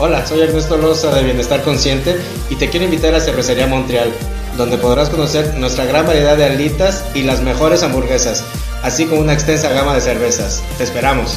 Hola, 0.00 0.24
soy 0.24 0.42
Ernesto 0.42 0.76
Loza 0.76 1.12
de 1.12 1.24
Bienestar 1.24 1.64
Consciente 1.64 2.16
y 2.48 2.54
te 2.54 2.70
quiero 2.70 2.84
invitar 2.84 3.16
a 3.16 3.20
Cervecería 3.20 3.66
Montreal, 3.66 4.12
donde 4.56 4.78
podrás 4.78 5.10
conocer 5.10 5.54
nuestra 5.54 5.86
gran 5.86 6.06
variedad 6.06 6.36
de 6.36 6.44
alitas 6.44 7.04
y 7.14 7.22
las 7.22 7.40
mejores 7.40 7.82
hamburguesas, 7.82 8.44
así 8.84 9.06
como 9.06 9.22
una 9.22 9.32
extensa 9.32 9.70
gama 9.70 9.96
de 9.96 10.00
cervezas. 10.00 10.62
Te 10.76 10.84
esperamos. 10.84 11.36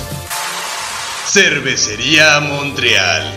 Cervecería 1.28 2.40
Montreal. 2.40 3.36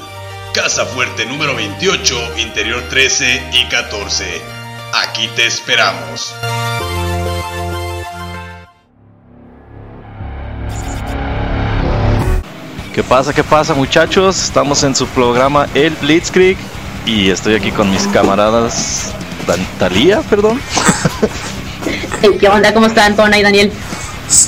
Casa 0.52 0.84
Fuerte 0.84 1.24
número 1.24 1.56
28, 1.56 2.34
Interior 2.40 2.82
13 2.90 3.50
y 3.54 3.64
14. 3.70 4.26
Aquí 4.92 5.26
te 5.34 5.46
esperamos. 5.46 6.34
¿Qué 12.94 13.02
pasa? 13.02 13.32
¿Qué 13.32 13.42
pasa 13.42 13.74
muchachos? 13.74 14.40
Estamos 14.40 14.84
en 14.84 14.94
su 14.94 15.08
programa 15.08 15.66
El 15.74 15.94
Blitzkrieg 15.96 16.56
y 17.04 17.28
estoy 17.28 17.56
aquí 17.56 17.72
con 17.72 17.90
mis 17.90 18.06
camaradas 18.06 19.12
Dan 19.48 19.66
Talía, 19.80 20.20
perdón. 20.22 20.60
¿Qué 22.40 22.48
onda? 22.48 22.72
¿Cómo 22.72 22.86
están, 22.86 23.16
Tona 23.16 23.36
y 23.36 23.42
Daniel? 23.42 23.72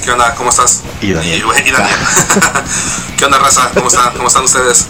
¿Qué 0.04 0.12
onda? 0.12 0.32
¿Cómo 0.36 0.50
estás? 0.50 0.82
Y 1.00 1.12
Daniel. 1.12 1.42
Y, 1.42 1.68
y 1.68 1.72
Daniel. 1.72 1.96
¿Qué 3.18 3.24
onda, 3.24 3.38
raza? 3.38 3.68
¿Cómo 3.74 3.88
están? 3.88 4.12
¿Cómo 4.14 4.28
están 4.28 4.44
ustedes? 4.44 4.86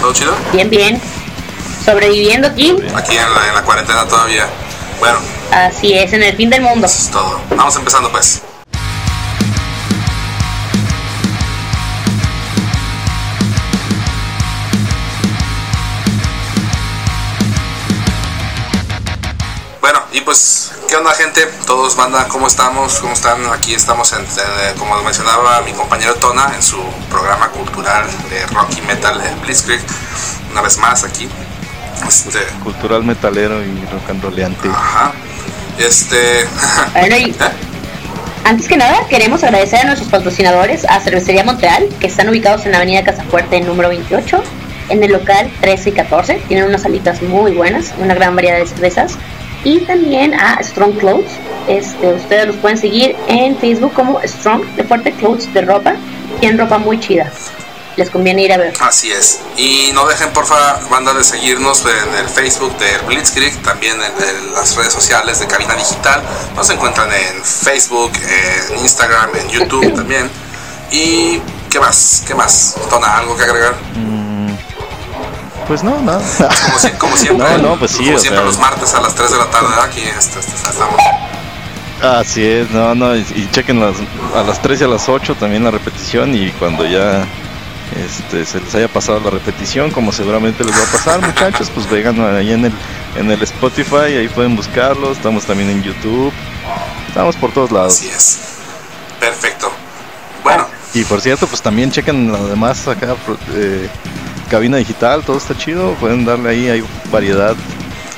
¿Todo 0.00 0.12
chido? 0.12 0.34
Bien, 0.52 0.68
bien. 0.68 1.00
Sobreviviendo 1.84 2.48
aquí. 2.48 2.76
Aquí 2.96 3.16
en 3.16 3.34
la, 3.34 3.48
en 3.48 3.54
la 3.54 3.62
cuarentena 3.62 4.04
todavía. 4.08 4.48
Bueno, 4.98 5.18
Así 5.52 5.94
es, 5.94 6.12
en 6.12 6.24
el 6.24 6.36
fin 6.36 6.50
del 6.50 6.62
mundo. 6.62 6.86
eso 6.86 6.98
es 6.98 7.10
todo. 7.10 7.40
Vamos 7.56 7.76
empezando 7.76 8.10
pues. 8.10 8.42
Y 20.12 20.20
pues, 20.22 20.72
¿qué 20.88 20.96
onda 20.96 21.12
gente? 21.12 21.46
Todos 21.66 21.94
banda, 21.96 22.26
¿cómo 22.28 22.46
estamos? 22.48 22.98
¿Cómo 22.98 23.12
están? 23.12 23.44
Aquí 23.52 23.74
estamos, 23.74 24.12
en, 24.12 24.20
en- 24.20 24.76
como 24.78 25.00
mencionaba 25.02 25.60
mi 25.62 25.72
compañero 25.72 26.14
Tona, 26.16 26.52
en 26.54 26.62
su 26.62 26.78
programa 27.08 27.48
cultural 27.50 28.04
de 28.28 28.44
rock 28.46 28.70
y 28.76 28.80
metal, 28.82 29.20
el 29.20 29.34
Blitzkrieg. 29.36 29.80
Una 30.50 30.62
vez 30.62 30.78
más 30.78 31.04
aquí. 31.04 31.28
Este, 32.06 32.40
Cultural 32.64 33.04
metalero 33.04 33.62
y 33.62 33.84
rock 33.92 34.10
and 34.10 34.22
rolleante. 34.22 34.68
ajá. 34.68 35.12
Este, 35.78 36.44
Bueno, 36.92 37.16
y 37.16 37.34
antes 38.44 38.66
que 38.66 38.76
nada, 38.76 39.06
queremos 39.08 39.44
agradecer 39.44 39.80
a 39.80 39.84
nuestros 39.84 40.08
patrocinadores, 40.10 40.84
a 40.86 40.98
Cervecería 41.00 41.44
Montreal, 41.44 41.88
que 42.00 42.06
están 42.08 42.28
ubicados 42.28 42.64
en 42.66 42.72
la 42.72 42.78
avenida 42.78 43.04
Casafuerte 43.04 43.60
número 43.60 43.90
28, 43.90 44.42
en 44.88 45.04
el 45.04 45.12
local 45.12 45.52
13 45.60 45.90
y 45.90 45.92
14. 45.92 46.42
Tienen 46.48 46.66
unas 46.66 46.82
salitas 46.82 47.22
muy 47.22 47.52
buenas, 47.52 47.92
una 47.98 48.14
gran 48.14 48.34
variedad 48.34 48.58
de 48.58 48.66
cervezas. 48.66 49.12
Y 49.64 49.80
también 49.80 50.34
a 50.34 50.62
Strong 50.62 50.98
Clothes. 50.98 51.32
Este, 51.68 52.14
ustedes 52.14 52.46
los 52.46 52.56
pueden 52.56 52.78
seguir 52.78 53.16
en 53.28 53.56
Facebook 53.58 53.92
como 53.92 54.20
Strong 54.22 54.64
de 54.76 54.84
Fuerte 54.84 55.12
Clothes 55.12 55.52
de 55.52 55.62
ropa. 55.62 55.94
Tienen 56.40 56.58
ropa 56.58 56.78
muy 56.78 56.98
chida. 56.98 57.30
Les 57.96 58.08
conviene 58.08 58.42
ir 58.42 58.52
a 58.52 58.56
ver. 58.56 58.72
Así 58.80 59.10
es. 59.10 59.40
Y 59.56 59.90
no 59.92 60.06
dejen, 60.06 60.32
porfa, 60.32 60.80
banda, 60.90 61.12
de 61.12 61.22
seguirnos 61.22 61.84
en 61.84 62.14
el 62.14 62.28
Facebook 62.28 62.76
de 62.78 62.98
Blitzkrieg, 63.06 63.54
también 63.62 63.96
en, 63.96 64.28
en 64.28 64.52
las 64.54 64.74
redes 64.76 64.92
sociales 64.92 65.40
de 65.40 65.46
Cabina 65.46 65.74
Digital. 65.74 66.22
Nos 66.56 66.70
encuentran 66.70 67.12
en 67.12 67.44
Facebook, 67.44 68.12
en 68.14 68.78
Instagram, 68.78 69.30
en 69.36 69.48
YouTube 69.48 69.94
también. 69.94 70.30
¿Y 70.90 71.40
qué 71.68 71.78
más? 71.78 72.22
¿Qué 72.26 72.34
más? 72.34 72.76
Tona, 72.88 73.18
¿algo 73.18 73.36
que 73.36 73.42
agregar? 73.42 73.74
Pues 75.70 75.84
no, 75.84 76.02
nada. 76.02 76.20
Como, 76.66 76.78
si- 76.80 76.90
como 76.98 77.16
siempre, 77.16 77.46
No, 77.48 77.58
no, 77.58 77.78
pues 77.78 77.92
sí, 77.92 77.98
como 78.06 78.18
siempre 78.18 78.38
sea- 78.40 78.44
los 78.44 78.58
martes 78.58 78.92
a 78.92 79.00
las 79.02 79.14
3 79.14 79.30
de 79.30 79.36
la 79.38 79.50
tarde, 79.50 79.68
aquí 79.84 80.00
este, 80.00 80.40
este, 80.40 80.56
estamos. 80.56 81.00
Así 82.02 82.44
es, 82.44 82.68
no, 82.72 82.92
no, 82.96 83.14
y, 83.14 83.20
y 83.20 83.48
chequen 83.52 83.78
las, 83.78 83.94
a 84.34 84.42
las 84.42 84.60
3 84.62 84.80
y 84.80 84.84
a 84.84 84.88
las 84.88 85.08
8 85.08 85.36
también 85.36 85.62
la 85.62 85.70
repetición 85.70 86.34
y 86.34 86.50
cuando 86.52 86.84
ya 86.86 87.24
este, 88.04 88.44
se 88.46 88.58
les 88.60 88.74
haya 88.74 88.88
pasado 88.88 89.20
la 89.20 89.30
repetición, 89.30 89.92
como 89.92 90.10
seguramente 90.10 90.64
les 90.64 90.74
va 90.74 90.82
a 90.82 90.86
pasar 90.90 91.20
muchachos, 91.24 91.70
pues 91.72 91.88
vengan 91.88 92.18
ahí 92.36 92.52
en 92.52 92.64
el, 92.64 92.72
en 93.14 93.30
el 93.30 93.40
Spotify, 93.44 94.16
ahí 94.18 94.28
pueden 94.28 94.56
buscarlo, 94.56 95.12
estamos 95.12 95.44
también 95.44 95.70
en 95.70 95.84
YouTube, 95.84 96.32
estamos 97.06 97.36
por 97.36 97.52
todos 97.52 97.70
lados. 97.70 97.92
Así 97.92 98.08
es. 98.08 98.38
Perfecto. 99.20 99.70
Bueno, 100.42 100.66
Y 100.94 101.04
por 101.04 101.20
cierto, 101.20 101.46
pues 101.46 101.62
también 101.62 101.92
chequen 101.92 102.32
lo 102.32 102.48
demás 102.48 102.88
acá, 102.88 103.14
eh, 103.52 103.88
cabina 104.50 104.76
digital, 104.76 105.22
todo 105.24 105.38
está 105.38 105.56
chido, 105.56 105.94
pueden 105.94 106.24
darle 106.24 106.50
ahí, 106.50 106.68
hay 106.68 106.84
variedad. 107.10 107.54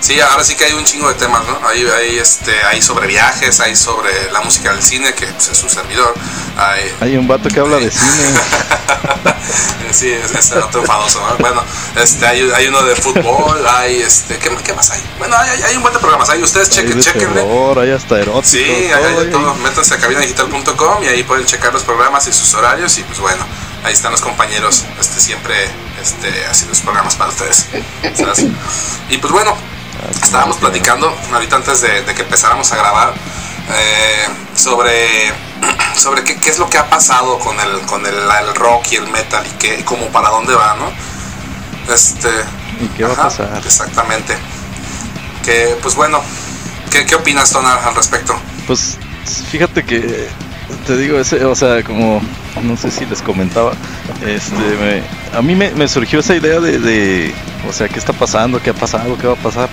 Sí, 0.01 0.19
ahora 0.21 0.43
sí 0.43 0.57
que 0.57 0.65
hay 0.65 0.73
un 0.73 0.85
chingo 0.85 1.07
de 1.09 1.15
temas, 1.15 1.45
¿no? 1.47 1.61
Hay, 1.69 1.87
hay, 1.87 2.19
este, 2.19 2.53
hay 2.65 2.83
sobre 2.83 3.07
viajes, 3.07 3.61
hay 3.61 3.77
sobre 3.77 4.33
la 4.33 4.41
música 4.41 4.73
del 4.73 4.83
cine, 4.83 5.15
que 5.15 5.27
pues, 5.27 5.51
es 5.51 5.57
su 5.59 5.69
servidor. 5.69 6.13
Hay, 6.57 6.93
Hay 7.01 7.17
un 7.17 7.29
vato 7.29 7.49
que 7.49 7.61
habla 7.61 7.77
de 7.77 7.89
cine. 7.89 8.41
sí, 9.93 10.11
es, 10.11 10.33
es 10.35 10.53
otro 10.53 10.81
enfadoso, 10.81 11.21
¿no? 11.21 11.37
Bueno, 11.39 11.63
este, 12.03 12.27
hay, 12.27 12.51
hay 12.53 12.67
uno 12.67 12.83
de 12.83 12.97
fútbol, 12.97 13.65
hay, 13.65 14.01
este, 14.03 14.39
¿qué, 14.39 14.51
qué 14.65 14.73
más 14.73 14.91
hay? 14.91 15.01
Bueno, 15.19 15.37
hay, 15.37 15.63
hay- 15.63 15.77
un 15.77 15.83
buen 15.83 15.95
de 15.95 16.01
programas, 16.01 16.29
ahí 16.31 16.43
ustedes 16.43 16.71
chequen, 16.71 17.01
terror, 17.01 17.79
hay 17.79 17.93
hasta 17.93 18.17
erótico. 18.21 18.43
Sí, 18.43 18.89
todo 18.93 19.07
hay 19.21 19.27
de 19.27 19.31
todo. 19.31 19.55
Métanse 19.57 19.95
a 19.95 19.99
cabinadigital.com 19.99 21.05
y 21.05 21.07
ahí 21.07 21.23
pueden 21.23 21.47
checar 21.47 21.73
los 21.73 21.85
programas 21.85 22.27
y 22.27 22.33
sus 22.33 22.53
horarios 22.55 22.99
y 22.99 23.03
pues 23.05 23.21
bueno, 23.21 23.45
ahí 23.85 23.93
están 23.93 24.11
los 24.11 24.21
compañeros 24.21 24.85
este, 25.01 25.21
siempre 25.21 25.55
este, 26.03 26.29
haciendo 26.47 26.75
sus 26.75 26.83
programas 26.83 27.15
para 27.15 27.31
ustedes. 27.31 27.69
¿sabes? 28.15 28.47
Y 29.09 29.19
pues 29.19 29.33
bueno, 29.33 29.57
estábamos 30.23 30.57
platicando 30.57 31.15
ahorita 31.33 31.57
antes 31.57 31.81
de, 31.81 32.03
de 32.03 32.15
que 32.15 32.23
empezáramos 32.23 32.71
a 32.73 32.77
grabar 32.77 33.15
eh, 33.71 34.29
sobre, 34.55 35.33
sobre 35.97 36.25
qué, 36.25 36.37
qué 36.39 36.51
es 36.51 36.59
lo 36.59 36.69
que 36.69 36.79
ha 36.79 36.89
pasado 36.91 37.39
con 37.39 37.59
el, 37.61 37.81
con 37.83 38.05
el, 38.05 38.15
el 38.15 38.55
rock 38.55 38.93
y 38.93 38.97
el 38.97 39.09
metal 39.09 39.47
y 39.47 39.59
qué, 39.59 39.81
y 39.81 39.83
cómo 39.83 40.07
para 40.09 40.31
dónde 40.31 40.55
va, 40.55 40.75
¿no? 40.75 40.93
Este, 41.93 42.29
¿Y 42.81 42.87
qué 42.97 43.05
va 43.05 43.11
a 43.11 43.13
ajá, 43.13 43.23
pasar? 43.25 43.63
Exactamente. 43.65 44.37
Que 45.45 45.77
pues 45.83 45.95
bueno, 45.95 46.21
¿qué, 46.91 47.07
qué 47.07 47.15
opinas, 47.15 47.51
Tona, 47.51 47.75
al 47.75 47.95
respecto? 47.95 48.35
Pues 48.67 48.99
fíjate 49.51 49.85
que 49.85 50.29
te 50.87 50.97
digo, 50.97 51.19
ese, 51.19 51.45
o 51.45 51.55
sea, 51.55 51.83
como 51.83 52.21
no 52.63 52.77
sé 52.77 52.91
si 52.91 53.07
les 53.07 53.23
comentaba, 53.23 53.73
este, 54.27 54.55
me- 54.57 55.03
a 55.39 55.43
mí 55.43 55.55
me, 55.55 55.71
me 55.73 55.89
surgió 55.89 56.21
esa 56.21 56.35
idea 56.35 56.61
de, 56.61 56.79
de, 56.79 57.35
o 57.69 57.73
sea, 57.73 57.89
qué 57.89 57.99
está 57.99 58.13
pasando, 58.13 58.61
qué 58.63 58.71
ha 58.71 58.75
pasado, 58.75 59.17
qué 59.19 59.27
va 59.27 59.35
a 59.35 59.37
pasar 59.37 59.69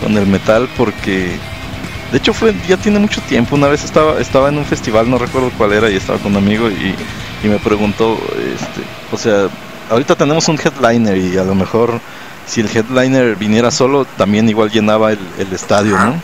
con 0.00 0.16
el 0.16 0.26
metal, 0.26 0.68
porque 0.76 1.36
de 2.12 2.18
hecho 2.18 2.32
fue, 2.32 2.54
ya 2.68 2.76
tiene 2.76 2.98
mucho 2.98 3.20
tiempo. 3.22 3.56
Una 3.56 3.66
vez 3.68 3.82
estaba, 3.84 4.20
estaba 4.20 4.48
en 4.48 4.58
un 4.58 4.64
festival, 4.64 5.10
no 5.10 5.18
recuerdo 5.18 5.50
cuál 5.56 5.72
era, 5.72 5.90
y 5.90 5.96
estaba 5.96 6.18
con 6.18 6.32
un 6.32 6.38
amigo 6.42 6.68
y, 6.70 6.94
y 7.44 7.48
me 7.48 7.58
preguntó, 7.58 8.16
este, 8.54 8.82
o 9.10 9.18
sea, 9.18 9.48
ahorita 9.90 10.14
tenemos 10.14 10.46
un 10.48 10.58
headliner 10.58 11.16
y 11.16 11.36
a 11.38 11.44
lo 11.44 11.54
mejor 11.54 12.00
si 12.46 12.60
el 12.60 12.68
headliner 12.68 13.34
viniera 13.36 13.70
solo, 13.72 14.04
también 14.04 14.48
igual 14.48 14.70
llenaba 14.70 15.10
el, 15.12 15.18
el 15.38 15.52
estadio, 15.52 15.98
¿no? 15.98 16.22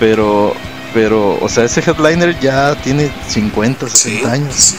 Pero, 0.00 0.54
pero, 0.94 1.38
o 1.40 1.48
sea, 1.48 1.64
ese 1.64 1.80
headliner 1.80 2.38
ya 2.40 2.74
tiene 2.76 3.10
50, 3.28 3.88
60 3.88 4.30
años. 4.32 4.74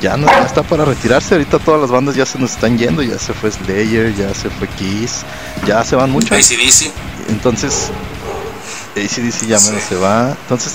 Ya 0.00 0.16
no 0.16 0.26
ya 0.26 0.42
está 0.44 0.62
para 0.62 0.84
retirarse. 0.84 1.34
Ahorita 1.34 1.58
todas 1.58 1.80
las 1.80 1.90
bandas 1.90 2.14
ya 2.14 2.26
se 2.26 2.38
nos 2.38 2.52
están 2.52 2.76
yendo. 2.78 3.02
Ya 3.02 3.18
se 3.18 3.32
fue 3.32 3.50
Slayer, 3.50 4.14
ya 4.14 4.34
se 4.34 4.50
fue 4.50 4.68
Kiss, 4.68 5.22
ya 5.66 5.82
se 5.84 5.96
van 5.96 6.10
muchos. 6.10 6.32
ACDC. 6.32 6.92
Entonces, 7.30 7.88
ACDC 8.94 9.46
ya 9.46 9.58
menos 9.60 9.82
Sí. 9.82 9.88
se 9.88 9.94
va. 9.96 10.36
Entonces, 10.42 10.74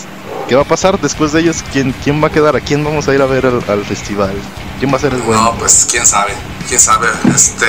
¿qué 0.49 0.55
va 0.55 0.63
a 0.63 0.65
pasar 0.65 0.99
después 0.99 1.31
de 1.33 1.41
ellos? 1.41 1.63
¿Quién, 1.71 1.93
quién 2.03 2.21
va 2.21 2.27
a 2.27 2.31
quedar? 2.31 2.55
¿A 2.55 2.61
quién 2.61 2.83
vamos 2.83 3.07
a 3.07 3.13
ir 3.13 3.21
a 3.21 3.25
ver 3.25 3.45
al, 3.45 3.63
al 3.67 3.85
festival? 3.85 4.33
¿Quién 4.79 4.91
va 4.91 4.97
a 4.97 4.99
ser 4.99 5.13
el 5.13 5.21
bueno? 5.21 5.43
No, 5.43 5.53
pues 5.53 5.87
quién 5.89 6.05
sabe, 6.07 6.31
quién 6.67 6.79
sabe. 6.79 7.07
Este, 7.33 7.65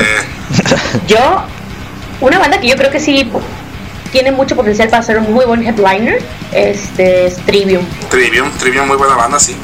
Yo, 1.06 1.18
una 2.22 2.38
banda 2.38 2.58
que 2.60 2.68
yo 2.68 2.76
creo 2.76 2.90
que 2.90 2.98
sí 3.00 3.30
tiene 4.12 4.30
mucho 4.30 4.54
potencial 4.54 4.88
para 4.88 5.02
ser 5.02 5.18
un 5.18 5.32
muy 5.32 5.44
buen 5.46 5.66
headliner, 5.66 6.22
este 6.52 7.26
es 7.26 7.36
Trivium. 7.46 7.84
Trivium, 8.10 8.50
Trivium, 8.58 8.86
muy 8.86 8.96
buena 8.96 9.16
banda, 9.16 9.38
sí. 9.40 9.56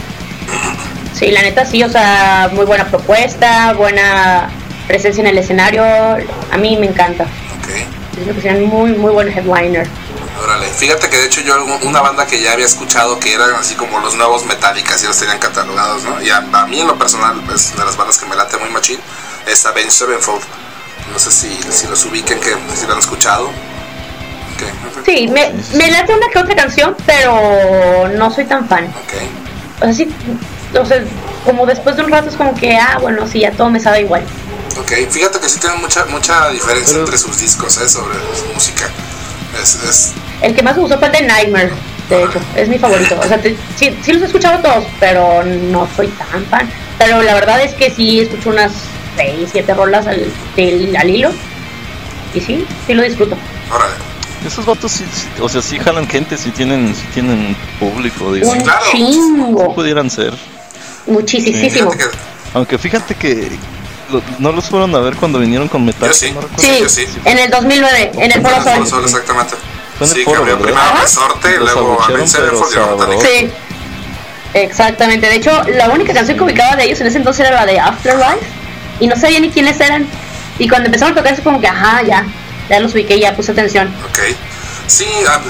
Sí, 1.15 1.31
la 1.31 1.43
neta 1.43 1.65
sí, 1.65 1.83
o 1.83 1.89
sea, 1.91 2.49
muy 2.53 2.65
buena 2.65 2.87
propuesta, 2.87 3.73
buena 3.75 4.49
presencia 4.87 5.21
en 5.21 5.27
el 5.29 5.39
escenario, 5.39 5.83
a 5.85 6.57
mí 6.57 6.77
me 6.77 6.87
encanta. 6.87 7.25
Ok, 7.25 7.69
Yo 8.17 8.23
creo 8.23 8.35
que 8.35 8.41
serían 8.41 8.65
muy, 8.65 8.93
muy 8.93 9.13
buen 9.13 9.29
headliner. 9.29 9.87
órale. 10.43 10.67
Fíjate 10.69 11.11
que 11.11 11.19
de 11.19 11.27
hecho 11.27 11.41
yo 11.43 11.63
una 11.83 12.01
banda 12.01 12.27
que 12.27 12.41
ya 12.41 12.53
había 12.53 12.67
escuchado 12.67 13.19
que 13.19 13.35
eran 13.35 13.55
así 13.55 13.75
como 13.75 13.99
los 13.99 14.15
nuevos 14.15 14.47
Metallica, 14.47 14.95
así 14.95 15.07
los 15.07 15.19
tenían 15.19 15.39
catalogados, 15.41 16.05
¿no? 16.05 16.23
Y 16.23 16.31
a, 16.31 16.37
a 16.39 16.67
mí 16.67 16.81
en 16.81 16.87
lo 16.87 16.97
personal 16.97 17.43
es 17.55 17.77
de 17.77 17.85
las 17.85 17.97
bandas 17.97 18.17
que 18.19 18.27
me 18.27 18.37
late 18.37 18.57
muy 18.57 18.71
machín, 18.71 18.99
es 19.47 19.67
Avenged 19.67 19.91
Sevenfold. 19.91 20.43
No 21.13 21.19
sé 21.19 21.31
si, 21.33 21.49
si 21.71 21.87
los 21.89 22.05
ubiquen, 22.05 22.39
que 22.41 22.55
si 22.77 22.87
lo 22.87 22.93
han 22.93 22.99
escuchado. 23.01 23.51
Sí, 25.05 25.29
me, 25.29 25.51
me 25.75 25.91
late 25.91 26.15
una 26.15 26.29
que 26.29 26.39
otra 26.39 26.55
canción, 26.55 26.97
pero 27.07 28.09
no 28.17 28.31
soy 28.31 28.45
tan 28.45 28.69
fan. 28.69 28.87
ok. 28.87 29.81
O 29.81 29.85
sea, 29.85 29.93
sí, 29.93 30.09
o 30.79 30.85
sea, 30.85 31.03
como 31.45 31.67
después 31.67 31.97
de 31.97 32.03
un 32.03 32.11
rato 32.11 32.29
es 32.29 32.37
como 32.37 32.55
que, 32.55 32.77
ah, 32.77 32.99
bueno, 33.01 33.27
sí, 33.27 33.41
ya 33.41 33.53
todo 33.53 33.71
me 33.71 33.81
sabe 33.81 34.01
igual. 34.01 34.23
Ok, 34.79 34.93
fíjate 35.11 35.41
que 35.41 35.49
sí 35.49 35.59
tienen 35.59 35.81
mucha 35.81 36.05
mucha 36.07 36.51
diferencia 36.51 36.99
entre 36.99 37.19
sus 37.19 37.39
discos, 37.41 37.77
¿eh? 37.79 37.89
Sobre 37.89 38.15
su 38.37 38.53
música. 38.55 38.85
Es, 39.61 39.75
es... 39.85 40.13
El 40.43 40.55
que 40.55 40.63
más 40.63 40.77
me 40.77 40.83
gustó 40.83 40.99
fue 40.99 41.09
el 41.09 41.13
de 41.13 41.23
Nightmare, 41.23 41.73
de 42.09 42.25
hecho, 42.25 42.41
es 42.57 42.69
mi 42.69 42.79
favorito. 42.79 43.19
O 43.19 43.27
sea, 43.27 43.39
te, 43.41 43.57
sí, 43.77 43.97
sí 44.03 44.13
los 44.13 44.23
he 44.23 44.27
escuchado 44.27 44.61
todos, 44.63 44.85
pero 45.01 45.45
no 45.45 45.89
soy 45.97 46.09
tan 46.09 46.45
fan. 46.47 46.69
Pero 46.99 47.23
la 47.23 47.35
verdad 47.35 47.61
es 47.63 47.75
que 47.75 47.91
sí 47.91 48.21
escucho 48.21 48.51
unas 48.51 48.73
6, 49.17 49.51
7 49.53 49.75
rolas 49.75 50.07
al, 50.07 50.33
del, 50.57 50.97
al 50.97 51.11
hilo. 51.11 51.31
Y 52.35 52.41
sí, 52.41 52.67
sí 52.87 52.95
lo 52.95 53.03
disfruto. 53.03 53.37
Órale. 53.71 54.08
Esos 54.47 54.65
vatos 54.65 54.93
sí, 54.93 55.05
sí, 55.13 55.27
o 55.41 55.49
sea, 55.49 55.61
sí 55.61 55.79
jalan 55.79 56.07
gente, 56.09 56.37
sí 56.37 56.51
tienen, 56.51 56.95
sí 56.95 57.03
tienen 57.13 57.57
público, 57.81 58.33
digo. 58.33 58.51
Un 58.51 58.61
claro. 58.61 58.85
chingo. 58.93 59.75
Pudieran 59.75 60.09
ser. 60.11 60.33
Muchísimo. 61.07 61.57
Fíjate 61.91 61.97
que 61.99 62.05
Aunque 62.55 62.79
fíjate 62.79 63.15
que 63.15 63.51
lo- 64.11 64.23
no 64.39 64.53
los 64.53 64.67
fueron 64.67 64.95
a 64.95 65.01
ver 65.01 65.17
cuando 65.17 65.39
vinieron 65.39 65.69
con 65.69 65.85
Metal. 65.85 66.09
Yo 66.09 66.15
sí. 66.15 66.33
Sí, 66.57 66.79
yo 66.81 66.89
sí. 66.89 67.07
en 67.25 67.39
el 67.39 67.51
2009, 67.51 68.13
en 68.15 68.33
el 68.33 68.41
Foro 68.41 68.57
Foro 68.63 68.77
Sol. 68.77 68.87
Sol, 68.87 69.05
exactamente. 69.05 69.55
Fue 69.99 70.07
en 70.07 70.13
el 70.13 70.19
Sí, 70.19 70.25
foro, 70.25 70.37
cambió 70.39 70.59
¿verdad? 70.59 70.79
primero. 70.83 71.03
Resorte 71.03 71.49
y 71.55 71.59
luego 71.59 71.99
a 72.03 72.09
Vince. 72.13 72.39
Sí, 73.21 73.51
exactamente. 74.55 75.29
De 75.29 75.37
hecho, 75.37 75.51
la 75.77 75.89
única 75.91 76.13
canción 76.15 76.39
que 76.39 76.45
ubicaba 76.45 76.77
de 76.77 76.85
ellos 76.85 77.01
en 77.01 77.09
ese 77.09 77.19
entonces 77.19 77.47
era 77.47 77.57
la 77.57 77.67
de 77.67 77.79
Afterlife. 77.81 78.39
Y 79.01 79.07
no 79.07 79.17
sabía 79.17 79.41
ni 79.41 79.51
quiénes 79.51 79.79
eran. 79.81 80.07
Y 80.59 80.69
cuando 80.69 80.87
empezaron 80.87 81.13
a 81.13 81.17
tocar, 81.17 81.33
es 81.35 81.41
como 81.41 81.61
que, 81.61 81.69
ajá, 81.69 82.03
ya. 82.03 82.25
Ya 82.69 82.81
los 82.81 82.93
ubiqué, 82.95 83.19
ya 83.19 83.35
puse 83.35 83.53
atención. 83.53 83.95
Ok. 84.11 84.19
Sí, 84.87 85.07
ah, 85.29 85.41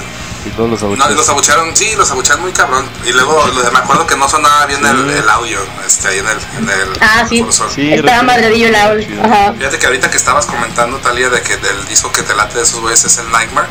Y 0.46 0.50
todos 0.50 0.70
los 0.70 0.80
no, 0.82 0.86
abuchearon. 0.88 1.16
los 1.16 1.28
abucharon, 1.28 1.76
sí, 1.76 1.94
los 1.96 2.10
abucharon 2.10 2.42
muy 2.42 2.52
cabrón. 2.52 2.88
Y 3.06 3.12
luego 3.12 3.44
me 3.72 3.78
acuerdo 3.78 4.06
que 4.06 4.16
no 4.16 4.28
sonaba 4.28 4.66
bien 4.66 4.84
el, 4.86 5.10
el 5.10 5.28
audio 5.28 5.58
este, 5.86 6.08
ahí 6.08 6.18
en 6.18 6.26
el, 6.28 6.38
en 6.58 6.68
el 6.70 6.88
Ah, 7.00 7.24
sí. 7.28 7.44
Sí, 7.74 7.92
Estaba 7.92 8.18
recuerdo. 8.18 8.22
madredillo 8.24 8.68
el 8.68 8.74
audio. 8.76 9.22
Ajá. 9.24 9.52
Fíjate 9.56 9.78
que 9.78 9.86
ahorita 9.86 10.10
que 10.10 10.16
estabas 10.16 10.46
comentando, 10.46 10.98
Talia, 10.98 11.28
de 11.28 11.40
que 11.42 11.56
del 11.56 11.86
disco 11.88 12.10
que 12.12 12.22
te 12.22 12.34
late 12.34 12.56
de 12.56 12.62
esos 12.62 12.80
güeyes 12.80 13.04
es 13.04 13.18
el 13.18 13.30
Nightmare. 13.30 13.68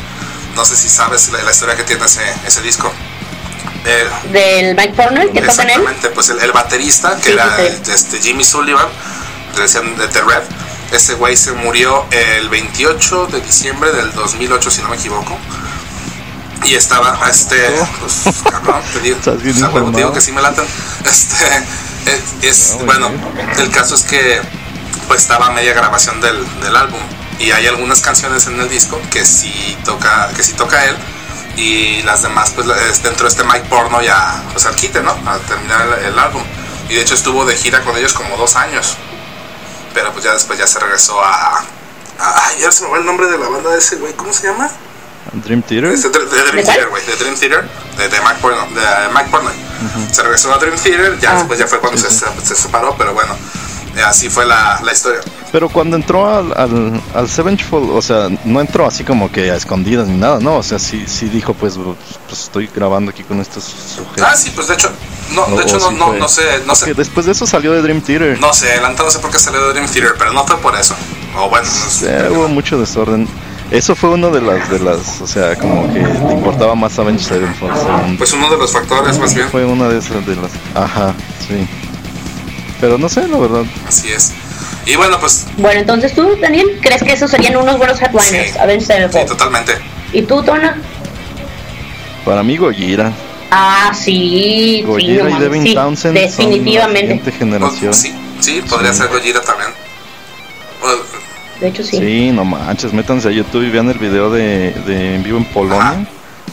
No 0.54 0.64
sé 0.64 0.76
si 0.76 0.88
sabes 0.88 1.28
la, 1.30 1.42
la 1.42 1.50
historia 1.50 1.76
que 1.76 1.84
tiene 1.84 2.04
ese, 2.04 2.22
ese 2.46 2.60
disco. 2.62 2.92
Eh, 3.84 4.08
Del 4.32 4.74
Mike 4.76 4.92
Portnoy 4.94 5.30
que 5.32 5.40
toca 5.40 5.62
en 5.62 5.70
él. 5.70 5.76
Exactamente, 5.80 6.10
pues 6.10 6.28
el, 6.30 6.40
el 6.40 6.52
baterista, 6.52 7.16
que 7.16 7.22
Sí, 7.22 7.30
era 7.32 7.56
sí, 7.56 7.62
sí. 7.84 7.92
Este, 7.92 8.20
Jimmy 8.20 8.44
Sullivan, 8.44 8.86
le 9.56 9.62
decían 9.62 9.96
de 9.96 10.08
The 10.08 10.20
Red, 10.22 10.42
ese 10.92 11.14
güey 11.14 11.36
se 11.36 11.52
murió 11.52 12.06
el 12.10 12.48
28 12.48 13.26
de 13.26 13.40
diciembre 13.40 13.92
del 13.92 14.12
2008, 14.12 14.70
si 14.70 14.82
no 14.82 14.88
me 14.88 14.96
equivoco. 14.96 15.36
Y 16.64 16.74
estaba, 16.74 17.18
este, 17.30 17.56
pues, 18.00 18.36
cabrón, 18.50 18.82
te 18.92 19.00
digo, 19.00 19.16
Estás 19.18 19.42
bien 19.42 19.56
o 19.56 19.58
sea, 19.60 19.68
bueno, 19.68 19.90
te 19.92 19.98
digo 19.98 20.08
informado. 20.08 20.12
que 20.14 20.20
sí 20.20 20.32
me 20.32 20.42
latan. 20.42 20.66
Este, 21.04 21.44
es, 22.06 22.44
es- 22.44 22.76
Ah, 22.80 22.82
bueno, 22.84 23.10
el 23.58 23.70
caso 23.70 23.94
es 23.94 24.02
que, 24.02 24.40
pues 25.06 25.22
estaba 25.22 25.46
a 25.46 25.50
media 25.50 25.72
grabación 25.74 26.20
del, 26.20 26.44
del 26.60 26.74
álbum. 26.76 27.00
Y 27.38 27.52
hay 27.52 27.66
algunas 27.68 28.00
canciones 28.00 28.46
en 28.48 28.58
el 28.60 28.68
disco 28.68 29.00
que 29.12 29.24
sí 29.24 29.76
toca, 29.84 30.28
que 30.36 30.42
sí 30.42 30.52
toca 30.54 30.84
él 30.86 30.96
y 31.56 32.02
las 32.02 32.22
demás 32.22 32.50
pues 32.54 32.66
es 32.90 33.02
dentro 33.02 33.24
de 33.28 33.30
este 33.30 33.44
Mike 33.44 33.66
Porno 33.68 34.00
ya 34.02 34.42
pues 34.52 34.66
al 34.66 34.74
quite, 34.74 35.00
¿no? 35.02 35.12
A 35.26 35.38
terminar 35.46 35.82
el, 36.00 36.06
el 36.06 36.18
álbum. 36.18 36.42
Y 36.88 36.94
de 36.94 37.00
hecho 37.02 37.14
estuvo 37.14 37.44
de 37.44 37.56
gira 37.56 37.82
con 37.84 37.96
ellos 37.96 38.12
como 38.12 38.36
dos 38.36 38.56
años. 38.56 38.96
Pero 39.98 40.12
pues 40.12 40.24
ya 40.24 40.32
después 40.32 40.56
ya 40.58 40.66
se 40.66 40.78
regresó 40.78 41.20
a... 41.22 41.58
a- 41.58 41.64
ay, 42.46 42.60
ya 42.60 42.70
se 42.70 42.84
me 42.84 42.90
va 42.90 42.98
el 42.98 43.04
nombre 43.04 43.26
de 43.26 43.36
la 43.36 43.48
banda 43.48 43.70
de 43.70 43.78
ese 43.78 43.96
güey, 43.96 44.12
¿cómo 44.14 44.32
se 44.32 44.46
llama? 44.46 44.70
Dream 45.32 45.60
Theater. 45.62 45.90
De, 45.90 46.08
de 46.08 46.42
Dream. 46.50 46.64
Theater, 46.64 46.88
güey, 46.88 47.04
de 47.04 47.16
Dream 47.16 47.34
Theater, 47.36 47.68
de, 47.96 48.08
de 48.08 48.20
Mike 48.20 48.38
Porno, 48.40 48.62
de 48.66 49.08
Mike 49.12 49.28
Porno. 49.30 49.50
Se 50.12 50.22
regresó 50.22 50.52
a 50.54 50.58
Dream 50.58 50.76
Theater, 50.78 51.18
ya 51.18 51.32
Ah. 51.32 51.34
después 51.38 51.58
ya 51.58 51.66
fue 51.66 51.80
cuando 51.80 51.98
se, 52.00 52.10
se, 52.10 52.26
se 52.44 52.54
separó, 52.54 52.94
pero 52.96 53.12
bueno, 53.12 53.36
así 54.06 54.30
fue 54.30 54.46
la, 54.46 54.80
la 54.82 54.92
historia. 54.92 55.20
Pero 55.50 55.70
cuando 55.70 55.96
entró 55.96 56.28
al, 56.28 56.52
al, 56.56 57.00
al 57.14 57.28
Sevenfold, 57.28 57.90
o 57.92 58.02
sea, 58.02 58.28
no 58.44 58.60
entró 58.60 58.86
así 58.86 59.02
como 59.02 59.32
que 59.32 59.50
a 59.50 59.56
escondidas 59.56 60.06
ni 60.06 60.18
nada, 60.18 60.38
¿no? 60.40 60.56
O 60.56 60.62
sea, 60.62 60.78
sí, 60.78 61.04
sí 61.06 61.26
dijo, 61.30 61.54
pues, 61.54 61.74
pues 62.26 62.40
estoy 62.42 62.68
grabando 62.74 63.10
aquí 63.12 63.22
con 63.22 63.40
estos 63.40 63.64
sujetos. 63.64 64.24
Ah, 64.26 64.36
sí, 64.36 64.52
pues 64.54 64.68
de 64.68 64.74
hecho, 64.74 64.90
no, 65.34 65.46
de 65.56 65.62
hecho 65.62 65.78
no, 65.78 65.88
sí 65.88 65.94
no, 65.96 66.12
no 66.12 66.28
sé, 66.28 66.42
no 66.66 66.74
sé, 66.74 66.92
después 66.92 67.24
de 67.24 67.32
eso 67.32 67.46
salió 67.46 67.72
de 67.72 67.80
Dream 67.80 68.02
Theater. 68.02 68.38
No 68.38 68.52
sé, 68.52 68.78
la 68.82 68.90
neta 68.90 69.04
no 69.04 69.10
sé 69.10 69.20
por 69.20 69.30
qué 69.30 69.38
salió 69.38 69.66
de 69.68 69.72
Dream 69.72 69.86
Theater, 69.90 70.14
pero 70.18 70.34
no 70.34 70.46
fue 70.46 70.58
por 70.58 70.76
eso. 70.78 70.94
O 71.38 71.48
bueno, 71.48 71.66
no 71.66 71.90
sé. 71.90 72.10
Eh, 72.14 72.28
hubo 72.30 72.48
mucho 72.48 72.78
desorden. 72.78 73.26
Eso 73.70 73.94
fue 73.94 74.10
uno 74.10 74.30
de 74.30 74.42
las, 74.42 74.68
de 74.70 74.78
las, 74.80 75.20
o 75.22 75.26
sea, 75.26 75.56
como 75.56 75.90
que 75.92 76.00
le 76.00 76.32
importaba 76.34 76.74
más 76.74 76.98
Avenged 76.98 77.24
Sevenfold. 77.26 77.74
según- 77.74 78.16
Pues 78.18 78.32
uno 78.34 78.50
de 78.50 78.56
los 78.58 78.70
factores, 78.72 79.18
más 79.18 79.34
bien. 79.34 79.48
Fue 79.50 79.64
una 79.64 79.88
de 79.88 79.98
esas 79.98 80.26
de 80.26 80.36
las. 80.36 80.50
Ajá, 80.74 81.14
sí. 81.46 81.66
Pero 82.80 82.96
no 82.98 83.08
sé, 83.08 83.26
la 83.28 83.38
verdad. 83.38 83.64
Así 83.86 84.10
es. 84.10 84.32
Y 84.88 84.96
bueno, 84.96 85.18
pues 85.20 85.46
Bueno, 85.58 85.80
entonces 85.80 86.14
tú, 86.14 86.34
Daniel, 86.40 86.78
¿crees 86.80 87.02
que 87.02 87.12
esos 87.12 87.30
serían 87.30 87.56
unos 87.56 87.76
buenos 87.76 88.00
headliners? 88.00 88.52
Sí. 88.54 88.58
Avenged 88.58 89.10
sí, 89.12 89.26
totalmente. 89.26 89.72
¿Y 90.14 90.22
tú, 90.22 90.42
Tona? 90.42 90.78
Para 92.24 92.42
mí, 92.42 92.56
Gojira. 92.56 93.12
Ah, 93.50 93.92
sí. 93.94 94.80
sí, 94.80 94.82
Gojira 94.86 95.24
no 95.24 95.36
y 95.36 95.40
Devin 95.40 95.62
sí, 95.62 95.74
Townsend. 95.74 96.14
Son 96.14 96.14
la 96.14 96.20
Definitivamente. 96.30 97.00
siguiente 97.00 97.32
generación. 97.32 97.92
Sí, 97.94 98.14
sí, 98.40 98.62
podría 98.68 98.92
Sí. 98.92 98.98
ser 99.00 99.08
Gojira 99.08 99.40
también. 99.42 99.68
De 101.60 101.68
hecho, 101.68 101.82
sí. 101.82 101.98
Sí, 101.98 102.30
no 102.32 102.44
manches, 102.44 102.92
métanse 102.92 103.28
a 103.28 103.30
YouTube 103.32 103.64
y 103.64 103.70
vean 103.70 103.90
el 103.90 103.98
video 103.98 104.30
de, 104.30 104.70
de 104.86 105.16
en 105.16 105.22
vivo 105.22 105.38
en 105.38 105.44
Polonia. 105.46 105.80
Ajá. 105.90 106.06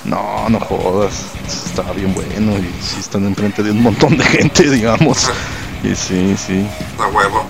No, 0.03 0.49
no 0.49 0.59
jodas, 0.59 1.13
estaba 1.47 1.91
bien 1.93 2.13
bueno 2.13 2.57
y 2.57 2.63
sí 2.83 2.97
están 2.99 3.25
enfrente 3.25 3.63
de 3.63 3.71
un 3.71 3.81
montón 3.81 4.17
de 4.17 4.23
gente, 4.25 4.63
digamos. 4.69 5.29
Y 5.83 5.95
sí, 5.95 6.35
sí. 6.37 6.65
A 6.99 7.07
huevo. 7.07 7.45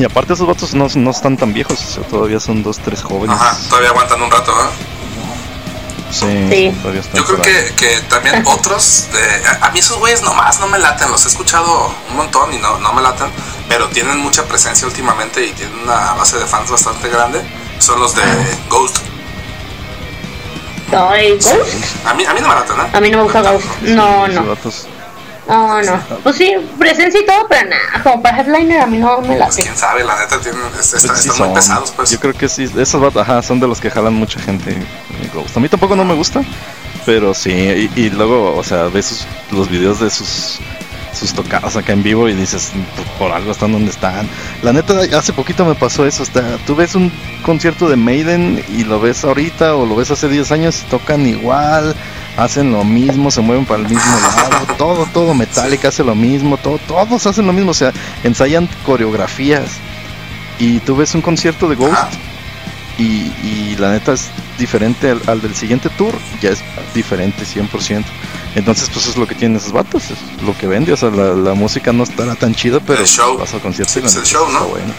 Y 0.00 0.04
aparte 0.04 0.32
esos 0.32 0.46
vatos 0.46 0.72
no, 0.72 0.86
no 0.94 1.10
están 1.10 1.36
tan 1.36 1.52
viejos, 1.52 1.78
o 1.78 1.90
sea, 2.00 2.02
todavía 2.04 2.40
son 2.40 2.62
dos, 2.62 2.78
tres 2.78 3.02
jóvenes. 3.02 3.36
Ajá, 3.38 3.54
todavía 3.68 3.90
aguantan 3.90 4.22
un 4.22 4.30
rato, 4.30 4.50
¿eh? 4.50 4.70
Sí, 6.10 6.26
Sí. 6.50 6.76
todavía 6.80 7.02
están 7.02 7.16
Yo 7.16 7.24
creo 7.26 7.42
que, 7.42 7.74
que 7.76 8.00
también 8.08 8.42
otros, 8.46 9.08
de, 9.12 9.46
a, 9.46 9.66
a 9.66 9.70
mí 9.72 9.78
esos 9.78 9.98
güeyes 9.98 10.22
nomás 10.22 10.58
no 10.58 10.68
me 10.68 10.78
laten, 10.78 11.10
los 11.10 11.22
he 11.26 11.28
escuchado 11.28 11.92
un 12.08 12.16
montón 12.16 12.50
y 12.54 12.56
no, 12.56 12.78
no 12.78 12.94
me 12.94 13.02
laten, 13.02 13.26
pero 13.68 13.88
tienen 13.88 14.18
mucha 14.20 14.44
presencia 14.46 14.86
últimamente 14.88 15.44
y 15.44 15.50
tienen 15.52 15.78
una 15.80 16.14
base 16.14 16.38
de 16.38 16.46
fans 16.46 16.70
bastante 16.70 17.10
grande. 17.10 17.42
Son 17.78 18.00
los 18.00 18.14
de 18.14 18.22
Ghost. 18.70 18.96
Ay, 20.96 21.34
Ghost. 21.34 21.54
A 22.06 22.14
mí, 22.14 22.24
a 22.24 22.32
mí 22.32 22.40
no 22.40 22.48
me 22.48 22.54
laten, 22.54 22.80
¿eh? 22.80 22.90
A 22.90 23.00
mí 23.02 23.10
no 23.10 23.18
me 23.18 23.22
gusta 23.24 23.42
Ghost. 23.42 23.66
No, 23.82 24.26
no. 24.28 24.56
No, 25.50 25.82
no. 25.82 26.00
Pues 26.22 26.36
sí, 26.36 26.54
presencia 26.78 27.20
y 27.20 27.26
todo, 27.26 27.46
pero 27.48 27.68
nada. 27.68 28.02
Como 28.02 28.22
para 28.22 28.38
headliner 28.40 28.80
a 28.82 28.86
mí 28.86 28.98
no 28.98 29.20
me 29.20 29.26
Pues 29.28 29.38
late. 29.38 29.62
quién 29.62 29.76
sabe, 29.76 30.04
la 30.04 30.18
neta, 30.18 30.40
tienen, 30.40 30.60
es- 30.78 30.94
está- 30.94 31.08
pues 31.08 31.22
sí 31.22 31.28
están 31.28 31.36
son. 31.36 31.46
muy 31.48 31.56
pesados, 31.56 31.92
pues. 31.96 32.10
Yo 32.10 32.20
creo 32.20 32.34
que 32.34 32.48
sí, 32.48 32.70
esos 32.76 33.00
vatos, 33.00 33.22
ajá, 33.22 33.42
son 33.42 33.58
de 33.60 33.66
los 33.66 33.80
que 33.80 33.90
jalan 33.90 34.14
mucha 34.14 34.38
gente. 34.40 34.76
A 35.54 35.60
mí 35.60 35.68
tampoco 35.68 35.96
no 35.96 36.04
me 36.04 36.14
gusta, 36.14 36.42
pero 37.04 37.34
sí, 37.34 37.50
y, 37.50 38.00
y 38.00 38.10
luego, 38.10 38.56
o 38.56 38.62
sea, 38.64 38.84
ves 38.84 39.06
sus- 39.06 39.26
los 39.50 39.68
videos 39.68 40.00
de 40.00 40.10
sus 40.10 40.58
sus 41.12 41.32
tocadas 41.34 41.74
acá 41.76 41.92
en 41.92 42.04
vivo 42.04 42.28
y 42.28 42.34
dices, 42.34 42.70
"Pues, 42.94 43.06
por 43.18 43.32
algo 43.32 43.50
están 43.50 43.72
donde 43.72 43.90
están. 43.90 44.28
La 44.62 44.72
neta, 44.72 44.94
hace 45.18 45.32
poquito 45.32 45.64
me 45.64 45.74
pasó 45.74 46.06
eso, 46.06 46.22
hasta 46.22 46.56
tú 46.66 46.76
ves 46.76 46.94
un 46.94 47.10
concierto 47.44 47.88
de 47.88 47.96
Maiden 47.96 48.64
y 48.68 48.84
lo 48.84 49.00
ves 49.00 49.24
ahorita 49.24 49.74
o 49.74 49.86
lo 49.86 49.96
ves 49.96 50.12
hace 50.12 50.28
10 50.28 50.52
años 50.52 50.80
y 50.80 50.88
tocan 50.88 51.26
igual, 51.26 51.96
hacen 52.40 52.72
lo 52.72 52.84
mismo, 52.84 53.30
se 53.30 53.40
mueven 53.40 53.66
para 53.66 53.82
el 53.82 53.88
mismo 53.88 54.12
lado, 54.20 54.66
todo, 54.78 55.06
todo 55.12 55.34
Metallica 55.34 55.88
hace 55.88 56.02
lo 56.02 56.14
mismo, 56.14 56.56
todo, 56.56 56.78
todos 56.78 57.26
hacen 57.26 57.46
lo 57.46 57.52
mismo, 57.52 57.72
o 57.72 57.74
sea, 57.74 57.92
ensayan 58.24 58.68
coreografías. 58.84 59.64
Y 60.58 60.78
tú 60.80 60.96
ves 60.96 61.14
un 61.14 61.22
concierto 61.22 61.68
de 61.68 61.76
Ghost 61.76 62.12
y, 62.98 63.32
y 63.42 63.76
la 63.78 63.92
neta 63.92 64.12
es 64.12 64.26
diferente 64.58 65.10
al, 65.10 65.22
al 65.26 65.40
del 65.40 65.54
siguiente 65.54 65.88
tour, 65.90 66.14
ya 66.40 66.50
es 66.50 66.60
diferente 66.94 67.44
100%. 67.44 68.04
Entonces, 68.56 68.90
pues 68.92 69.06
es 69.06 69.16
lo 69.16 69.26
que 69.26 69.34
tienen 69.34 69.56
esos 69.58 69.72
vatos, 69.72 70.10
es 70.10 70.18
lo 70.42 70.56
que 70.56 70.66
vende. 70.66 70.92
O 70.92 70.96
sea, 70.96 71.10
la, 71.10 71.34
la 71.34 71.54
música 71.54 71.92
no 71.92 72.02
estará 72.02 72.34
tan 72.34 72.54
chida, 72.54 72.80
pero 72.80 73.00
El 73.00 73.06
show. 73.06 73.38
vas 73.38 73.54
al 73.54 73.60
concierto 73.60 73.92
y 73.98 74.02
la 74.02 74.08
pues 74.08 74.16
el 74.16 74.24
show, 74.24 74.46
está 74.48 74.58
¿no? 74.60 74.66
bueno. 74.66 74.92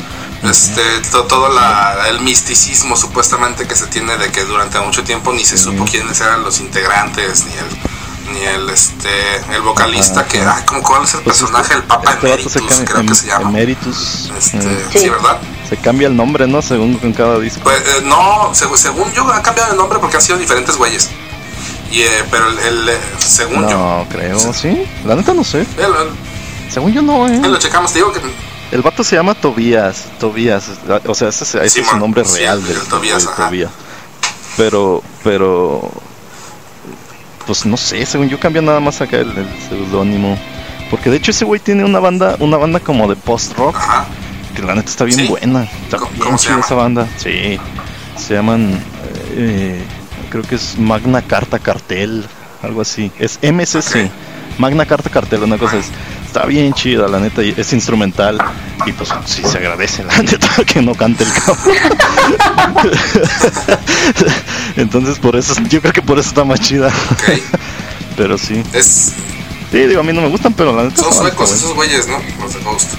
Este, 0.44 0.82
to- 1.12 1.24
todo 1.26 1.50
la- 1.50 2.08
el 2.10 2.20
misticismo 2.22 2.96
supuestamente 2.96 3.68
que 3.68 3.76
se 3.76 3.86
tiene 3.88 4.18
de 4.18 4.32
que 4.32 4.44
durante 4.44 4.80
mucho 4.80 5.04
tiempo 5.04 5.32
ni 5.34 5.46
se 5.46 5.58
supo 5.58 5.86
quiénes 5.86 6.20
eran 6.22 6.44
los 6.44 6.60
integrantes, 6.60 7.46
ni 7.46 7.54
el, 7.54 8.34
ni 8.34 8.42
el, 8.46 8.70
este, 8.70 9.36
el 9.54 9.62
vocalista, 9.62 10.22
Ajá, 10.22 10.30
que, 10.30 10.40
ay, 10.42 10.64
¿cómo, 10.66 10.82
¿cuál 10.82 11.04
es 11.04 11.14
el 11.14 11.22
Pues 11.22 11.38
personaje? 11.38 11.64
este- 11.66 11.76
el 11.76 11.84
Papa 11.84 12.14
este 12.14 12.28
Emeritus, 12.28 12.54
cambia- 12.54 12.86
creo 12.86 13.06
que 13.06 13.16
se 13.16 13.28
llama. 13.28 13.50
Emeritus. 13.50 14.32
Este, 14.38 14.58
eh, 14.58 14.86
sí. 14.92 15.00
Sí. 15.00 15.10
¿verdad? 15.10 15.40
se 15.70 15.78
cambia 15.78 16.08
el 16.10 16.18
nombre, 16.18 16.48
¿no? 16.48 16.62
Según 16.62 16.98
con 16.98 17.14
cada 17.14 17.40
disco. 17.40 17.62
Pues 17.64 17.78
eh, 17.80 18.02
no, 18.04 18.52
seg- 18.54 18.76
según 18.76 19.10
yo 19.14 19.26
ha 19.32 19.42
cambiado 19.42 19.72
el 19.72 19.78
nombre 19.78 20.00
porque 20.00 20.18
han 20.18 20.22
sido 20.24 20.38
diferentes 20.38 20.76
güeyes. 20.76 21.10
Y, 21.92 22.02
eh, 22.02 22.26
pero 22.32 22.48
el, 22.50 22.60
el, 22.60 22.90
eh, 22.90 23.00
según 23.20 23.70
yo, 23.70 23.78
no, 23.78 24.08
creo, 24.10 24.54
¿sí? 24.54 24.84
La 25.06 25.16
neta 25.16 25.34
no 25.34 25.44
sé. 25.44 25.66
Según 26.70 26.92
yo 26.94 27.02
no, 27.02 27.28
eh, 27.28 27.40
lo 27.48 27.58
checamos, 27.60 27.92
te 27.94 28.00
digo 28.00 28.12
que 28.12 28.20
El 28.72 28.82
vato 28.82 29.04
se 29.04 29.16
llama 29.18 29.36
Tobías, 29.36 30.06
Tobías, 30.20 30.70
o 31.06 31.14
sea, 31.14 31.28
ese, 31.30 31.66
es- 31.66 31.74
su 31.74 31.98
nombre 31.98 32.24
sí, 32.24 32.38
real 32.40 32.66
del 32.66 32.78
Tobías. 32.88 33.28
Tobías. 33.36 33.70
Pero, 34.58 35.04
pero, 35.24 35.92
pues 37.46 37.66
no 37.66 37.76
sé, 37.78 38.06
según 38.06 38.30
yo 38.30 38.40
cambia 38.40 38.62
nada 38.62 38.80
más 38.80 39.02
acá 39.02 39.18
el, 39.18 39.30
el 39.38 39.48
seudónimo. 39.68 40.38
Porque 40.90 41.10
de 41.10 41.18
hecho 41.18 41.32
ese 41.32 41.46
güey 41.46 41.60
tiene 41.60 41.84
una 41.84 42.00
banda, 42.00 42.36
una 42.40 42.58
banda 42.58 42.80
como 42.80 43.08
de 43.10 43.16
post 43.16 43.58
rock 43.58 43.76
ajá, 43.78 44.06
que 44.56 44.62
la 44.62 44.76
neta 44.76 44.90
está 44.90 45.04
bien 45.06 45.20
¿Sí? 45.20 45.28
buena. 45.28 45.64
Está 45.64 45.98
¿Cómo- 45.98 46.12
bien 46.12 46.24
cómo 46.24 46.38
se 46.38 46.50
llama? 46.50 46.62
esa 46.66 46.76
banda. 46.76 47.08
Sí. 47.18 47.60
Se 48.18 48.34
llaman. 48.36 48.80
eh, 49.36 49.82
creo 50.30 50.44
que 50.44 50.56
es 50.56 50.78
Magna 50.78 51.22
Carta 51.22 51.60
Cartel. 51.60 52.26
Algo 52.62 52.82
así. 52.82 53.12
Es 53.20 53.40
MCC. 53.42 54.10
Magna 54.58 54.86
Carta 54.86 55.10
Cartel, 55.10 55.44
una 55.44 55.58
cosa 55.58 55.78
es. 55.78 55.86
Está 56.32 56.46
bien 56.46 56.74
chida, 56.74 57.10
la 57.10 57.20
neta. 57.20 57.42
Es 57.42 57.74
instrumental. 57.74 58.38
Y 58.86 58.94
pues 58.94 59.10
sí 59.26 59.44
se 59.44 59.58
agradece, 59.58 60.02
la 60.06 60.18
neta, 60.24 60.64
que 60.66 60.82
no 60.82 60.96
cante 60.96 61.26
el 61.26 61.34
cabrón. 61.34 61.76
Entonces, 64.78 65.20
por 65.20 65.36
eso. 65.36 65.54
Yo 65.68 65.82
creo 65.82 65.92
que 65.92 66.02
por 66.02 66.18
eso 66.20 66.30
está 66.30 66.46
más 66.46 66.62
chida. 66.62 66.90
Pero 68.16 68.38
sí. 68.38 68.64
Es, 68.74 69.12
Sí, 69.74 69.78
digo, 69.88 70.00
a 70.02 70.04
mí 70.04 70.12
no 70.14 70.22
me 70.22 70.28
gustan, 70.30 70.54
pero 70.54 70.74
la 70.76 70.84
neta. 70.84 71.02
son 71.02 71.14
suecos 71.14 71.52
esos 71.52 71.74
güeyes, 71.76 72.08
¿no? 72.08 72.18
Los 72.42 72.54
de 72.54 72.60
Ghost. 72.62 72.94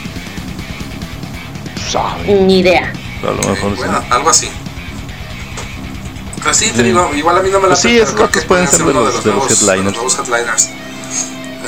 Sabe, 1.91 2.35
Ni 2.35 2.61
idea. 2.61 2.93
a 3.23 3.27
lo 3.27 3.37
mejor 3.51 3.73
sí. 3.73 3.77
Bueno, 3.79 4.03
algo 4.11 4.31
así. 4.31 4.49
Pero 6.43 6.55
sí, 6.55 6.71
te 6.75 6.83
digo, 6.83 7.11
igual 7.15 7.39
a 7.39 7.43
mí 7.43 7.49
no 7.51 7.59
me 7.61 7.69
la 7.69 7.75
Pues 7.75 7.81
sí, 7.81 7.99
vatos 7.99 8.31
que 8.31 8.41
pueden 8.43 8.67
ser 8.69 8.85
de 8.85 8.93
los- 8.95 9.23
de 9.25 9.31
los 9.33 9.37
nuevos- 9.49 9.63
headliners. 9.63 9.95
nuevos 9.97 10.19
headliners. 10.19 10.69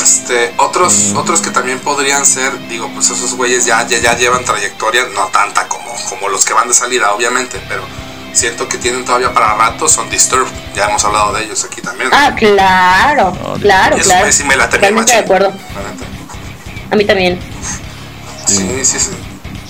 Este, 0.05 0.53
otros, 0.59 1.15
otros 1.17 1.41
que 1.41 1.49
también 1.49 1.79
podrían 1.81 2.27
ser, 2.27 2.53
digo, 2.69 2.91
pues 2.93 3.09
esos 3.09 3.33
güeyes 3.33 3.65
ya, 3.65 3.87
ya, 3.87 3.99
ya 3.99 4.15
llevan 4.15 4.45
trayectoria, 4.45 5.07
no 5.15 5.29
tanta 5.29 5.67
como, 5.67 5.95
como 6.11 6.29
los 6.29 6.45
que 6.45 6.53
van 6.53 6.69
de 6.69 6.75
salida, 6.75 7.15
obviamente, 7.15 7.59
pero 7.71 7.83
siento 8.35 8.69
que 8.69 8.77
tienen 8.77 9.03
todavía 9.07 9.33
para 9.33 9.55
rato, 9.55 9.89
son 9.89 10.11
Disturbed, 10.11 10.53
ya 10.77 10.85
hemos 10.91 11.03
hablado 11.07 11.33
de 11.33 11.45
ellos 11.45 11.65
aquí 11.65 11.81
también. 11.81 12.11
Ah, 12.13 12.35
claro, 12.37 13.33
No, 13.43 13.55
claro, 13.55 13.97
y 13.97 14.01
esos 14.01 14.13
claro. 14.13 14.31
sí 14.31 14.45
me 14.45 14.57
la 14.57 14.67
de 14.67 15.15
acuerdo. 15.15 15.51
A 16.91 16.97
mí 16.97 17.07
también. 17.07 17.41
Sí, 18.47 18.85
sí, 18.85 19.01
sí. 19.01 19.11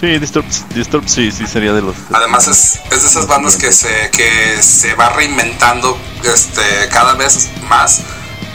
Sí, 0.01 0.19
Disturbed, 0.19 0.51
Disturbed 0.75 1.07
sí, 1.09 1.31
sí 1.31 1.47
sería 1.47 1.73
de 1.73 1.81
los. 1.81 1.95
Además 2.13 2.49
es, 2.49 2.81
es 2.91 3.03
de 3.03 3.09
esas 3.09 3.29
bandas 3.29 3.57
que 3.57 3.73
se, 3.73 4.11
que 4.11 4.61
se 4.61 4.95
va 4.97 5.11
reinventando 5.11 5.97
este, 6.25 6.89
cada 6.91 7.15
vez 7.15 7.51
más, 7.69 8.01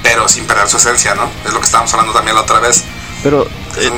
pero 0.03 0.27
sin 0.27 0.46
perder 0.46 0.68
su 0.70 0.77
esencia, 0.77 1.15
¿no? 1.15 1.29
Es 1.46 1.53
lo 1.53 1.60
que 1.60 1.65
estábamos 1.65 1.91
hablando 1.94 2.13
también 2.13 2.36
la 2.36 2.41
otra 2.41 2.60
vez. 2.60 2.84
Pero 3.24 3.46
eh, 3.77 3.91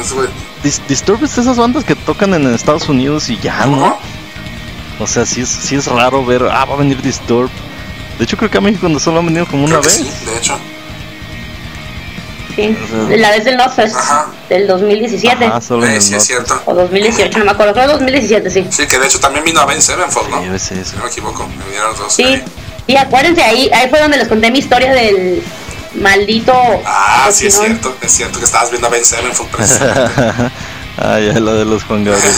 Dis- 0.63 0.81
Disturbed 0.87 1.23
es 1.25 1.35
de 1.35 1.41
esas 1.41 1.57
bandas 1.57 1.83
que 1.83 1.95
tocan 1.95 2.33
en 2.33 2.53
Estados 2.53 2.87
Unidos 2.89 3.29
y 3.29 3.37
ya, 3.39 3.65
¿no? 3.65 3.97
O 4.99 5.07
sea, 5.07 5.25
sí 5.25 5.41
es, 5.41 5.49
sí 5.49 5.75
es 5.75 5.87
raro 5.87 6.23
ver, 6.25 6.43
ah, 6.51 6.65
va 6.65 6.75
a 6.75 6.77
venir 6.77 7.01
Disturbed. 7.01 7.49
De 8.17 8.25
hecho, 8.25 8.37
creo 8.37 8.51
que 8.51 8.57
a 8.57 8.61
México 8.61 8.87
no 8.87 8.99
solo 8.99 9.19
han 9.19 9.25
venido 9.25 9.45
como 9.47 9.63
una 9.63 9.79
creo 9.79 9.83
vez. 9.83 9.93
sí, 9.95 10.11
de 10.25 10.37
hecho. 10.37 10.57
Sí. 12.55 12.77
O 12.83 13.07
sea- 13.07 13.17
La 13.17 13.31
vez 13.31 13.45
del 13.45 13.55
Notfest 13.57 13.95
del 14.49 14.67
2017 14.67 15.45
Ajá, 15.45 15.61
solo 15.61 15.85
Eh, 15.87 16.01
sí, 16.01 16.15
es 16.15 16.25
cierto. 16.27 16.61
o 16.65 16.73
2018, 16.73 17.39
no 17.39 17.45
me 17.45 17.51
acuerdo, 17.51 17.73
creo 17.73 17.87
2017, 17.87 18.49
sí. 18.51 18.67
Sí, 18.69 18.87
que 18.87 18.99
de 18.99 19.05
hecho 19.07 19.19
también 19.19 19.45
vino 19.45 19.61
a 19.61 19.65
Ben 19.65 19.81
Sevenfold, 19.81 20.29
¿no? 20.29 20.59
Sí. 20.59 20.75
Si 20.83 20.95
no 20.97 21.03
me 21.03 21.09
equivoco, 21.09 21.47
me 21.47 21.63
vinieron 21.65 21.91
los 21.91 21.99
dos. 21.99 22.13
Sí. 22.13 22.23
ahí. 22.23 22.43
Y 22.87 22.95
acuérdense, 22.97 23.41
ahí, 23.41 23.69
ahí 23.73 23.89
fue 23.89 24.01
donde 24.01 24.17
les 24.17 24.27
conté 24.27 24.51
mi 24.51 24.59
historia 24.59 24.93
del 24.93 25.41
maldito. 25.95 26.53
Ah, 26.85 27.29
sí, 27.31 27.47
es 27.47 27.57
cierto. 27.57 27.97
Es 28.01 28.11
cierto 28.11 28.39
que 28.39 28.45
estabas 28.45 28.69
viendo 28.69 28.87
a 28.87 28.91
Ben 28.91 29.03
Sevenfold 29.03 29.49
precisamente. 29.49 30.21
ah, 30.97 31.19
ya, 31.19 31.39
la 31.39 31.53
de 31.53 31.65
los 31.65 31.83
Juan 31.83 32.03
Gabriel. 32.03 32.33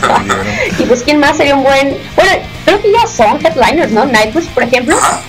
Juan. 0.00 0.28
Y 0.78 0.82
pues, 0.84 1.02
¿quién 1.02 1.20
más 1.20 1.36
sería 1.36 1.54
un 1.54 1.62
buen.? 1.62 1.96
Bueno, 2.16 2.32
creo 2.64 2.82
que 2.82 2.92
ya 2.92 3.06
son 3.06 3.44
headliners, 3.44 3.92
¿no? 3.92 4.06
Nightwish, 4.06 4.48
por 4.48 4.62
ejemplo. 4.62 4.96
Ajá. 4.96 5.20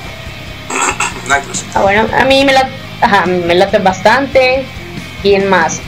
Nightwish. 1.27 1.63
Ah, 1.73 1.81
bueno, 1.81 2.07
a 2.17 2.25
mí 2.25 2.45
me, 2.45 2.53
la, 2.53 2.69
ajá, 3.01 3.25
me 3.25 3.55
late 3.55 3.79
bastante. 3.79 4.65
¿Quién 5.21 5.49
más? 5.49 5.79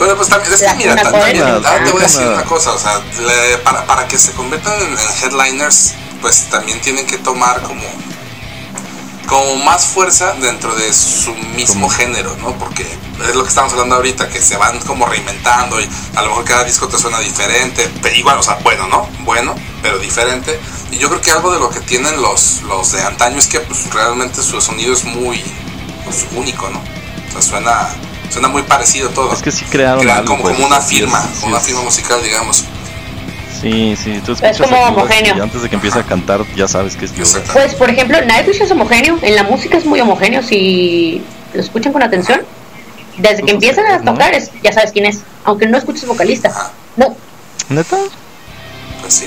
Pero 0.00 0.16
pues 0.16 0.28
también, 0.28 0.52
es 0.54 0.60
que 0.62 0.74
mira, 0.74 0.96
también, 0.96 1.42
ah, 1.64 1.78
te 1.84 1.90
voy 1.92 2.00
a 2.00 2.04
decir 2.06 2.26
Una- 2.26 2.42
cosa, 2.44 2.72
o 2.72 2.78
sea, 2.78 3.00
le- 3.20 3.58
para, 3.58 3.84
para 3.86 4.08
que 4.08 4.18
se 4.18 4.32
conviertan 4.32 4.74
en, 4.80 4.88
en 4.98 4.98
headliners, 5.22 5.92
pues 6.22 6.48
también 6.50 6.80
tienen 6.80 7.06
que 7.06 7.18
tomar 7.18 7.60
como, 7.62 7.82
como 9.28 9.56
más 9.56 9.84
fuerza 9.84 10.32
dentro 10.40 10.74
de 10.74 10.92
su 10.92 11.32
mismo 11.54 11.88
género, 11.88 12.34
¿no? 12.40 12.52
Porque 12.58 12.82
es 13.28 13.34
lo 13.34 13.42
que 13.42 13.48
estamos 13.50 13.72
hablando 13.72 13.94
ahorita, 13.96 14.28
que 14.28 14.40
se 14.40 14.56
van 14.56 14.78
como 14.80 15.06
reinventando 15.06 15.78
y 15.80 15.88
a 16.16 16.22
lo 16.22 16.28
mejor 16.30 16.44
cada 16.44 16.64
disco 16.64 16.88
te 16.88 16.98
suena 16.98 17.20
diferente, 17.20 17.88
pero 18.02 18.16
igual, 18.16 18.38
o 18.38 18.42
sea, 18.42 18.54
bueno, 18.64 18.88
¿no? 18.88 19.06
Bueno, 19.20 19.54
pero 19.82 19.98
diferente. 19.98 20.58
Y 20.90 20.96
yo 20.98 21.08
creo 21.10 21.20
que 21.20 21.30
algo 21.30 21.52
de 21.52 21.60
lo 21.60 21.70
que 21.70 21.80
tienen 21.80 22.20
los, 22.20 22.62
los 22.62 22.90
de 22.92 23.02
antaño 23.02 23.38
es 23.38 23.46
que 23.46 23.60
pues 23.60 23.92
realmente 23.92 24.42
su 24.42 24.60
sonido 24.60 24.94
es 24.94 25.04
muy 25.04 25.40
pues, 26.04 26.24
único, 26.34 26.68
¿no? 26.70 26.80
O 27.28 27.32
sea, 27.32 27.42
suena, 27.42 27.88
suena 28.30 28.48
muy 28.48 28.62
parecido 28.62 29.08
todo. 29.10 29.32
Es 29.32 29.42
que 29.42 29.50
sí 29.50 29.64
crearon 29.66 30.08
algo, 30.08 30.24
como, 30.26 30.42
pues, 30.44 30.54
como 30.54 30.66
una 30.68 30.80
firma, 30.80 31.18
es- 31.24 31.30
sí 31.36 31.40
como 31.40 31.48
una 31.52 31.58
es- 31.58 31.66
firma 31.66 31.82
musical, 31.82 32.22
digamos. 32.22 32.64
Sí, 33.60 33.94
sí, 34.02 34.22
tú 34.24 34.32
escuchas 34.32 34.56
como 34.58 34.74
a 34.76 34.78
Judas 34.88 34.92
homogéneo. 34.92 35.36
y 35.36 35.40
antes 35.40 35.60
de 35.62 35.68
que 35.68 35.74
empiece 35.74 35.98
a 35.98 36.02
cantar 36.02 36.40
ya 36.56 36.66
sabes 36.66 36.96
que 36.96 37.04
es. 37.04 37.12
Exacto. 37.12 37.52
Pues, 37.52 37.74
por 37.74 37.90
ejemplo, 37.90 38.18
Nightwish 38.24 38.62
es 38.62 38.70
homogéneo. 38.70 39.18
En 39.20 39.34
la 39.36 39.42
música 39.42 39.76
es 39.76 39.84
muy 39.84 40.00
homogéneo. 40.00 40.42
Si 40.42 41.22
lo 41.52 41.60
escuchan 41.60 41.92
con 41.92 42.02
atención, 42.02 42.40
desde 43.18 43.42
que 43.42 43.50
empiezan 43.50 43.84
a 43.86 43.98
¿no? 43.98 44.12
tocar, 44.12 44.32
es- 44.32 44.50
ya 44.62 44.72
sabes 44.72 44.92
quién 44.92 45.04
es. 45.04 45.20
Aunque 45.44 45.66
no 45.66 45.76
escuches 45.76 46.06
vocalista. 46.06 46.50
No, 46.96 47.14
¿Neta? 47.68 47.96
pues 49.02 49.12
sí. 49.12 49.26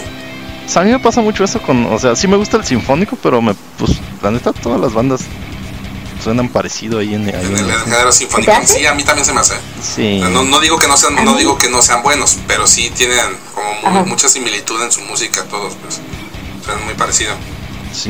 O 0.65 0.69
sea, 0.69 0.81
a 0.81 0.85
mí 0.85 0.91
me 0.91 0.99
pasa 0.99 1.21
mucho 1.21 1.43
eso 1.43 1.61
con, 1.61 1.85
o 1.93 1.99
sea, 1.99 2.15
sí 2.15 2.27
me 2.27 2.37
gusta 2.37 2.57
el 2.57 2.63
sinfónico, 2.65 3.15
pero 3.21 3.39
me, 3.41 3.53
pues, 3.77 3.91
la 4.23 4.31
neta, 4.31 4.51
todas 4.53 4.79
las 4.81 4.93
bandas 4.93 5.21
suenan 6.23 6.49
parecido 6.49 6.99
ahí 6.99 7.13
en, 7.13 7.27
ahí 7.27 7.33
En 7.45 7.57
el, 7.57 7.69
el 7.69 7.79
género 7.81 8.11
sinfónico 8.11 8.51
¿Te 8.51 8.57
en 8.57 8.67
sí, 8.67 8.85
a 8.85 8.93
mí 8.93 9.03
también 9.03 9.25
se 9.25 9.33
me 9.33 9.41
hace. 9.41 9.55
Sí. 9.95 10.19
No, 10.31 10.43
no 10.43 10.59
digo 10.59 10.77
que 10.79 10.87
no 10.87 10.95
sean, 10.97 11.15
no 11.23 11.35
digo 11.35 11.57
que 11.57 11.69
no 11.69 11.81
sean 11.81 12.01
buenos, 12.03 12.37
pero 12.47 12.65
sí 12.67 12.91
tienen 12.95 13.19
como 13.53 13.91
muy- 13.99 14.09
mucha 14.09 14.29
similitud 14.29 14.81
en 14.81 14.91
su 14.91 15.01
música 15.01 15.43
todos, 15.45 15.73
pues. 15.81 15.99
Suenan 16.65 16.85
muy 16.85 16.93
parecido. 16.93 17.33
Sí. 17.93 18.09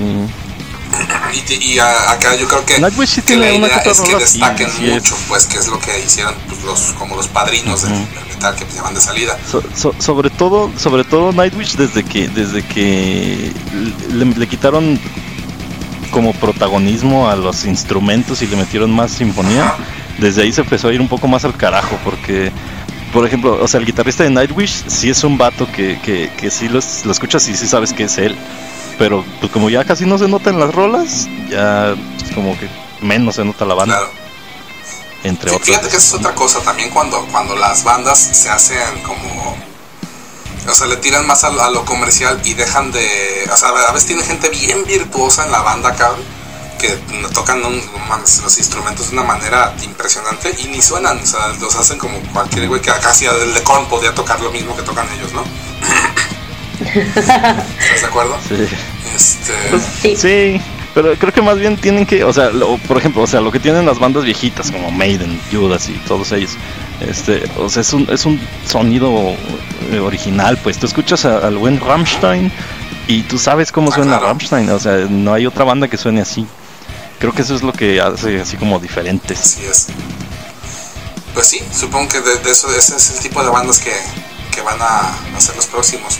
Y, 1.33 1.41
ti- 1.41 1.57
y 1.59 1.79
a- 1.79 2.11
acá 2.11 2.35
yo 2.35 2.47
creo 2.47 2.63
que, 2.65 2.79
Nightwish 2.79 3.09
sí 3.09 3.21
que 3.21 3.27
tiene 3.27 3.51
la 3.51 3.57
una 3.57 3.67
idea 3.67 3.81
que 3.81 3.89
otra 3.89 4.03
es 4.03 4.09
que 4.09 4.15
destaquen 4.17 4.69
sí 4.77 4.85
es. 4.91 4.93
mucho, 5.01 5.17
pues 5.27 5.47
que 5.47 5.57
es 5.57 5.67
lo 5.67 5.79
que 5.79 5.99
hicieron 6.05 6.35
pues, 6.47 6.61
los, 6.63 6.79
como 6.99 7.15
los 7.15 7.27
padrinos 7.27 7.81
del- 7.81 7.93
metal 8.29 8.55
que 8.55 8.63
pues, 8.65 8.75
llaman 8.77 8.93
de 8.93 9.01
salida. 9.01 9.35
So- 9.51 9.63
so- 9.75 9.95
sobre 9.97 10.29
todo, 10.29 10.71
sobre 10.77 11.03
todo 11.03 11.31
Nightwish 11.31 11.75
desde 11.77 12.03
que, 12.03 12.27
desde 12.27 12.61
que 12.67 13.51
le, 14.11 14.25
le 14.25 14.47
quitaron 14.47 14.99
como 16.13 16.31
protagonismo 16.33 17.27
a 17.27 17.35
los 17.35 17.65
instrumentos 17.65 18.41
y 18.43 18.47
le 18.47 18.55
metieron 18.55 18.91
más 18.91 19.11
sinfonía, 19.11 19.75
desde 20.19 20.43
ahí 20.43 20.51
se 20.53 20.61
empezó 20.61 20.87
a 20.87 20.93
ir 20.93 21.01
un 21.01 21.07
poco 21.09 21.27
más 21.27 21.43
al 21.43 21.57
carajo, 21.57 21.97
porque, 22.05 22.51
por 23.11 23.25
ejemplo, 23.25 23.57
o 23.61 23.67
sea, 23.67 23.79
el 23.79 23.85
guitarrista 23.87 24.23
de 24.23 24.29
Nightwish 24.29 24.83
sí 24.87 25.09
es 25.09 25.23
un 25.23 25.37
vato 25.39 25.67
que, 25.71 25.99
que, 26.01 26.29
que 26.37 26.51
sí 26.51 26.69
lo 26.69 26.79
escuchas 26.79 27.47
y 27.49 27.55
sí 27.55 27.67
sabes 27.67 27.91
que 27.93 28.03
es 28.03 28.17
él, 28.19 28.37
pero 28.99 29.25
pues 29.39 29.51
como 29.51 29.71
ya 29.71 29.83
casi 29.83 30.05
no 30.05 30.19
se 30.19 30.27
nota 30.27 30.51
en 30.51 30.59
las 30.59 30.73
rolas, 30.73 31.27
ya 31.49 31.95
pues, 32.19 32.31
como 32.31 32.57
que 32.59 32.67
menos 33.01 33.35
se 33.35 33.43
nota 33.43 33.65
la 33.65 33.73
banda, 33.73 33.97
Claro. 33.97 34.11
entre 35.23 35.49
otras. 35.51 35.65
Fíjate 35.67 35.89
que 35.89 35.97
esa 35.97 36.05
es 36.07 36.13
otra 36.13 36.35
cosa 36.35 36.59
también 36.61 36.91
cuando, 36.91 37.25
cuando 37.31 37.55
las 37.55 37.83
bandas 37.83 38.19
se 38.19 38.49
hacen 38.49 39.01
como... 39.03 39.72
O 40.69 40.73
sea, 40.73 40.87
le 40.87 40.97
tiran 40.97 41.27
más 41.27 41.43
a, 41.43 41.47
a 41.47 41.69
lo 41.69 41.83
comercial 41.85 42.39
y 42.45 42.53
dejan 42.53 42.91
de... 42.91 43.47
O 43.51 43.57
sea, 43.57 43.69
a 43.69 43.91
veces 43.91 44.07
tiene 44.07 44.23
gente 44.23 44.49
bien 44.49 44.85
virtuosa 44.85 45.45
en 45.45 45.51
la 45.51 45.61
banda, 45.61 45.93
cabrón, 45.93 46.21
que 46.79 46.87
tocan 47.33 47.63
un- 47.65 47.81
mames, 48.07 48.41
los 48.43 48.57
instrumentos 48.57 49.07
de 49.09 49.13
una 49.17 49.23
manera 49.23 49.73
impresionante 49.83 50.55
y 50.59 50.67
ni 50.67 50.81
suenan. 50.81 51.19
O 51.19 51.25
sea, 51.25 51.47
los 51.59 51.75
hacen 51.75 51.97
como 51.97 52.17
cualquier 52.31 52.67
güey 52.69 52.81
que 52.81 52.91
casi 53.01 53.25
el 53.25 53.53
de 53.53 53.61
Korn 53.63 53.85
podría 53.87 54.13
tocar 54.15 54.39
lo 54.41 54.51
mismo 54.51 54.75
que 54.75 54.83
tocan 54.83 55.05
ellos, 55.17 55.33
¿no? 55.33 55.43
¿Estás 56.83 58.01
de 58.01 58.07
acuerdo? 58.07 58.37
Sí. 58.47 58.67
Este... 59.15 59.53
Pues, 59.69 59.83
Sí. 60.01 60.15
sí. 60.15 60.61
pero 60.93 61.13
creo 61.17 61.33
que 61.33 61.41
más 61.41 61.57
bien 61.57 61.77
tienen 61.77 62.05
que, 62.05 62.23
o 62.23 62.33
sea, 62.33 62.49
lo- 62.51 62.77
por 62.79 62.97
ejemplo, 62.97 63.21
o 63.21 63.27
sea, 63.27 63.41
lo 63.41 63.51
que 63.51 63.59
tienen 63.59 63.85
las 63.85 63.99
bandas 63.99 64.23
viejitas 64.23 64.71
como 64.71 64.91
Maiden, 64.91 65.39
Judas 65.51 65.89
y 65.89 65.93
todos 66.07 66.31
ellos, 66.31 66.51
este, 67.09 67.43
o 67.57 67.69
sea, 67.69 67.81
es 67.81 67.93
un, 67.93 68.07
es 68.09 68.25
un 68.25 68.39
sonido 68.65 69.11
eh, 69.91 69.99
original, 69.99 70.57
pues 70.63 70.77
tú 70.77 70.85
escuchas 70.85 71.25
a- 71.25 71.39
al 71.39 71.57
buen 71.57 71.79
Rammstein 71.79 72.51
y 73.07 73.21
tú 73.23 73.37
sabes 73.37 73.71
cómo 73.71 73.91
Ah, 73.91 73.95
suena 73.95 74.11
claro. 74.13 74.27
Rammstein, 74.27 74.69
o 74.69 74.79
sea, 74.79 74.97
no 75.09 75.33
hay 75.33 75.45
otra 75.45 75.63
banda 75.65 75.87
que 75.87 75.97
suene 75.97 76.21
así. 76.21 76.45
Creo 77.19 77.33
que 77.33 77.41
eso 77.41 77.55
es 77.55 77.63
lo 77.63 77.71
que 77.73 78.01
hace 78.01 78.41
así 78.41 78.57
como 78.57 78.79
diferentes. 78.79 79.39
Así 79.39 79.65
es. 79.65 79.87
Pues 81.33 81.47
sí, 81.47 81.61
supongo 81.73 82.09
que 82.09 82.21
de, 82.21 82.37
de 82.37 82.51
eso, 82.51 82.69
ese 82.75 82.95
es 82.95 83.11
el 83.11 83.19
tipo 83.19 83.43
de 83.43 83.49
bandas 83.49 83.79
que, 83.79 83.93
que 84.53 84.61
van 84.61 84.77
a, 84.81 85.39
ser 85.39 85.55
los 85.55 85.65
próximos. 85.67 86.19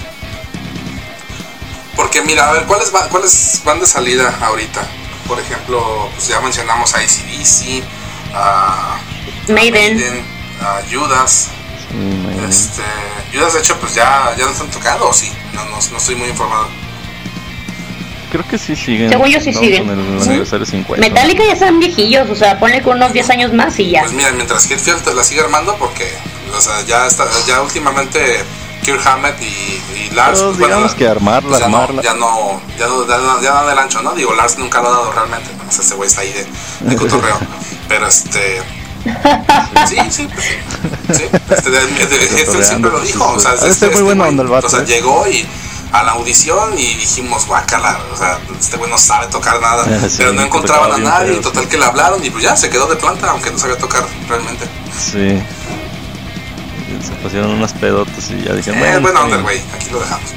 Porque 1.96 2.22
mira, 2.24 2.50
a 2.50 2.54
ver, 2.54 2.64
¿cuáles, 2.64 2.90
¿cuáles 3.12 3.62
van 3.64 3.80
de 3.80 3.86
salida 3.86 4.34
ahorita? 4.42 4.82
Por 5.28 5.40
ejemplo, 5.40 6.10
pues 6.16 6.28
ya 6.28 6.40
mencionamos 6.42 6.94
a 6.96 7.00
ACDC, 7.00 7.84
a 8.34 8.98
Maiden. 9.50 10.24
A 10.62 10.82
Judas. 10.92 11.50
Sí. 11.92 12.46
Este, 12.50 12.82
Judas 13.34 13.54
de 13.54 13.60
hecho 13.60 13.78
pues 13.80 13.94
ya, 13.96 14.34
ya 14.38 14.46
no 14.46 14.52
están 14.52 14.70
tocando, 14.70 15.08
¿o 15.10 15.14
sí? 15.14 15.32
No, 15.54 15.64
no, 15.66 15.72
no 15.92 15.98
estoy 15.98 16.16
muy 16.16 16.30
informado. 16.30 16.68
creo 18.32 18.48
que 18.48 18.58
sí 18.58 18.76
siguen. 18.76 19.10
Según 19.10 19.28
yo 19.28 19.40
sí 19.40 19.52
¿no? 19.52 19.60
siguen. 19.60 19.90
El 19.90 20.22
Sí. 20.22 20.30
aniversario 20.30 20.66
50. 20.66 21.08
Metallica 21.08 21.44
ya 21.46 21.54
están 21.54 21.80
viejillos, 21.80 22.28
o 22.30 22.36
sea, 22.36 22.60
ponle 22.60 22.82
con 22.82 22.98
unos 22.98 23.14
10 23.14 23.30
años 23.30 23.54
más 23.54 23.78
y 23.80 23.92
ya. 23.92 24.02
Pues 24.02 24.14
mira, 24.14 24.32
mientras 24.32 24.70
Hetfield 24.70 25.04
te 25.04 25.14
la 25.14 25.24
sigue 25.24 25.42
armando, 25.42 25.76
porque 25.78 26.12
o 26.56 26.62
sea, 26.62 26.82
ya 26.82 27.06
está, 27.06 27.26
ya 27.48 27.62
últimamente 27.62 28.44
Kirk 28.84 29.02
Hammett 29.08 29.40
y, 29.42 29.46
y 29.46 30.10
Lars, 30.14 30.40
Pero 30.40 30.48
pues, 30.50 30.60
bueno, 30.60 30.76
digamos 30.76 30.96
que 30.96 31.08
armarla, 31.08 31.50
pues 31.50 31.60
ya 31.60 31.66
armarla. 31.66 32.02
No, 32.02 32.02
ya 32.04 32.14
no, 32.16 32.62
ya 32.78 32.88
no, 32.88 33.08
ya 33.08 33.18
no, 33.18 33.42
ya 33.42 33.50
no 33.52 33.56
dan 33.66 33.70
el 33.72 33.80
ancho, 33.80 34.02
¿no? 34.02 34.14
Digo, 34.14 34.34
Lars 34.34 34.58
nunca 34.58 34.82
lo 34.82 34.88
ha 34.88 34.92
dado 34.92 35.12
realmente, 35.12 35.50
o 35.68 35.72
sea, 35.72 35.84
ese 35.86 35.96
güey 35.96 36.08
está 36.10 36.22
ahí 36.22 36.34
de, 36.34 36.46
de 36.90 36.96
cotorreo. 36.96 37.40
Pero 37.88 38.08
este. 38.08 38.62
Sí, 39.88 39.98
sí, 40.10 40.30
pues 40.34 40.46
sí. 41.18 41.24
Este, 41.50 42.42
Hetfield 42.42 42.64
siempre 42.64 42.92
lo 42.92 43.00
dijo, 43.02 43.34
o 43.34 43.40
sea, 43.40 43.54
este, 43.54 43.66
muy 43.66 43.72
este 43.72 44.02
güey, 44.02 44.20
onda 44.20 44.44
el 44.44 44.50
vato, 44.50 44.68
O 44.68 44.70
sea, 44.70 44.80
¿eh? 44.80 44.86
llegó 44.86 45.28
y 45.28 45.46
a 45.92 46.04
la 46.04 46.14
audición 46.14 46.78
y 46.78 46.96
dijimos, 46.96 47.46
guácala, 47.46 48.00
o 48.14 48.18
sea, 48.18 48.40
este 48.60 48.78
güey 48.78 48.90
no 48.90 48.98
sabe 48.98 49.28
tocar 49.28 49.60
nada, 49.62 49.86
Sí, 50.10 50.16
pero 50.18 50.34
no 50.34 50.42
encontraban 50.42 50.92
a 50.94 50.98
nadie, 50.98 51.34
y 51.34 51.42
total 51.42 51.68
que 51.68 51.78
le 51.78 51.86
hablaron 51.86 52.24
y 52.24 52.30
pues 52.30 52.44
ya 52.44 52.56
se 52.56 52.70
quedó 52.70 52.88
de 52.88 52.96
planta, 52.96 53.30
aunque 53.32 53.52
no 53.52 53.60
sabía 53.60 53.78
tocar 53.78 54.04
realmente. 54.28 54.66
Sí. 54.98 55.42
Se 57.06 57.12
pusieron 57.22 57.52
unas 57.52 57.74
pedotas 57.74 58.30
y 58.30 58.44
ya 58.44 58.54
dijeron, 58.54 58.82
Eh, 58.82 59.00
bueno, 59.00 59.22
onda, 59.22 59.38
güey. 59.38 59.62
Aquí 59.76 59.90
lo 59.92 60.00
dejamos. 60.00 60.30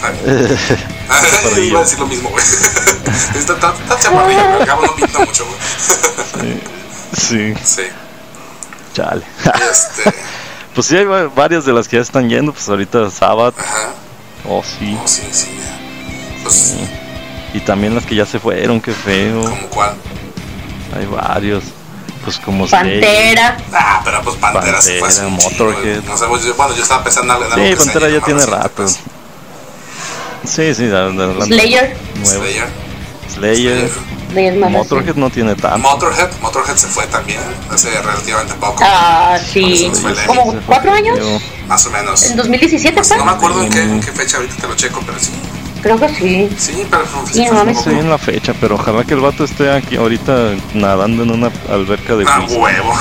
Iba 1.60 1.80
a 1.80 1.82
decir 1.82 1.98
lo 1.98 2.06
mismo, 2.06 2.30
güey. 2.30 2.44
Está 3.34 3.74
chaparrillo, 3.98 4.40
pero 4.42 4.60
al 4.60 4.66
cabo 4.66 4.86
no 4.86 4.94
pinta 4.94 5.18
mucho, 5.18 5.44
güey. 5.44 5.58
sí, 6.54 6.60
Sí. 7.16 7.54
chale. 8.94 9.22
Y 9.44 9.48
este. 9.70 10.14
pues 10.74 10.86
sí, 10.86 10.96
hay 10.96 11.04
va- 11.04 11.28
varias 11.28 11.64
de 11.64 11.72
las 11.72 11.88
que 11.88 11.96
ya 11.96 12.02
están 12.02 12.28
yendo. 12.28 12.52
Pues 12.52 12.68
ahorita 12.68 13.10
Sabbath, 13.10 13.58
Ajá. 13.58 13.90
oh 14.48 14.62
sí. 14.62 14.96
Oh, 15.02 15.06
sí, 15.08 15.22
sí, 15.30 15.46
ya. 15.58 16.42
Pues, 16.42 16.74
Y 17.54 17.60
también 17.60 17.94
las 17.94 18.04
que 18.06 18.14
ya 18.14 18.26
se 18.26 18.38
fueron, 18.38 18.80
qué 18.80 18.92
feo. 18.92 19.42
¿como 19.42 19.66
cuál? 19.68 19.94
Hay 20.96 21.06
varios. 21.06 21.64
Pues 22.24 22.38
como. 22.38 22.66
Pantera. 22.68 23.56
Ah, 23.72 24.00
pero 24.04 24.22
pues 24.22 24.36
Pantera 24.36 24.80
se 24.82 24.98
fue 24.98 25.08
hace 25.08 25.24
un 25.24 25.36
Pantera, 25.38 25.64
Motorhead. 25.64 26.02
No 26.04 26.16
sé, 26.18 26.26
pues, 26.26 26.44
yo- 26.44 26.54
bueno, 26.54 26.74
yo 26.76 26.82
estaba 26.82 27.02
pensando 27.02 27.34
en 27.34 27.52
algo 27.52 27.66
Sí, 27.66 27.74
Pantera 27.76 28.08
ya 28.08 28.20
tiene 28.20 28.44
rato. 28.46 28.70
pues. 28.76 28.98
Sí, 30.44 30.74
sí, 30.74 30.86
la, 30.86 31.08
la- 31.08 31.26
la- 31.26 31.44
Slayer. 31.44 31.96
nuevo. 32.16 32.40
Slayer. 32.44 32.66
Slayer. 33.34 33.88
Slayer 33.90 33.90
más 34.58 34.70
Motorhead 34.70 35.06
reciente. 35.06 35.20
no 35.20 35.30
tiene 35.30 35.54
tanto. 35.56 35.78
Motorhead. 35.78 36.30
Motorhead 36.40 36.76
se 36.76 36.86
fue 36.88 37.06
también 37.08 37.40
hace 37.70 37.90
relativamente 38.00 38.54
poco. 38.54 38.82
Ah, 38.86 39.38
sí. 39.52 39.90
¿Como 40.26 40.54
cuatro 40.66 40.92
años? 40.92 41.18
Más 41.66 41.84
o 41.86 41.90
menos. 41.90 42.22
¿En 42.30 42.36
2017 42.36 42.94
Pues, 42.94 43.08
fue? 43.08 43.16
no 43.18 43.24
me 43.24 43.30
acuerdo 43.32 43.62
en 43.62 43.70
qué, 43.70 43.82
en 43.82 44.00
qué 44.00 44.12
fecha, 44.12 44.36
ahorita 44.38 44.54
te 44.56 44.68
lo 44.68 44.74
checo, 44.76 45.02
pero 45.06 45.18
sí. 45.18 45.30
Creo 45.82 45.98
que 45.98 46.08
sí. 46.10 46.48
Sí, 46.58 46.86
pero 46.90 47.04
Sí, 47.30 47.44
no 47.50 47.64
poco. 47.64 47.74
Sí, 47.74 47.90
en 47.90 48.10
la 48.10 48.18
fecha, 48.18 48.52
pero 48.60 48.74
ojalá 48.74 49.02
que 49.04 49.14
el 49.14 49.20
vato 49.20 49.44
esté 49.44 49.70
aquí 49.72 49.96
ahorita 49.96 50.54
nadando 50.74 51.22
en 51.22 51.30
una 51.30 51.50
alberca 51.70 52.16
de 52.16 52.24
Ah, 52.28 52.44
huevo. 52.48 52.92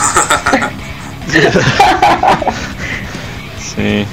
Sí. 3.75 4.05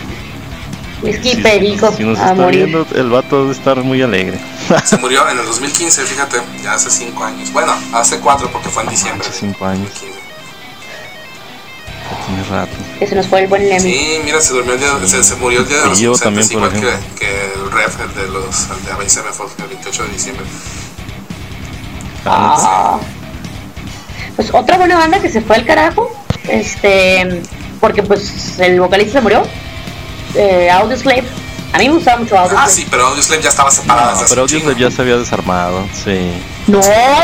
Whisky 1.03 1.31
sí, 1.31 1.37
perico 1.43 1.93
Si 1.97 2.05
nos 2.05 2.19
a 2.19 2.23
está 2.31 2.35
morir. 2.35 2.67
viendo, 2.67 2.87
el 2.95 3.11
vato 3.11 3.43
debe 3.43 3.53
estar 3.53 3.77
muy 3.83 4.03
alegre. 4.03 4.39
Se 4.85 4.97
murió 4.99 5.29
en 5.29 5.39
el 5.39 5.47
2015, 5.47 6.05
fíjate, 6.05 6.41
ya 6.63 6.75
hace 6.75 6.91
5 6.91 7.25
años. 7.25 7.53
Bueno, 7.53 7.73
hace 7.93 8.19
4 8.19 8.51
porque 8.53 8.69
fue 8.69 8.83
en 8.83 8.91
diciembre. 8.91 9.27
Hace 9.29 9.47
de 9.47 9.53
cinco 9.53 9.67
años. 9.67 9.89
2015. 9.91 10.27
Tiene 12.27 12.45
rato. 12.45 12.73
Que 12.99 13.07
se 13.07 13.15
nos 13.15 13.27
fue 13.27 13.41
el 13.41 13.47
buen 13.49 13.69
Lemmy. 13.69 13.81
Sí, 13.81 14.21
mira, 14.25 14.41
se 14.41 14.53
durmió 14.53 14.75
el 14.75 14.81
día, 14.81 14.91
se, 15.07 15.25
se 15.25 15.35
murió 15.37 15.61
el 15.61 15.69
día 15.69 15.81
de 15.81 15.87
los 15.87 15.99
Y 15.99 16.03
yo 16.05 16.17
también, 16.17 16.47
por 16.49 16.57
igual 16.57 16.71
que, 16.73 16.79
ejemplo. 16.79 17.17
que 17.19 17.53
el 17.55 17.71
ref, 17.73 18.01
el 18.01 18.15
de 18.15 18.29
los, 18.29 18.71
el 18.71 18.85
de 18.85 18.93
Avenged 18.93 19.13
Sevenfold, 19.13 19.51
el 19.61 19.67
28 19.69 20.03
de 20.05 20.09
diciembre. 20.11 20.47
Ah. 22.25 22.99
Pues 24.37 24.53
otra 24.53 24.77
buena 24.77 24.99
banda 24.99 25.21
que 25.21 25.29
se 25.31 25.41
fue 25.41 25.57
al 25.57 25.65
carajo. 25.65 26.11
Este. 26.49 27.43
Porque 27.81 28.03
pues 28.03 28.59
el 28.59 28.81
vocalista 28.81 29.15
se 29.19 29.21
murió. 29.21 29.43
Eh, 30.35 30.71
Audioslave. 30.71 31.25
A 31.73 31.79
mí 31.79 31.89
me 31.89 31.95
gustaba 31.97 32.19
mucho 32.19 32.39
Audioslave. 32.39 32.67
Ah, 32.67 32.71
sí, 32.75 32.87
pero 32.91 33.07
Audioslave 33.09 33.43
ya 33.43 33.49
estaba 33.51 33.71
separada. 33.71 34.13
No, 34.13 34.27
pero. 34.29 34.43
Audioslave 34.43 34.81
ya 34.81 34.91
se 34.91 35.03
había 35.03 35.17
desarmado, 35.19 35.87
sí. 36.05 36.33
No, 36.69 36.81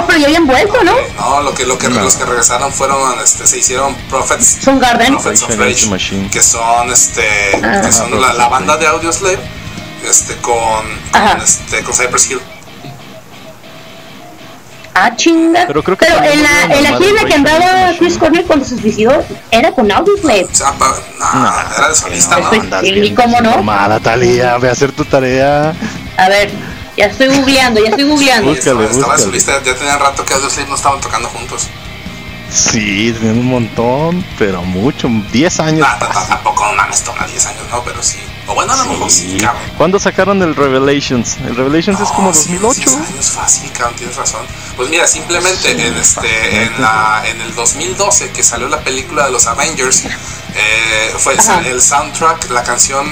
pero 0.06 0.18
ya 0.18 0.26
habían 0.26 0.46
vuelto, 0.46 0.82
¿no? 0.84 0.94
No, 1.18 1.40
lo 1.42 1.54
que, 1.54 1.64
lo 1.64 1.78
que, 1.78 1.88
No. 1.88 2.02
los 2.02 2.14
que 2.16 2.24
regresaron 2.24 2.72
fueron, 2.72 3.18
este, 3.24 3.46
se 3.46 3.58
hicieron 3.58 3.94
Prophets, 4.10 4.58
Son 4.62 4.78
Garden. 4.78 5.14
Prophets 5.14 5.42
of 5.42 5.56
Rage 5.58 5.86
Machine. 5.86 6.28
que 6.30 6.42
son, 6.42 6.90
este, 6.92 7.22
Ah. 7.64 7.80
que 7.84 7.92
son 7.92 8.12
Ah, 8.14 8.18
la, 8.28 8.32
la 8.34 8.48
banda 8.48 8.76
de 8.76 8.86
Audioslave, 8.86 9.38
este, 10.08 10.36
con, 10.36 10.54
Ajá. 11.12 11.32
con, 11.36 11.42
este, 11.42 11.82
con 11.82 11.94
Cypress 11.94 12.30
Hill. 12.30 12.40
Ah, 14.94 15.14
chinga. 15.16 15.64
Pero 15.66 15.82
creo 15.82 15.96
que 15.96 16.04
Pero 16.06 16.22
en 16.22 16.42
la, 16.42 16.64
en 16.76 16.82
la 16.82 16.96
gira 16.98 17.24
que 17.24 17.34
andaba 17.34 17.92
Chris. 17.98 18.18
Cornell 18.18 18.44
cuando 18.44 18.64
se 18.64 18.78
suicidó 18.78 19.24
era 19.50 19.72
con 19.72 19.90
Audioslave. 19.90 20.44
O 20.50 20.54
sea, 20.54 20.72
pa- 20.72 20.94
no, 21.18 21.76
era 21.78 21.88
de 21.88 21.94
solista, 21.94 22.36
no. 22.38 22.42
¿no? 22.52 22.70
Pues, 22.70 22.80
sí, 22.82 23.14
¿cómo 23.14 23.40
no? 23.40 23.48
Informada, 23.50 24.00
Talía, 24.00 24.58
ve 24.58 24.68
a 24.68 24.72
hacer 24.72 24.92
tu 24.92 25.04
tarea. 25.06 25.72
A 26.18 26.28
ver, 26.28 26.50
ya 26.96 27.06
estoy 27.06 27.28
googleando, 27.28 27.80
ya 27.82 27.88
estoy 27.90 28.04
googleando. 28.04 28.52
Sí, 28.52 28.58
estaba, 28.58 28.80
Búscale, 28.82 28.98
estaba 29.00 29.16
de 29.16 29.24
búscale. 29.24 29.42
solista, 29.42 29.70
ya 29.72 29.78
tenían 29.78 29.98
rato 29.98 30.24
que 30.26 30.34
Audioslave 30.34 30.68
no 30.68 30.74
estaban 30.76 31.00
tocando 31.00 31.28
juntos. 31.30 31.68
Sí, 32.50 33.14
tienen 33.18 33.38
un 33.38 33.46
montón, 33.46 34.22
pero 34.38 34.60
mucho, 34.62 35.08
10 35.32 35.60
años. 35.60 35.88
Tampoco 36.28 36.66
no 36.66 36.74
mames, 36.74 37.02
toma 37.02 37.26
10 37.26 37.46
años, 37.46 37.62
no, 37.70 37.82
pero 37.82 38.02
sí. 38.02 38.18
O 38.48 38.54
bueno, 38.54 38.72
a 38.72 38.76
lo 38.76 38.84
mejor 38.86 39.10
sí, 39.10 39.30
Sí. 39.32 39.38
cabrón. 39.38 39.62
¿Cuándo 39.78 39.98
sacaron 40.00 40.42
el 40.42 40.56
Revelations? 40.56 41.36
El 41.46 41.54
Revelations 41.56 42.00
es 42.00 42.08
como 42.10 42.28
No, 42.28 42.34
sí, 42.34 42.54
2008. 42.56 42.90
10 42.98 43.10
años 43.10 43.30
fácil, 43.30 43.70
cabrón, 43.72 43.94
tienes 43.96 44.16
razón. 44.16 44.40
Pues 44.76 44.88
mira, 44.90 45.06
simplemente 45.06 45.70
en 45.70 45.94
este 45.96 46.64
en 46.64 46.80
la 46.82 47.22
en 47.26 47.40
el 47.40 47.54
2012 47.54 48.30
que 48.30 48.42
salió 48.42 48.68
la 48.68 48.80
película 48.80 49.26
de 49.26 49.30
los 49.32 49.46
Avengers, 49.46 50.04
eh, 50.04 51.14
fue 51.18 51.34
el, 51.34 51.38
Ajá. 51.40 51.60
el 51.64 51.80
soundtrack, 51.80 52.50
la 52.50 52.62
canción 52.64 53.06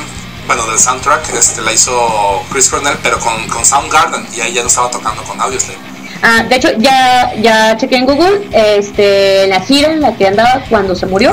bueno, 0.46 0.66
del 0.66 0.80
soundtrack 0.80 1.32
este, 1.34 1.60
la 1.62 1.72
hizo 1.72 2.42
Chris 2.50 2.68
Cornell, 2.68 2.96
pero 3.02 3.20
con, 3.20 3.46
con 3.48 3.64
Soundgarden, 3.64 4.26
y 4.36 4.40
ahí 4.40 4.52
ya 4.52 4.62
no 4.62 4.68
estaba 4.68 4.90
tocando 4.90 5.22
con 5.22 5.40
Audioslave. 5.40 5.78
Ah, 6.22 6.42
de 6.42 6.56
hecho, 6.56 6.68
ya, 6.78 7.32
ya 7.40 7.76
chequé 7.76 7.96
en 7.98 8.04
Google, 8.06 8.48
este, 8.52 9.46
la 9.46 9.60
gira 9.60 9.92
en 9.92 10.00
la 10.00 10.16
que 10.16 10.26
andaba 10.26 10.64
cuando 10.68 10.96
se 10.96 11.06
murió 11.06 11.32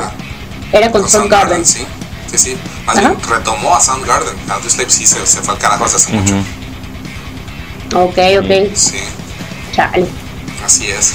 era 0.72 0.92
con 0.92 1.08
Soundgarden. 1.08 1.64
sí. 1.66 1.84
Sí, 2.30 2.38
sí. 2.38 2.56
Más 2.88 2.96
Ajá. 2.96 3.10
bien 3.10 3.20
retomó 3.28 3.76
a 3.76 3.80
Soundgarden. 3.80 4.34
Audioslave 4.50 4.88
sí 4.90 5.06
se, 5.06 5.24
se 5.26 5.42
fue 5.42 5.52
al 5.54 5.60
carajo 5.60 5.84
hace 5.84 6.10
mucho. 6.10 6.34
Ok, 7.94 8.18
ok, 8.42 8.74
Sí. 8.74 8.98
chale. 9.74 10.06
Así 10.64 10.88
es. 10.90 11.12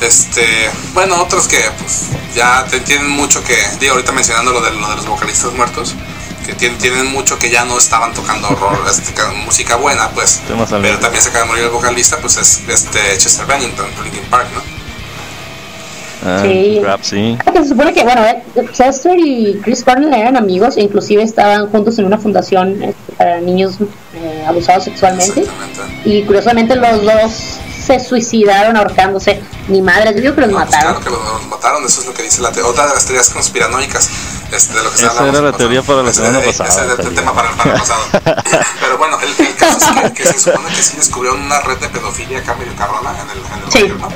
Este, 0.00 0.70
bueno, 0.94 1.16
otros 1.20 1.46
que 1.48 1.58
pues 1.78 2.04
ya 2.34 2.64
te- 2.70 2.80
tienen 2.80 3.10
mucho 3.10 3.42
que, 3.44 3.56
digo, 3.80 3.94
ahorita 3.94 4.12
mencionando 4.12 4.52
lo 4.52 4.60
de, 4.62 4.70
lo 4.70 4.88
de 4.88 4.96
los 4.96 5.06
vocalistas 5.06 5.52
muertos, 5.52 5.94
que 6.46 6.54
tienen, 6.54 6.78
tienen 6.78 7.06
mucho 7.06 7.38
que 7.38 7.50
ya 7.50 7.64
no 7.64 7.76
estaban 7.76 8.14
tocando 8.14 8.48
horror, 8.48 8.80
este, 8.90 9.12
ca- 9.12 9.30
música 9.44 9.76
buena, 9.76 10.10
pues, 10.10 10.40
pero 10.46 10.98
también 11.00 11.22
se 11.22 11.28
acaba 11.30 11.44
de 11.44 11.48
morir 11.48 11.64
el 11.64 11.70
vocalista, 11.70 12.16
pues 12.18 12.36
es 12.38 12.60
este 12.68 13.18
Chester 13.18 13.46
Bennington, 13.46 13.94
de 13.96 14.02
Linkin 14.04 14.22
Park, 14.30 14.46
¿no? 14.54 14.79
Ah, 16.24 16.40
Sí. 16.42 16.80
Rap, 16.84 17.00
sí. 17.02 17.38
Ah, 17.46 17.52
que 17.52 17.62
se 17.62 17.68
supone 17.68 17.92
que, 17.94 18.02
bueno, 18.04 18.22
eh, 18.24 18.42
Chester 18.72 19.18
y 19.18 19.58
Chris 19.62 19.82
Cornell 19.84 20.12
eran 20.12 20.36
amigos 20.36 20.76
e 20.76 20.82
inclusive 20.82 21.22
estaban 21.22 21.68
juntos 21.70 21.98
en 21.98 22.04
una 22.04 22.18
fundación 22.18 22.82
este, 22.82 23.12
para 23.16 23.40
niños 23.40 23.74
eh, 24.14 24.44
abusados 24.46 24.84
sexualmente. 24.84 25.44
Y 26.04 26.22
curiosamente 26.24 26.76
los 26.76 27.02
dos 27.02 27.32
se 27.84 27.98
suicidaron 28.00 28.76
ahorcándose. 28.76 29.40
Ni 29.68 29.80
madres, 29.80 30.14
yo 30.16 30.20
digo 30.22 30.34
que 30.34 30.40
los 30.42 30.50
No, 30.50 30.56
pues 30.58 30.66
mataron. 30.70 31.00
claro 31.02 31.04
que 31.04 31.10
los, 31.10 31.46
mataron, 31.48 31.84
eso 31.84 32.00
es 32.02 32.06
lo 32.06 32.12
que 32.14 32.22
dice 32.24 32.42
la 32.42 32.52
te- 32.52 32.62
otra 32.62 32.86
de 32.86 32.94
las 32.94 33.04
teorías 33.06 33.30
conspiranoicas 33.30 34.10
este, 34.52 34.74
de 34.74 34.82
lo 34.82 34.90
que 34.90 34.96
se 34.98 35.06
Esa 35.06 35.14
era 35.14 35.24
la 35.24 35.32
pasado. 35.32 35.52
teoría 35.56 35.82
para 35.82 36.02
la 36.02 36.12
semana 36.12 36.40
pasada, 36.40 36.68
Ese 36.68 36.84
era 36.84 37.08
el 37.08 37.14
tema 37.14 37.32
para 37.34 37.48
el 37.50 37.54
el 37.72 37.78
pasado. 37.78 38.00
Pero 38.80 38.98
bueno, 38.98 39.18
el, 39.20 39.46
el 39.46 39.54
caso 39.56 39.78
es 40.04 40.10
que, 40.10 40.22
que 40.22 40.24
se 40.32 40.38
supone 40.50 40.68
que 40.74 40.82
sí 40.82 40.96
descubrieron 40.96 41.40
una 41.40 41.60
red 41.60 41.78
de 41.78 41.88
pedofilia 41.88 42.38
acá 42.40 42.54
medio 42.56 42.74
cabrona 42.76 43.10
en 43.22 43.30
el, 43.30 43.38
en 43.38 43.64
el 43.64 43.72
Sí. 43.72 43.78
barrio, 43.82 43.96
¿no? 43.98 44.08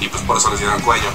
Y 0.00 0.08
pues 0.08 0.22
por 0.22 0.36
eso 0.38 0.48
les 0.50 0.60
dieron 0.60 0.80
cuello. 0.80 1.08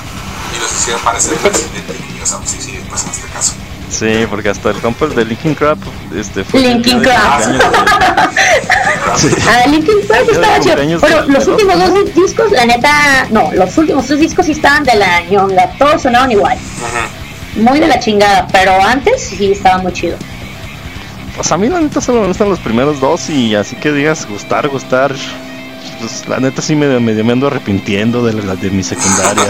Y 0.56 0.60
los 0.62 0.72
hicieron 0.72 1.02
parecer 1.04 1.38
un 1.42 1.46
accidente 1.48 1.94
y 2.18 2.22
o 2.22 2.26
sea, 2.26 2.38
pues 2.38 2.52
sí, 2.52 2.58
sí, 2.62 2.80
pues 2.90 3.04
en 3.04 3.10
este 3.10 3.28
caso. 3.34 3.54
Sí, 3.90 4.26
porque 4.30 4.50
hasta 4.50 4.70
el 4.72 4.78
compa 4.82 5.06
de 5.08 5.26
Linkin 5.26 5.56
Crab 5.56 5.78
este, 6.16 6.44
fue 6.44 6.60
Linkin 6.62 7.02
de- 7.02 7.10
Sí. 9.18 9.30
Ah, 9.48 9.68
Linkin 9.68 9.96
de 10.08 10.32
estaba 10.32 10.60
chido. 10.60 10.76
de- 10.76 11.28
los 11.28 11.46
de 11.46 11.52
últimos 11.52 11.80
dos, 11.80 11.94
dos 11.94 12.16
discos, 12.16 12.52
la 12.52 12.66
neta, 12.66 13.28
no, 13.32 13.52
los 13.54 13.78
últimos 13.78 14.06
tres 14.06 14.20
discos 14.20 14.46
sí 14.48 14.52
estaban 14.54 14.84
de 14.84 14.96
la 14.96 15.22
ñonga. 15.26 15.70
Todos 15.78 16.02
sonaban 16.02 16.32
igual. 16.32 16.58
Ujú. 16.58 17.62
Muy 17.64 17.80
de 17.80 17.88
la 17.88 18.00
chingada. 18.00 18.48
Pero 18.52 18.74
antes 18.84 19.22
sí 19.30 19.52
estaba 19.52 19.78
muy 19.82 19.94
chido. 19.94 20.18
Pues 21.36 21.52
a 21.52 21.58
mí 21.58 21.70
la 21.70 21.80
neta 21.80 22.02
solo 22.02 22.22
me 22.22 22.28
gustan 22.28 22.50
los 22.50 22.60
primeros 22.60 23.00
dos 23.00 23.30
y 23.30 23.56
así 23.56 23.76
que 23.76 23.92
digas 23.92 24.28
gustar, 24.28 24.68
gustar. 24.68 25.14
Pues 26.00 26.28
la 26.28 26.40
neta 26.40 26.62
sí 26.62 26.76
me, 26.76 27.00
medio 27.00 27.24
me 27.24 27.34
ando 27.34 27.48
arrepintiendo 27.48 28.26
de, 28.26 28.34
la, 28.34 28.56
de 28.56 28.70
mi 28.70 28.84
secundaria 28.84 29.44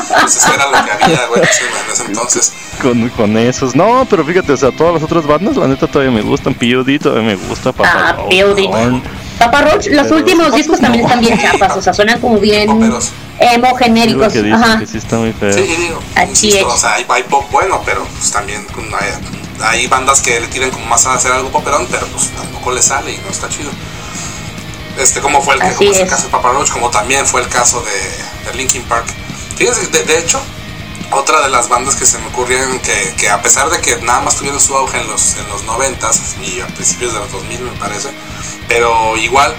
Pues 0.19 0.35
eso 0.35 0.53
era 0.53 0.65
lo 0.67 0.85
que 0.85 0.91
había, 0.91 1.25
güey, 1.27 1.41
en 1.41 1.47
ese- 1.47 1.63
en 1.65 1.91
ese 1.93 2.03
entonces. 2.05 2.53
con, 2.81 3.09
con 3.09 3.37
esos. 3.37 3.75
No, 3.75 4.05
pero 4.09 4.25
fíjate, 4.25 4.51
o 4.51 4.57
sea, 4.57 4.71
todas 4.71 4.93
las 4.95 5.03
otras 5.03 5.25
bandas 5.25 5.55
la 5.55 5.67
neta 5.67 5.87
todavía 5.87 6.11
me 6.11 6.21
gustan. 6.21 6.53
POD 6.53 6.99
todavía 7.01 7.23
me 7.23 7.35
gusta, 7.35 7.71
Papa 7.71 7.89
Ah, 8.09 8.15
POD. 8.17 9.01
Papa 9.39 9.61
Roach, 9.61 9.87
los 9.87 10.03
Pero 10.03 10.15
últimos 10.17 10.53
discos 10.53 10.79
también 10.79 11.03
están 11.05 11.19
bien 11.19 11.39
chapas, 11.39 11.75
o 11.75 11.81
sea, 11.81 11.93
suenan 11.93 12.19
como 12.21 12.37
bien 12.39 12.69
emo 13.39 13.75
genéricos. 13.75 14.31
que 14.33 14.43
dicen 14.43 14.63
Ajá. 14.63 14.77
que 14.79 14.85
sí 14.85 14.97
está 14.99 15.15
muy 15.17 15.33
feo. 15.33 15.51
Sí, 15.53 15.61
digo, 15.61 15.99
insisto, 16.27 16.57
es. 16.59 16.73
o 16.73 16.77
sea, 16.77 16.93
hay, 16.93 17.05
hay 17.09 17.23
pop 17.23 17.45
bueno, 17.51 17.81
pero 17.83 18.05
pues 18.17 18.31
también 18.31 18.63
con- 18.65 18.85
hay, 18.93 19.09
hay 19.63 19.87
bandas 19.87 20.21
que 20.21 20.39
le 20.39 20.47
tiran 20.47 20.69
como 20.69 20.85
más 20.85 21.05
a 21.07 21.13
hacer 21.15 21.31
algo 21.31 21.49
poperón, 21.49 21.87
pero 21.89 22.05
pues 22.07 22.27
tampoco 22.29 22.71
le 22.71 22.81
sale 22.83 23.13
y 23.13 23.17
no 23.17 23.29
está 23.31 23.49
chido. 23.49 23.71
Este, 24.99 25.21
como 25.21 25.41
fue 25.41 25.55
el, 25.55 25.61
Así 25.63 25.73
como 25.75 25.91
es 25.91 25.99
el 25.99 26.07
caso 26.07 26.23
de 26.25 26.29
Papa 26.29 26.51
Roach, 26.51 26.69
como 26.69 26.89
también 26.91 27.25
fue 27.25 27.41
el 27.41 27.47
caso 27.47 27.81
de, 27.81 28.51
de 28.51 28.57
Linkin 28.57 28.83
Park. 28.83 29.05
Fíjense, 29.61 29.85
de, 29.87 30.03
de 30.05 30.17
hecho, 30.17 30.41
otra 31.11 31.39
de 31.41 31.49
las 31.49 31.69
bandas 31.69 31.93
que 31.93 32.07
se 32.07 32.17
me 32.17 32.25
ocurrieron 32.29 32.79
que, 32.79 33.13
que 33.15 33.29
a 33.29 33.43
pesar 33.43 33.69
de 33.69 33.79
que 33.79 33.95
nada 34.01 34.21
más 34.21 34.35
tuvieron 34.37 34.59
su 34.59 34.75
auge 34.75 34.99
en 34.99 35.07
los, 35.07 35.35
en 35.37 35.47
los 35.49 35.63
90s 35.65 36.17
y 36.43 36.61
a 36.61 36.67
principios 36.67 37.13
de 37.13 37.19
los 37.19 37.31
2000 37.31 37.61
me 37.61 37.71
parece, 37.73 38.09
pero 38.67 39.15
igual 39.17 39.53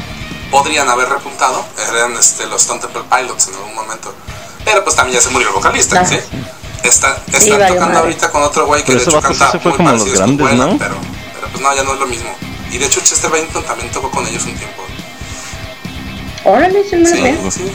podrían 0.50 0.88
haber 0.88 1.08
repuntado, 1.08 1.64
eran 1.94 2.16
este, 2.16 2.46
los 2.46 2.62
Stone 2.62 2.80
Temple 2.80 3.02
Pilots 3.08 3.46
en 3.46 3.54
algún 3.54 3.76
momento. 3.76 4.12
Pero 4.64 4.82
pues 4.82 4.96
también 4.96 5.18
ya 5.20 5.22
se 5.24 5.30
murió 5.30 5.48
el 5.50 5.54
vocalista. 5.54 6.04
¿sí? 6.04 6.18
Está, 6.82 7.14
Sí, 7.14 7.36
están 7.36 7.58
valió 7.60 7.74
tocando 7.74 7.86
madre. 7.86 7.98
ahorita 7.98 8.30
con 8.32 8.42
otro 8.42 8.66
güey 8.66 8.82
que 8.82 8.94
Pero 8.94 8.98
de 8.98 9.04
hecho 9.04 9.20
sí 9.20 9.22
canta 9.22 9.50
se 9.52 9.60
fue 9.60 9.72
muy 9.78 9.86
parecido 9.86 10.16
grandes, 10.16 10.52
¿no? 10.54 10.78
pero, 10.78 10.96
pero 11.34 11.46
pues 11.48 11.62
no, 11.62 11.74
ya 11.76 11.84
no 11.84 11.94
es 11.94 12.00
lo 12.00 12.06
mismo. 12.06 12.36
Y 12.72 12.78
de 12.78 12.86
hecho 12.86 13.00
Chester 13.00 13.30
Bennington 13.30 13.62
también 13.62 13.88
tocó 13.92 14.10
con 14.10 14.26
ellos 14.26 14.42
un 14.46 14.56
tiempo. 14.56 14.82
Órale, 16.44 16.82
sí 16.90 16.96
me 16.96 17.08
Sí, 17.08 17.50
sí. 17.52 17.72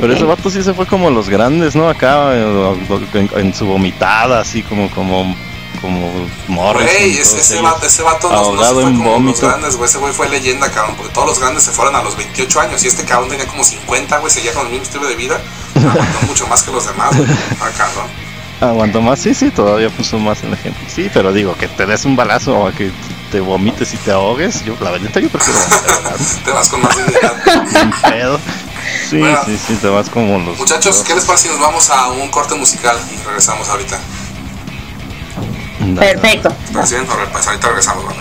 Pero 0.00 0.12
ese 0.12 0.24
vato 0.24 0.50
sí 0.50 0.62
se 0.62 0.74
fue 0.74 0.86
como 0.86 1.10
los 1.10 1.28
grandes, 1.28 1.74
¿no? 1.74 1.88
Acá 1.88 2.34
eh, 2.34 2.76
en, 3.14 3.30
en 3.36 3.54
su 3.54 3.66
vomitada, 3.66 4.40
así 4.40 4.62
como 4.62 4.90
como 4.90 5.34
como 5.80 6.28
Morrison. 6.48 6.88
Güey, 6.88 7.18
ese, 7.18 7.60
vato, 7.60 7.86
ese 7.86 8.02
vato 8.02 8.30
no, 8.30 8.54
no 8.54 8.64
se 8.64 8.74
fue 8.74 8.82
en 8.82 8.96
como 8.98 9.18
los 9.20 9.40
grandes, 9.40 9.76
güey. 9.76 9.88
Ese 9.88 9.98
güey 9.98 10.12
fue 10.12 10.28
leyenda, 10.28 10.70
cabrón. 10.70 10.96
Porque 10.96 11.12
todos 11.12 11.28
los 11.28 11.38
grandes 11.38 11.64
se 11.64 11.70
fueron 11.70 11.94
a 11.94 12.02
los 12.02 12.16
28 12.16 12.60
años. 12.60 12.84
Y 12.84 12.88
este 12.88 13.04
cabrón 13.04 13.28
tenía 13.28 13.46
como 13.46 13.64
50, 13.64 14.18
güey. 14.18 14.32
Seguía 14.32 14.52
con 14.52 14.66
el 14.66 14.72
mismo 14.72 14.84
estilo 14.84 15.06
de 15.06 15.14
vida. 15.14 15.40
Aguantó 15.74 16.26
mucho 16.26 16.46
más 16.48 16.62
que 16.62 16.72
los 16.72 16.86
demás, 16.86 17.16
güey. 17.16 17.28
Ah, 17.60 17.70
cabrón. 17.76 18.06
Aguantó 18.60 19.02
más, 19.02 19.18
sí, 19.18 19.34
sí, 19.34 19.50
todavía 19.50 19.90
puso 19.90 20.18
más 20.18 20.42
en 20.42 20.50
la 20.50 20.56
gente. 20.56 20.80
Sí, 20.88 21.10
pero 21.12 21.30
digo, 21.32 21.54
que 21.56 21.68
te 21.68 21.84
des 21.84 22.06
un 22.06 22.16
balazo 22.16 22.58
o 22.58 22.72
que 22.72 22.90
te 23.30 23.40
vomites 23.40 23.92
y 23.92 23.98
te 23.98 24.12
ahogues, 24.12 24.64
yo 24.64 24.74
la 24.80 24.92
verdad 24.92 25.20
yo 25.20 25.28
prefiero 25.28 25.58
vomitar 25.60 26.16
Te 26.44 26.50
vas 26.52 26.68
con 26.70 26.80
más 26.80 26.96
dignidad. 26.96 27.34
sin 27.70 28.10
pedo. 28.10 28.40
Sí, 29.08 29.18
Bueno. 29.18 29.38
sí, 29.44 29.56
sí, 29.58 29.74
te 29.76 29.88
vas 29.88 30.08
como 30.10 30.38
los... 30.38 30.58
Muchachos, 30.58 31.02
¿qué 31.06 31.14
les 31.14 31.24
parece 31.24 31.48
si 31.48 31.54
nos 31.54 31.60
vamos 31.60 31.88
a 31.90 32.10
un 32.10 32.28
corte 32.30 32.54
musical 32.54 32.96
y 33.12 33.24
regresamos 33.26 33.68
ahorita? 33.68 33.98
Perfecto. 35.98 36.52
Pues 36.72 36.92
ahorita 37.46 37.68
regresamos, 37.68 38.04
¿vale? 38.04 38.18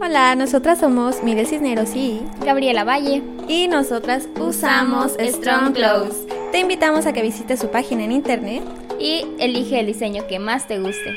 Hola, 0.00 0.34
nosotras 0.36 0.78
somos 0.78 1.22
Miguel 1.22 1.46
Cisneros 1.46 1.90
y 1.94 2.22
Gabriela 2.44 2.84
Valle. 2.84 3.22
y 3.48 3.68
nosotras 3.68 4.24
usamos 4.38 5.12
Strong 5.20 5.74
Clothes. 5.74 6.14
Te 6.52 6.58
invitamos 6.60 7.06
a 7.06 7.12
que 7.12 7.20
visites 7.22 7.60
su 7.60 7.70
página 7.70 8.04
en 8.04 8.12
internet. 8.12 8.62
Y 9.00 9.24
elige 9.38 9.78
el 9.78 9.86
diseño 9.86 10.26
que 10.28 10.38
más 10.40 10.66
te 10.66 10.78
guste. 10.80 11.16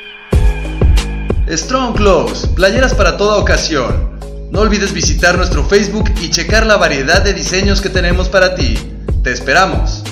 Strong 1.49 1.95
Clothes, 1.95 2.45
playeras 2.55 2.93
para 2.93 3.17
toda 3.17 3.38
ocasión. 3.38 4.19
No 4.52 4.60
olvides 4.60 4.92
visitar 4.92 5.38
nuestro 5.38 5.64
Facebook 5.64 6.12
y 6.22 6.30
checar 6.30 6.66
la 6.66 6.76
variedad 6.76 7.24
de 7.24 7.34
diseños 7.34 7.80
que 7.80 7.90
tenemos 7.90 8.28
para 8.28 8.54
ti. 8.54 8.78
Te 9.24 9.32
esperamos. 9.32 10.04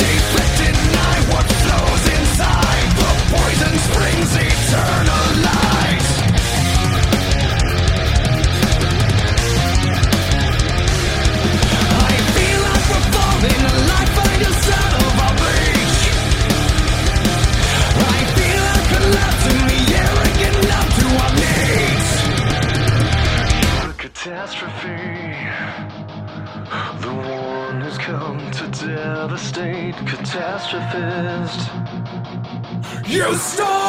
day. 0.00 0.39
You 33.30 33.36
stole 33.36 33.79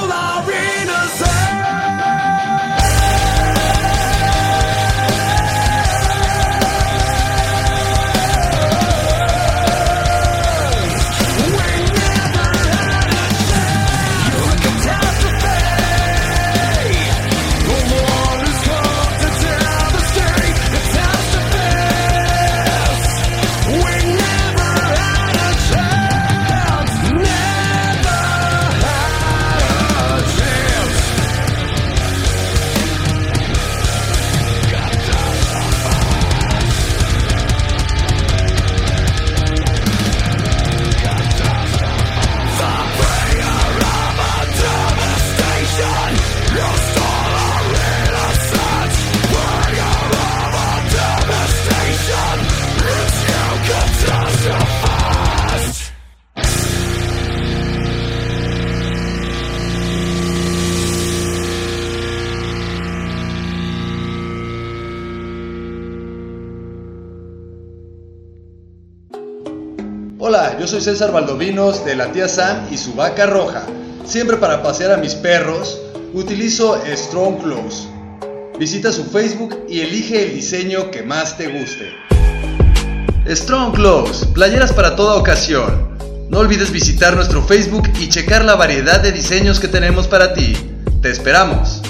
yo 70.61 70.67
soy 70.67 70.81
César 70.81 71.11
Valdovinos 71.11 71.83
de 71.85 71.95
la 71.95 72.11
tía 72.11 72.27
Sam 72.27 72.67
y 72.69 72.77
su 72.77 72.93
vaca 72.93 73.25
roja. 73.25 73.65
Siempre 74.05 74.37
para 74.37 74.61
pasear 74.61 74.91
a 74.91 74.97
mis 74.97 75.15
perros, 75.15 75.81
utilizo 76.13 76.79
Strong 76.85 77.41
Clothes. 77.41 77.87
Visita 78.59 78.91
su 78.91 79.03
Facebook 79.05 79.57
y 79.67 79.79
elige 79.79 80.21
el 80.21 80.35
diseño 80.35 80.91
que 80.91 81.01
más 81.01 81.35
te 81.35 81.47
guste. 81.47 81.91
Strong 83.27 83.73
Clothes, 83.73 84.27
playeras 84.35 84.71
para 84.71 84.95
toda 84.95 85.15
ocasión. 85.15 85.97
No 86.29 86.37
olvides 86.37 86.71
visitar 86.71 87.15
nuestro 87.15 87.41
Facebook 87.41 87.89
y 87.99 88.09
checar 88.09 88.45
la 88.45 88.53
variedad 88.53 89.01
de 89.01 89.11
diseños 89.11 89.59
que 89.59 89.67
tenemos 89.67 90.07
para 90.07 90.35
ti. 90.35 90.55
Te 91.01 91.09
esperamos. 91.09 91.81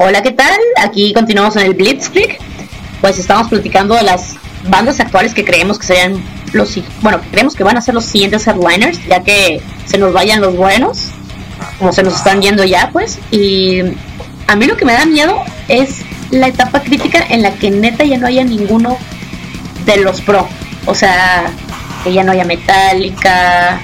Hola, 0.00 0.22
¿qué 0.22 0.30
tal? 0.30 0.56
Aquí 0.80 1.12
continuamos 1.12 1.56
en 1.56 1.62
el 1.62 1.74
Blitzkrieg. 1.74 2.38
Pues 3.00 3.18
estamos 3.18 3.48
platicando 3.48 3.96
de 3.96 4.04
las 4.04 4.36
bandas 4.68 5.00
actuales 5.00 5.34
que 5.34 5.44
creemos 5.44 5.76
que 5.76 5.86
serían 5.88 6.22
los 6.52 6.78
bueno, 7.00 7.20
creemos 7.32 7.56
que 7.56 7.64
van 7.64 7.76
a 7.76 7.80
ser 7.80 7.94
los 7.94 8.04
siguientes 8.04 8.46
headliners, 8.46 9.04
ya 9.08 9.24
que 9.24 9.60
se 9.86 9.98
nos 9.98 10.12
vayan 10.12 10.40
los 10.40 10.54
buenos, 10.54 11.08
como 11.80 11.92
se 11.92 12.04
nos 12.04 12.14
están 12.14 12.40
yendo 12.40 12.62
ya, 12.62 12.90
pues. 12.92 13.18
Y 13.32 13.80
a 14.46 14.54
mí 14.54 14.66
lo 14.66 14.76
que 14.76 14.84
me 14.84 14.92
da 14.92 15.04
miedo 15.04 15.42
es 15.66 15.96
la 16.30 16.46
etapa 16.46 16.80
crítica 16.80 17.18
en 17.28 17.42
la 17.42 17.54
que 17.54 17.72
neta 17.72 18.04
ya 18.04 18.18
no 18.18 18.28
haya 18.28 18.44
ninguno 18.44 18.96
de 19.84 19.96
los 19.96 20.20
pro. 20.20 20.48
O 20.86 20.94
sea, 20.94 21.50
que 22.04 22.12
ya 22.12 22.22
no 22.22 22.30
haya 22.30 22.44
Metallica, 22.44 23.80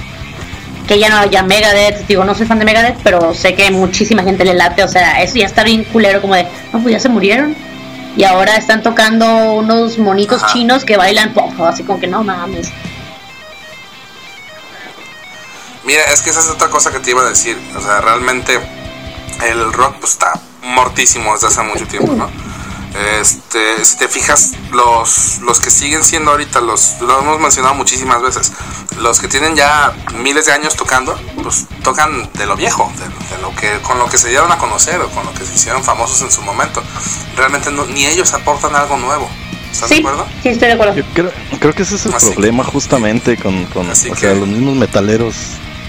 que 0.86 0.98
ya 0.98 1.08
no 1.08 1.18
haya 1.18 1.42
Megadeth, 1.42 2.06
digo, 2.06 2.24
no 2.24 2.34
soy 2.34 2.46
fan 2.46 2.58
de 2.58 2.64
Megadeth, 2.64 2.98
pero 3.02 3.34
sé 3.34 3.54
que 3.54 3.70
muchísima 3.70 4.22
gente 4.22 4.44
le 4.44 4.54
late, 4.54 4.82
o 4.82 4.88
sea, 4.88 5.22
eso 5.22 5.36
ya 5.36 5.46
está 5.46 5.64
bien 5.64 5.84
culero, 5.84 6.20
como 6.20 6.34
de, 6.34 6.46
no, 6.72 6.80
pues 6.80 6.92
ya 6.92 7.00
se 7.00 7.08
murieron. 7.08 7.56
Y 8.16 8.24
ahora 8.24 8.56
están 8.56 8.82
tocando 8.82 9.54
unos 9.54 9.98
monitos 9.98 10.44
chinos 10.52 10.84
que 10.84 10.96
bailan 10.96 11.34
pop, 11.34 11.52
así 11.62 11.82
como 11.82 11.98
que 11.98 12.06
no 12.06 12.22
mames. 12.22 12.70
Mira, 15.84 16.02
es 16.12 16.22
que 16.22 16.30
esa 16.30 16.40
es 16.40 16.48
otra 16.48 16.68
cosa 16.68 16.92
que 16.92 17.00
te 17.00 17.10
iba 17.10 17.22
a 17.22 17.28
decir, 17.28 17.58
o 17.76 17.80
sea, 17.80 18.00
realmente 18.00 18.58
el 19.46 19.72
rock 19.72 19.96
pues 20.00 20.12
está 20.12 20.32
mortísimo 20.62 21.32
desde 21.34 21.48
hace 21.48 21.62
mucho 21.62 21.86
tiempo, 21.86 22.12
¿no? 22.12 22.30
Este, 23.20 23.84
si 23.84 23.98
te 23.98 24.08
fijas, 24.08 24.52
los, 24.72 25.38
los 25.42 25.60
que 25.60 25.70
siguen 25.70 26.02
siendo 26.02 26.30
ahorita, 26.30 26.60
los, 26.60 27.00
lo 27.00 27.20
hemos 27.20 27.38
mencionado 27.38 27.74
muchísimas 27.74 28.22
veces, 28.22 28.52
los 28.98 29.20
que 29.20 29.28
tienen 29.28 29.56
ya 29.56 29.92
miles 30.18 30.46
de 30.46 30.52
años 30.52 30.74
tocando, 30.74 31.18
pues 31.42 31.66
tocan 31.82 32.30
de 32.32 32.46
lo 32.46 32.56
viejo, 32.56 32.90
de, 32.98 33.42
lo 33.42 33.54
que, 33.54 33.78
con 33.82 33.98
lo 33.98 34.06
que 34.06 34.16
se 34.16 34.28
dieron 34.30 34.50
a 34.50 34.58
conocer 34.58 35.00
o 35.00 35.08
con 35.10 35.26
lo 35.26 35.34
que 35.34 35.44
se 35.44 35.54
hicieron 35.54 35.84
famosos 35.84 36.22
en 36.22 36.30
su 36.30 36.40
momento. 36.42 36.82
Realmente 37.36 37.70
ni 37.92 38.06
ellos 38.06 38.32
aportan 38.32 38.74
algo 38.74 38.96
nuevo. 38.96 39.28
¿Estás 39.70 39.90
de 39.90 39.98
acuerdo? 39.98 40.26
Sí, 40.42 40.48
estoy 40.50 40.68
de 40.68 40.74
acuerdo. 40.74 40.94
creo, 41.60 41.74
que 41.74 41.82
ese 41.82 41.96
es 41.96 42.06
el 42.06 42.12
problema 42.12 42.64
justamente 42.64 43.36
con, 43.36 43.64
con 43.66 43.90
o 43.90 43.94
sea, 43.94 44.34
los 44.34 44.48
mismos 44.48 44.76
metaleros 44.76 45.34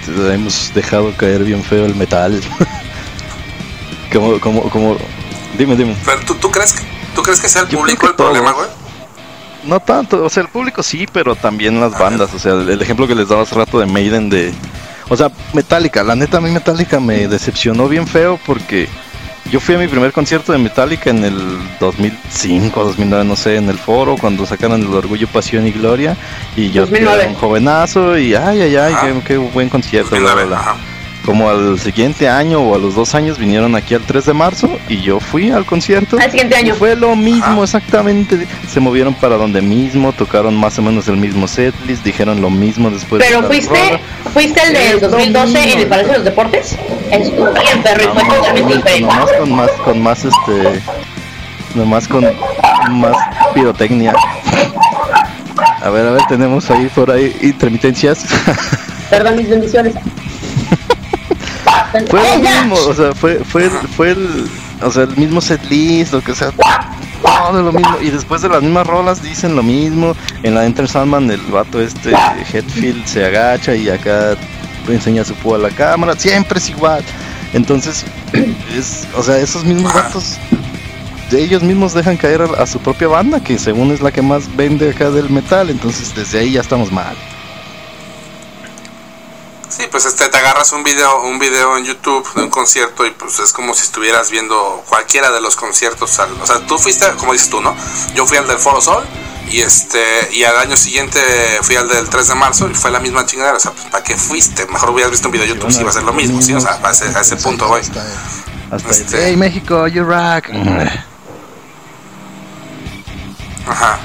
hemos 0.07 0.73
dejado 0.73 1.15
caer 1.15 1.43
bien 1.43 1.63
feo 1.63 1.85
el 1.85 1.95
metal. 1.95 2.41
como, 4.11 4.39
como, 4.39 4.69
como, 4.69 4.97
dime, 5.57 5.75
dime. 5.75 5.95
Pero 6.03 6.19
tú, 6.21 6.35
tú 6.35 6.51
crees 6.51 6.73
que 6.73 6.94
¿Tú 7.15 7.23
crees 7.23 7.39
que 7.39 7.47
sea 7.47 7.61
el 7.61 7.69
público 7.69 8.07
el 8.07 8.15
problema, 8.15 8.51
güey? 8.51 8.67
No 9.63 9.79
tanto, 9.79 10.23
o 10.23 10.29
sea, 10.29 10.43
el 10.43 10.49
público 10.49 10.83
sí, 10.83 11.07
pero 11.11 11.35
también 11.35 11.79
las 11.79 11.97
bandas. 11.97 12.33
O 12.33 12.39
sea, 12.39 12.53
el, 12.53 12.81
ejemplo 12.81 13.07
que 13.07 13.15
les 13.15 13.29
daba 13.29 13.43
hace 13.43 13.55
rato 13.55 13.79
de 13.79 13.85
Maiden 13.87 14.29
de. 14.29 14.53
O 15.09 15.15
sea, 15.17 15.31
Metallica, 15.53 16.03
la 16.03 16.15
neta 16.15 16.37
a 16.37 16.41
mí 16.41 16.51
Metallica 16.51 16.99
me 16.99 17.27
decepcionó 17.27 17.87
bien 17.87 18.05
feo 18.07 18.39
porque 18.45 18.89
yo 19.51 19.59
fui 19.59 19.75
a 19.75 19.77
mi 19.77 19.87
primer 19.87 20.11
concierto 20.11 20.51
de 20.51 20.57
Metallica 20.57 21.09
en 21.09 21.23
el 21.23 21.57
2005, 21.79 22.83
2009, 22.83 23.23
no 23.23 23.35
sé, 23.35 23.55
en 23.55 23.69
el 23.69 23.77
foro, 23.77 24.17
cuando 24.19 24.45
sacaron 24.45 24.81
el 24.81 24.93
Orgullo, 24.93 25.27
Pasión 25.27 25.65
y 25.67 25.71
Gloria. 25.71 26.17
Y 26.55 26.71
yo 26.71 26.83
era 26.83 27.27
un 27.27 27.35
jovenazo 27.35 28.17
y 28.17 28.35
ay, 28.35 28.61
ay, 28.61 28.75
ay, 28.75 28.95
qué, 29.01 29.21
qué, 29.25 29.37
buen 29.37 29.69
concierto, 29.69 30.15
bla, 30.19 30.33
bla, 30.33 30.45
bla 30.45 30.94
como 31.25 31.49
al 31.49 31.79
siguiente 31.79 32.29
año 32.29 32.61
o 32.61 32.75
a 32.75 32.77
los 32.77 32.93
dos 32.93 33.15
años 33.15 33.39
vinieron 33.39 33.75
aquí 33.75 33.95
al 33.95 34.01
3 34.01 34.25
de 34.25 34.33
marzo 34.33 34.69
y 34.87 35.01
yo 35.01 35.19
fui 35.19 35.49
al 35.49 35.65
concierto. 35.65 36.17
Al 36.19 36.29
siguiente 36.29 36.55
año. 36.55 36.75
fue 36.75 36.95
lo 36.95 37.15
mismo, 37.15 37.63
exactamente. 37.63 38.47
Se 38.69 38.79
movieron 38.79 39.15
para 39.15 39.35
donde 39.35 39.61
mismo, 39.61 40.13
tocaron 40.13 40.55
más 40.55 40.77
o 40.77 40.83
menos 40.83 41.07
el 41.07 41.17
mismo 41.17 41.47
setlist, 41.47 42.03
dijeron 42.03 42.41
lo 42.41 42.49
mismo 42.49 42.91
después. 42.91 43.23
Pero 43.27 43.43
fuiste, 43.43 43.99
fuiste 44.33 44.61
el 44.67 44.73
del 44.73 44.99
2012 44.99 45.73
en 45.73 45.79
el 45.79 45.87
Palacio 45.87 46.11
de 46.11 46.17
los 46.19 46.25
Deportes. 46.25 46.77
Estuvo 47.11 47.51
bien, 47.53 47.81
perro, 47.81 48.03
y 48.03 48.07
fue 48.07 48.23
totalmente 48.23 48.75
diferente. 48.75 49.01
Nomás 49.01 49.31
con 49.33 49.51
más, 49.51 49.71
con 49.83 50.01
más 50.01 50.25
este, 50.25 50.81
nomás 51.73 52.07
con 52.07 52.23
más 52.91 53.17
pirotecnia. 53.53 54.13
A 55.81 55.89
ver, 55.89 56.05
a 56.05 56.11
ver, 56.11 56.21
tenemos 56.29 56.69
ahí 56.69 56.87
por 56.93 57.09
ahí 57.09 57.35
intermitencias. 57.41 58.25
Perdón, 59.09 59.37
mis 59.37 59.49
bendiciones. 59.49 59.95
Fue 62.09 62.21
lo 62.21 62.39
mismo, 62.39 62.75
o 62.75 62.93
sea, 62.93 63.13
fue, 63.13 63.35
fue, 63.43 63.69
fue 63.69 64.11
el, 64.11 64.49
o 64.81 64.91
sea, 64.91 65.03
el 65.03 65.15
mismo 65.17 65.41
setlist, 65.41 66.13
lo 66.13 66.21
que 66.21 66.35
sea, 66.35 66.51
todo 66.51 67.61
lo 67.61 67.71
mismo. 67.71 67.97
Y 68.01 68.09
después 68.09 68.41
de 68.41 68.49
las 68.49 68.61
mismas 68.61 68.87
rolas 68.87 69.21
dicen 69.21 69.55
lo 69.55 69.63
mismo. 69.63 70.15
En 70.43 70.55
la 70.55 70.65
Enter 70.65 70.87
Sandman 70.87 71.29
el 71.29 71.41
vato 71.41 71.81
este 71.81 72.11
Headfield 72.53 73.05
se 73.05 73.25
agacha 73.25 73.75
y 73.75 73.89
acá 73.89 74.35
enseña 74.87 75.23
su 75.23 75.33
púa 75.35 75.57
a 75.57 75.59
la 75.59 75.69
cámara. 75.69 76.15
Siempre 76.17 76.59
es 76.59 76.69
igual. 76.69 77.03
Entonces, 77.53 78.03
es, 78.77 79.07
o 79.15 79.23
sea, 79.23 79.37
esos 79.37 79.63
mismos 79.63 79.93
vatos 79.93 80.37
de 81.31 81.43
ellos 81.43 81.63
mismos 81.63 81.93
dejan 81.93 82.17
caer 82.17 82.41
a, 82.41 82.45
a, 82.61 82.67
su 82.67 82.79
propia 82.79 83.07
banda, 83.07 83.39
que 83.39 83.57
según 83.57 83.91
es 83.91 84.01
la 84.01 84.11
que 84.11 84.21
más 84.21 84.53
vende 84.55 84.91
acá 84.91 85.09
del 85.09 85.29
metal, 85.29 85.69
entonces 85.69 86.13
desde 86.15 86.39
ahí 86.39 86.51
ya 86.51 86.61
estamos 86.61 86.91
mal. 86.91 87.15
Pues 89.95 90.03
este 90.03 90.27
te 90.27 90.37
agarras 90.37 90.73
un 90.73 90.83
video, 90.83 91.21
un 91.21 91.39
video 91.39 91.77
en 91.77 91.85
YouTube 91.85 92.27
de 92.33 92.43
un 92.43 92.49
concierto 92.49 93.05
y 93.05 93.11
pues 93.11 93.39
es 93.39 93.53
como 93.53 93.73
si 93.73 93.83
estuvieras 93.83 94.29
viendo 94.29 94.83
cualquiera 94.89 95.31
de 95.31 95.39
los 95.39 95.55
conciertos. 95.55 96.19
o 96.19 96.45
sea, 96.45 96.59
tú 96.67 96.77
fuiste, 96.77 97.05
como 97.15 97.31
dices 97.31 97.49
tú, 97.49 97.61
¿no? 97.61 97.73
Yo 98.13 98.25
fui 98.25 98.35
al 98.35 98.45
del 98.45 98.57
Foro 98.57 98.81
Sol 98.81 99.05
y 99.49 99.61
este 99.61 100.03
y 100.33 100.43
al 100.43 100.57
año 100.57 100.75
siguiente 100.75 101.17
fui 101.61 101.77
al 101.77 101.87
del 101.87 102.09
3 102.09 102.27
de 102.27 102.35
marzo 102.35 102.69
y 102.69 102.73
fue 102.73 102.91
la 102.91 102.99
misma 102.99 103.25
chingadera. 103.25 103.55
O 103.55 103.59
sea, 103.61 103.71
pues, 103.71 103.85
¿para 103.85 104.03
qué 104.03 104.17
fuiste? 104.17 104.65
Mejor 104.65 104.89
hubieras 104.89 105.11
visto 105.11 105.29
un 105.29 105.31
video 105.31 105.47
de 105.47 105.53
YouTube 105.53 105.71
si 105.71 105.79
iba 105.79 105.89
a 105.89 105.93
ser 105.93 106.03
lo 106.03 106.11
mismo, 106.11 106.41
¿sí? 106.41 106.53
O 106.53 106.59
sea, 106.59 106.77
a 106.83 106.91
ese, 106.91 107.05
a 107.17 107.21
ese 107.21 107.37
punto 107.37 107.65
voy. 107.69 107.79
Hasta, 107.79 108.89
este, 108.89 109.27
hey 109.27 109.37
México, 109.37 109.87
you 109.87 110.03
rock. 110.03 110.49
Ajá. 113.65 113.99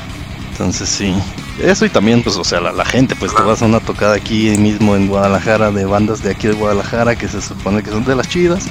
Entonces 0.53 0.89
sí. 0.89 1.21
Eso 1.63 1.85
y 1.85 1.91
también, 1.91 2.23
pues, 2.23 2.37
o 2.37 2.45
sea, 2.45 2.61
la, 2.61 2.73
la 2.73 2.85
gente, 2.85 3.15
pues 3.17 3.35
te 3.35 3.43
vas 3.43 3.61
a 3.63 3.67
una 3.67 3.81
tocada 3.81 4.15
aquí 4.15 4.51
mismo 4.57 4.97
en 4.97 5.09
Guadalajara 5.09 5.71
de 5.71 5.85
bandas 5.85 6.23
de 6.23 6.31
aquí 6.31 6.47
de 6.49 6.55
Guadalajara 6.55 7.17
que 7.17 7.29
se 7.29 7.41
supone 7.43 7.83
que 7.83 7.91
son 7.91 8.05
de 8.05 8.15
las 8.17 8.29
chidas 8.29 8.65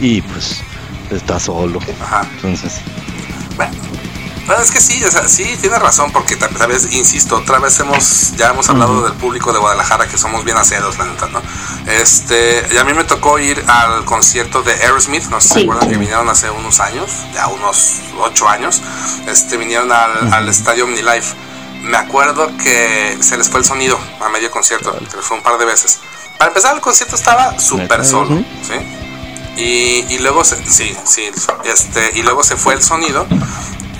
y 0.00 0.22
pues 0.22 0.60
estás 1.10 1.42
solo. 1.44 1.80
Ajá. 2.02 2.26
Entonces, 2.36 2.80
Bueno, 3.56 3.72
bueno, 4.46 4.62
es 4.62 4.70
que 4.70 4.80
sí, 4.80 5.02
o 5.04 5.10
sea, 5.10 5.28
sí, 5.28 5.44
tienes 5.60 5.78
razón, 5.80 6.10
porque 6.12 6.36
tal 6.36 6.50
tal 6.50 6.68
vez, 6.68 6.92
insisto, 6.92 7.36
otra 7.36 7.58
vez 7.58 7.78
hemos, 7.80 8.34
ya 8.36 8.50
hemos 8.50 8.68
hablado 8.70 9.02
del 9.02 9.14
público 9.14 9.52
de 9.52 9.58
Guadalajara, 9.58 10.06
que 10.06 10.16
somos 10.16 10.44
bien 10.44 10.56
aceros, 10.56 10.96
la 10.98 11.04
neta, 11.06 11.26
¿no? 11.28 11.42
Este, 11.90 12.64
y 12.72 12.76
a 12.78 12.84
mí 12.84 12.94
me 12.94 13.04
tocó 13.04 13.38
ir 13.38 13.62
al 13.66 14.04
concierto 14.04 14.62
de 14.62 14.72
Aerosmith, 14.72 15.24
no 15.30 15.40
sé 15.40 15.48
si 15.48 15.54
se 15.54 15.60
Sí. 15.60 15.64
acuerdan 15.66 15.88
que 15.90 15.96
vinieron 15.98 16.28
hace 16.28 16.48
unos 16.50 16.78
años, 16.80 17.10
ya 17.34 17.48
unos 17.48 17.94
ocho 18.20 18.48
años, 18.48 18.80
este, 19.26 19.56
vinieron 19.56 19.90
al, 19.92 20.32
al 20.32 20.48
estadio 20.48 20.84
OmniLife. 20.84 21.34
Me 21.86 21.96
acuerdo 21.96 22.48
que 22.56 23.16
se 23.20 23.36
les 23.36 23.48
fue 23.48 23.60
el 23.60 23.66
sonido 23.66 23.98
a 24.24 24.28
medio 24.28 24.50
concierto, 24.50 24.92
que 24.98 25.18
fue 25.22 25.36
un 25.36 25.42
par 25.42 25.56
de 25.58 25.64
veces. 25.64 25.98
Para 26.38 26.48
empezar, 26.48 26.74
el 26.74 26.80
concierto 26.80 27.14
estaba 27.16 27.58
súper 27.58 28.00
¿Neta, 28.00 28.04
solo? 28.04 28.36
¿sí? 28.62 28.74
Y, 29.56 30.04
y 30.14 30.18
luego 30.18 30.44
se, 30.44 30.56
sí, 30.70 30.94
sí, 31.06 31.30
este, 31.64 32.18
y 32.18 32.22
luego 32.22 32.42
se 32.44 32.56
fue 32.56 32.74
el 32.74 32.82
sonido 32.82 33.26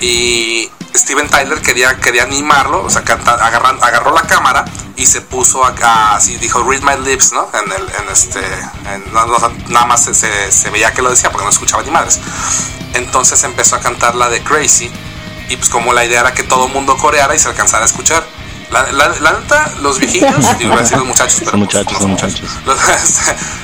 y 0.01 0.69
Steven 0.95 1.27
Tyler 1.29 1.61
quería, 1.61 1.97
quería 1.97 2.23
animarlo, 2.23 2.83
o 2.83 2.89
sea, 2.89 3.03
canta- 3.03 3.37
agarran- 3.43 3.79
agarró 3.81 4.13
la 4.13 4.21
cámara 4.23 4.65
y 4.95 5.05
se 5.07 5.21
puso 5.21 5.65
acá, 5.65 6.15
así 6.15 6.35
dijo, 6.37 6.61
read 6.63 6.81
my 6.83 7.03
lips, 7.09 7.31
¿no? 7.33 7.49
En 7.53 7.71
el, 7.71 7.81
en 7.83 8.09
este, 8.11 8.39
en- 8.39 9.11
no- 9.13 9.25
no- 9.25 9.51
nada 9.69 9.85
más 9.87 10.03
se, 10.03 10.13
se- 10.13 10.51
se 10.51 10.69
veía 10.69 10.91
que 10.93 11.01
lo 11.01 11.09
decía 11.09 11.31
porque 11.31 11.45
no 11.45 11.49
escuchaba 11.49 11.81
ni 11.83 11.89
madres. 11.91 12.19
Entonces 12.93 13.43
empezó 13.43 13.75
a 13.77 13.79
cantar 13.79 14.13
la 14.15 14.29
de 14.29 14.41
Crazy 14.43 14.91
y 15.49 15.57
pues 15.57 15.69
como 15.69 15.93
la 15.93 16.05
idea 16.05 16.21
era 16.21 16.33
que 16.33 16.43
todo 16.43 16.67
el 16.67 16.73
mundo 16.73 16.97
coreara 16.97 17.35
y 17.35 17.39
se 17.39 17.47
alcanzara 17.47 17.83
a 17.83 17.87
escuchar. 17.87 18.23
La, 18.69 18.91
la, 18.91 19.07
la 19.07 19.31
neta, 19.31 19.75
los 19.81 19.97
viejillos, 19.97 20.35
digo, 20.59 20.71
iba 20.71 20.75
a 20.75 20.81
decir 20.81 20.97
los 20.97 21.07
muchachos, 21.07 21.39
pero 21.39 21.51
son 21.51 21.65
pues, 21.65 21.75
muchachos, 21.75 21.97
son 21.99 22.11
muchachos. 22.11 22.49
los, 22.65 22.77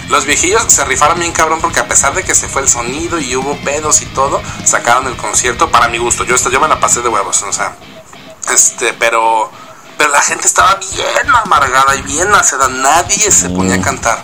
los 0.09 0.25
viejillos 0.25 0.63
se 0.69 0.85
rifaron 0.85 1.19
bien 1.19 1.33
cabrón 1.33 1.59
porque 1.59 1.81
a 1.81 1.87
pesar 1.87 2.13
de 2.13 2.23
que 2.23 2.33
se 2.33 2.47
fue 2.47 2.61
el 2.61 2.69
sonido 2.69 3.19
y 3.19 3.35
hubo 3.35 3.57
pedos 3.57 4.01
y 4.01 4.05
todo, 4.07 4.41
sacaron 4.63 5.07
el 5.07 5.17
concierto 5.17 5.69
para 5.69 5.89
mi 5.89 5.97
gusto. 5.97 6.23
Yo, 6.23 6.37
yo 6.37 6.59
me 6.61 6.69
la 6.69 6.79
pasé 6.79 7.01
de 7.01 7.09
huevos, 7.09 7.43
o 7.43 7.51
sea, 7.51 7.75
este, 8.53 8.93
pero, 8.93 9.51
pero 9.97 10.09
la 10.09 10.21
gente 10.21 10.47
estaba 10.47 10.75
bien 10.75 11.35
amargada 11.43 11.95
y 11.97 12.01
bien 12.03 12.33
aceda, 12.33 12.69
nadie 12.69 13.29
se 13.29 13.49
ponía 13.49 13.75
a 13.75 13.81
cantar. 13.81 14.23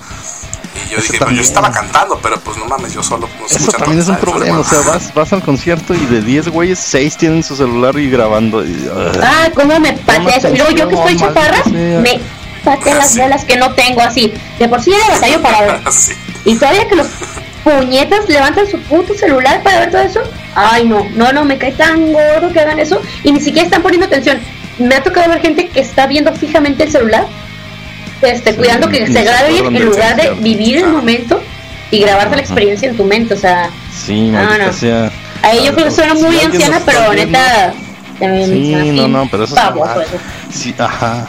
Yo 0.89 0.97
Eso 0.97 1.01
dije, 1.01 1.07
pues 1.07 1.19
yo 1.19 1.25
también. 1.25 1.45
estaba 1.45 1.71
cantando, 1.71 2.19
pero 2.21 2.39
pues 2.39 2.57
no 2.57 2.65
mames, 2.65 2.93
yo 2.93 3.03
solo 3.03 3.29
no 3.39 3.45
eso 3.45 3.71
también 3.71 3.99
es 3.99 4.07
un 4.07 4.15
¿sabes? 4.15 4.29
problema. 4.29 4.59
O 4.59 4.63
sea, 4.63 4.79
vas, 4.81 5.13
vas 5.13 5.31
al 5.33 5.43
concierto 5.43 5.93
y 5.93 6.05
de 6.07 6.21
10 6.21 6.49
güeyes, 6.49 6.79
6 6.79 7.17
tienen 7.17 7.43
su 7.43 7.55
celular 7.55 7.97
y 7.99 8.09
grabando. 8.09 8.65
Y. 8.65 8.89
Ah, 9.21 9.49
cómo 9.53 9.79
me 9.79 9.93
patea 9.93 10.37
eso. 10.37 10.49
Y 10.49 10.57
luego 10.57 10.71
yo 10.71 10.87
que 10.87 10.95
estoy 10.95 11.15
chaparra, 11.17 11.63
me 11.65 12.19
patea 12.63 12.95
las 12.95 13.15
bolas 13.17 13.45
que 13.45 13.55
no 13.57 13.73
tengo 13.73 14.01
así. 14.01 14.33
De 14.57 14.67
por 14.67 14.81
sí 14.81 14.91
era 14.91 15.13
batallo 15.15 15.41
para 15.41 15.61
ver. 15.61 15.79
Sí. 15.91 16.13
Y 16.45 16.55
todavía 16.55 16.87
que 16.87 16.95
los 16.95 17.07
puñetas 17.63 18.27
levantan 18.27 18.65
su 18.69 18.79
puto 18.81 19.13
celular 19.13 19.61
para 19.61 19.81
ver 19.81 19.91
todo 19.91 20.01
eso. 20.01 20.21
Ay, 20.55 20.85
no, 20.87 21.05
no, 21.15 21.31
no, 21.33 21.45
me 21.45 21.57
cae 21.57 21.73
tan 21.73 22.11
gordo 22.13 22.51
que 22.51 22.59
hagan 22.59 22.79
eso. 22.79 23.01
Y 23.23 23.31
ni 23.31 23.39
siquiera 23.41 23.65
están 23.65 23.81
poniendo 23.83 24.07
atención. 24.07 24.39
Me 24.79 24.95
ha 24.95 25.03
tocado 25.03 25.29
ver 25.29 25.41
gente 25.41 25.67
que 25.67 25.81
está 25.81 26.07
viendo 26.07 26.33
fijamente 26.33 26.83
el 26.85 26.91
celular, 26.91 27.27
este, 28.21 28.51
Sí, 28.51 28.57
cuidando 28.57 28.89
que 28.89 29.07
se 29.07 29.23
grabe 29.23 29.57
en 29.59 29.85
lugar 29.85 30.15
de 30.15 30.31
vivir 30.35 30.77
el 30.77 30.87
momento 30.87 31.41
y 31.91 31.99
grabarte 32.01 32.35
la 32.35 32.41
experiencia 32.41 32.89
en 32.89 32.97
tu 32.97 33.03
mente. 33.05 33.33
O 33.33 33.37
sea, 33.37 33.69
Sí, 34.05 34.31
Ah, 34.35 34.43
maldita 34.43 34.65
no. 34.67 34.73
sea. 34.73 35.11
ahí 35.43 35.63
yo 35.65 35.73
creo 35.73 35.85
que 35.85 35.91
suena 35.91 36.13
muy 36.13 36.39
anciana, 36.39 36.81
pero 36.85 36.99
viendo- 37.11 37.25
neta. 37.39 37.73
Sí, 38.19 38.91
no, 38.91 39.07
no, 39.07 39.27
pero 39.31 39.43
eso 39.45 39.55
eso. 40.01 40.17
Sí, 40.53 40.75
ajá. 40.77 41.27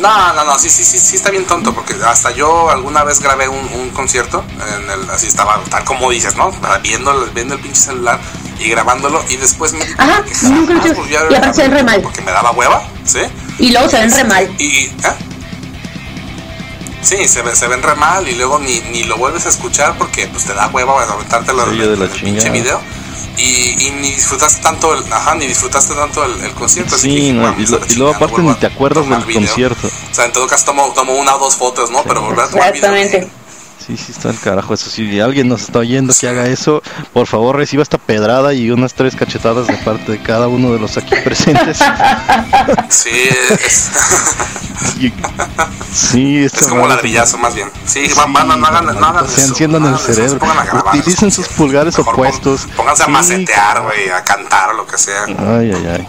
No, 0.00 0.32
no, 0.32 0.44
no, 0.44 0.58
sí, 0.58 0.68
sí, 0.68 0.84
sí, 0.84 0.96
sí 0.98 1.16
está 1.16 1.30
bien 1.30 1.44
tonto, 1.44 1.74
porque 1.74 1.94
hasta 2.06 2.30
yo 2.32 2.70
alguna 2.70 3.02
vez 3.02 3.18
grabé 3.20 3.48
un, 3.48 3.58
un 3.80 3.90
concierto, 3.90 4.44
en 4.78 4.88
el, 4.90 5.10
así 5.10 5.26
estaba, 5.26 5.60
tal 5.70 5.82
como 5.84 6.08
dices, 6.10 6.36
¿no? 6.36 6.52
Viendo, 6.82 7.24
el- 7.24 7.30
viendo 7.30 7.54
el 7.56 7.60
pinche 7.60 7.80
celular 7.80 8.18
y 8.60 8.68
grabándolo, 8.70 9.24
y 9.28 9.36
después 9.36 9.72
me 9.72 9.84
Ajá, 9.98 10.22
nunca 10.42 10.74
lo 10.74 10.80
a 11.02 11.30
Y 11.30 11.34
aparte 11.34 11.54
se 11.54 11.62
ven 11.62 11.72
re 11.72 11.82
mal. 11.82 12.00
Porque 12.00 12.20
me 12.22 12.30
daba 12.30 12.52
hueva, 12.52 12.82
¿sí? 13.04 13.20
Y 13.58 13.72
luego 13.72 13.88
se 13.88 13.98
ven 13.98 14.12
re 14.12 14.24
mal. 14.24 14.48
Y, 14.58 14.66
¿eh? 14.86 14.92
Sí, 17.02 17.28
se, 17.28 17.42
ve- 17.42 17.54
se 17.54 17.68
ven 17.68 17.82
re 17.82 17.94
mal 17.94 18.28
y 18.28 18.34
luego 18.34 18.58
ni, 18.58 18.80
ni 18.92 19.04
lo 19.04 19.16
vuelves 19.16 19.46
a 19.46 19.50
escuchar 19.50 19.96
porque 19.96 20.26
pues 20.28 20.44
te 20.44 20.54
da 20.54 20.66
hueva 20.68 21.00
aventártelo 21.02 21.64
Sí, 21.64 21.70
en, 21.70 21.78
de 21.90 21.96
la 21.96 22.04
el 22.04 22.10
pinche 22.10 22.50
video. 22.50 22.80
Y, 23.36 23.86
y 23.86 23.90
ni 24.00 24.10
disfrutaste 24.10 24.60
tanto 24.62 24.92
el, 24.94 25.12
ajá, 25.12 25.36
ni 25.36 25.46
disfrutaste 25.46 25.94
tanto 25.94 26.24
el, 26.24 26.40
el 26.44 26.52
concierto. 26.54 26.98
Sí, 26.98 27.08
dije, 27.14 27.32
no, 27.34 27.42
"Mames, 27.42 27.68
y, 27.68 27.72
lo- 27.72 27.78
la 27.78 27.86
y 27.86 27.94
luego 27.94 28.14
aparte 28.16 28.42
ni 28.42 28.50
a 28.50 28.58
te 28.58 28.66
acuerdas 28.66 29.08
del 29.08 29.24
video". 29.24 29.42
concierto. 29.42 29.86
O 29.86 30.14
sea, 30.14 30.24
en 30.24 30.32
todo 30.32 30.46
caso 30.48 30.64
tomo, 30.64 30.92
tomo 30.92 31.14
una 31.14 31.36
o 31.36 31.38
dos 31.38 31.54
fotos, 31.54 31.88
¿no? 31.92 32.02
Pero 32.02 32.20
volver 32.22 32.46
a 32.46 32.48
tomar 32.50 32.72
video. 32.72 32.90
Sí, 33.88 33.96
sí 33.96 34.12
está 34.12 34.28
el 34.30 34.38
carajo. 34.38 34.74
Eso 34.74 34.90
si 34.90 35.18
alguien 35.18 35.48
nos 35.48 35.62
está 35.62 35.78
oyendo 35.78 36.12
que 36.20 36.28
haga 36.28 36.46
eso, 36.46 36.82
por 37.14 37.26
favor 37.26 37.56
reciba 37.56 37.82
esta 37.82 37.96
pedrada 37.98 38.52
y 38.52 38.70
unas 38.70 38.92
tres 38.92 39.16
cachetadas 39.16 39.66
de 39.66 39.74
parte 39.78 40.12
de 40.12 40.22
cada 40.22 40.46
uno 40.46 40.72
de 40.72 40.78
los 40.78 40.96
aquí 40.98 41.14
presentes. 41.24 41.78
Sí, 42.90 43.08
es, 43.60 43.90
Sí, 45.92 46.36
es 46.44 46.52
como 46.68 46.86
ladrillazo 46.86 47.38
más 47.38 47.54
bien. 47.54 47.70
Sí, 47.86 48.08
Sí, 48.08 48.14
van, 48.14 48.32
van, 48.32 48.46
no 48.60 48.66
hagan, 48.66 48.86
no 48.86 49.06
hagan 49.06 49.26
sea, 49.28 49.38
eso, 49.38 49.48
enciendan 49.52 49.84
el 49.86 49.98
cerebro. 49.98 50.38
se 50.92 50.98
Utilicen 50.98 51.30
sus 51.32 51.48
pulgares 51.48 51.96
Mejor 51.98 52.14
opuestos. 52.14 52.68
Pónganse 52.76 53.02
a 53.04 53.08
macetear, 53.08 53.82
güey, 53.82 54.10
a 54.10 54.22
cantar 54.22 54.70
o 54.70 54.72
lo 54.74 54.86
que 54.86 54.98
sea. 54.98 55.24
Ay, 55.24 55.72
ay, 55.74 55.86
ay. 55.94 56.06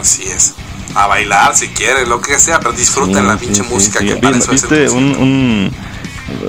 Así 0.00 0.24
es. 0.24 0.54
A 0.94 1.06
bailar 1.06 1.54
si 1.54 1.68
quieren, 1.68 2.08
lo 2.08 2.20
que 2.20 2.38
sea, 2.38 2.58
pero 2.58 2.72
disfruten 2.72 3.16
Sí, 3.16 3.22
la 3.22 3.36
pinche 3.36 3.62
sí, 3.62 3.68
música 3.70 3.98
sí. 4.00 4.06
que 4.06 4.16
para 4.16 4.36
eso 4.36 4.52
es 4.52 4.62
el 4.64 4.68
¿Viste 4.68 4.90
un- 4.90 5.72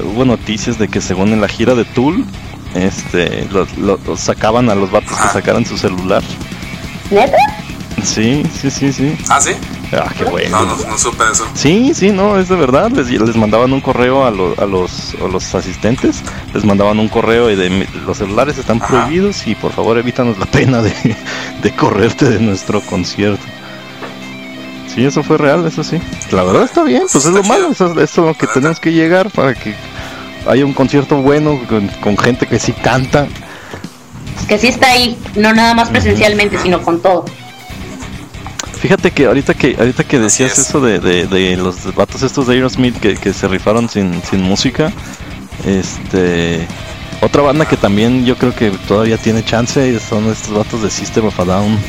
Hubo 0.04 0.26
noticias 0.26 0.78
de 0.80 0.88
que 0.88 1.02
según 1.02 1.30
en 1.34 1.42
la 1.42 1.48
gira 1.48 1.76
de 1.76 1.86
Tool, 1.86 2.26
este, 2.76 3.46
los, 3.52 3.78
los- 3.78 4.20
sacaban 4.20 4.70
a 4.70 4.76
los 4.76 4.92
vatos 4.92 5.12
que 5.18 5.24
Ajá. 5.24 5.34
sacaran 5.34 5.66
su 5.66 5.78
celular. 5.78 6.24
¿Neta? 7.12 7.38
Sí, 8.04 8.44
sí, 8.60 8.72
sí, 8.72 8.92
sí. 8.92 9.16
¿Ah, 9.30 9.40
sí? 9.40 9.52
Ah, 9.94 10.12
qué 10.18 10.24
bueno. 10.26 10.66
No, 10.66 10.76
no, 10.76 10.90
no 10.90 10.98
supe 10.98 11.24
eso. 11.32 11.46
Sí, 11.54 11.94
sí, 11.94 12.12
no, 12.12 12.40
es 12.40 12.50
de 12.50 12.56
verdad. 12.56 12.90
Les, 12.92 13.10
les 13.12 13.36
mandaban 13.36 13.72
un 13.72 13.82
correo 13.82 14.26
a, 14.26 14.32
lo- 14.32 14.56
a 14.60 14.66
los, 14.66 15.16
a 15.24 15.28
los 15.28 15.54
asistentes, 15.54 16.24
les 16.54 16.66
mandaban 16.66 16.98
un 17.00 17.08
correo 17.08 17.52
y 17.52 17.56
de 17.56 17.70
"Mi- 17.70 17.86
los 18.06 18.18
celulares 18.18 18.58
están 18.58 18.82
Ajá. 18.82 18.88
prohibidos 19.06 19.46
y 19.46 19.54
por 19.54 19.72
favor 19.72 19.98
evítanos 20.00 20.40
la 20.40 20.48
pena 20.48 20.82
de, 20.82 20.92
de 21.62 21.76
correrte 21.76 22.28
de 22.30 22.40
nuestro 22.40 22.82
concierto. 22.82 23.44
Sí, 24.94 25.06
eso 25.06 25.24
fue 25.24 25.38
real, 25.38 25.66
eso 25.66 25.84
sí. 25.84 26.00
La 26.32 26.44
verdad 26.44 26.64
está 26.64 26.84
bien, 26.84 27.04
pues 27.12 27.26
es 27.26 27.32
lo 27.32 27.44
malo, 27.44 27.72
eso, 27.72 28.00
eso 28.00 28.02
es 28.02 28.18
lo 28.18 28.34
que 28.36 28.48
tenemos 28.48 28.80
que 28.80 28.92
llegar 28.92 29.32
para 29.32 29.56
que 29.56 29.74
haya 30.48 30.66
un 30.66 30.74
concierto 30.74 31.22
bueno 31.22 31.60
con, 31.68 31.88
con 31.88 32.18
gente 32.18 32.46
que 32.46 32.60
sí 32.60 32.74
canta. 32.74 33.28
Que 34.48 34.58
sí 34.58 34.68
está 34.68 34.90
ahí, 34.92 35.18
no 35.36 35.54
nada 35.54 35.74
más 35.74 35.90
presencialmente, 35.90 36.58
sino 36.60 36.82
con 36.82 37.02
todo. 37.02 37.26
Fíjate 38.80 39.12
que 39.12 39.26
ahorita 39.26 39.54
que 39.54 39.76
ahorita 39.80 40.04
que 40.04 40.20
decías 40.20 40.52
es. 40.52 40.68
eso 40.68 40.82
de, 40.82 41.00
de, 41.00 41.26
de 41.26 41.56
los 41.56 41.96
vatos 41.96 42.22
estos 42.22 42.48
de 42.48 42.56
Aerosmith 42.56 43.00
que, 43.00 43.16
que 43.16 43.32
se 43.32 43.48
rifaron 43.48 43.88
sin, 43.90 44.22
sin 44.24 44.42
música, 44.42 44.92
este 45.66 46.68
otra 47.22 47.42
banda 47.42 47.66
que 47.66 47.78
también 47.78 48.26
yo 48.26 48.36
creo 48.38 48.54
que 48.54 48.72
todavía 48.86 49.18
tiene 49.18 49.44
chance 49.46 50.00
son 50.02 50.30
estos 50.30 50.54
vatos 50.54 50.84
de 50.84 50.90
System 50.90 51.28
of 51.28 51.40
a 51.40 51.46
Down. 51.46 51.80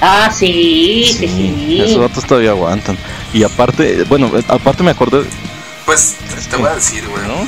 Ah, 0.00 0.30
sí, 0.36 1.04
sí, 1.18 1.28
sí. 1.28 1.80
Esos 1.82 1.98
vatos 1.98 2.24
todavía 2.24 2.50
aguantan. 2.50 2.96
Y 3.32 3.42
aparte, 3.42 4.04
bueno, 4.04 4.30
aparte 4.48 4.82
me 4.82 4.90
acordé, 4.90 5.24
Pues 5.86 6.14
te 6.50 6.56
voy 6.56 6.68
a 6.68 6.74
decir, 6.74 7.06
güey. 7.08 7.22
¿no? 7.26 7.46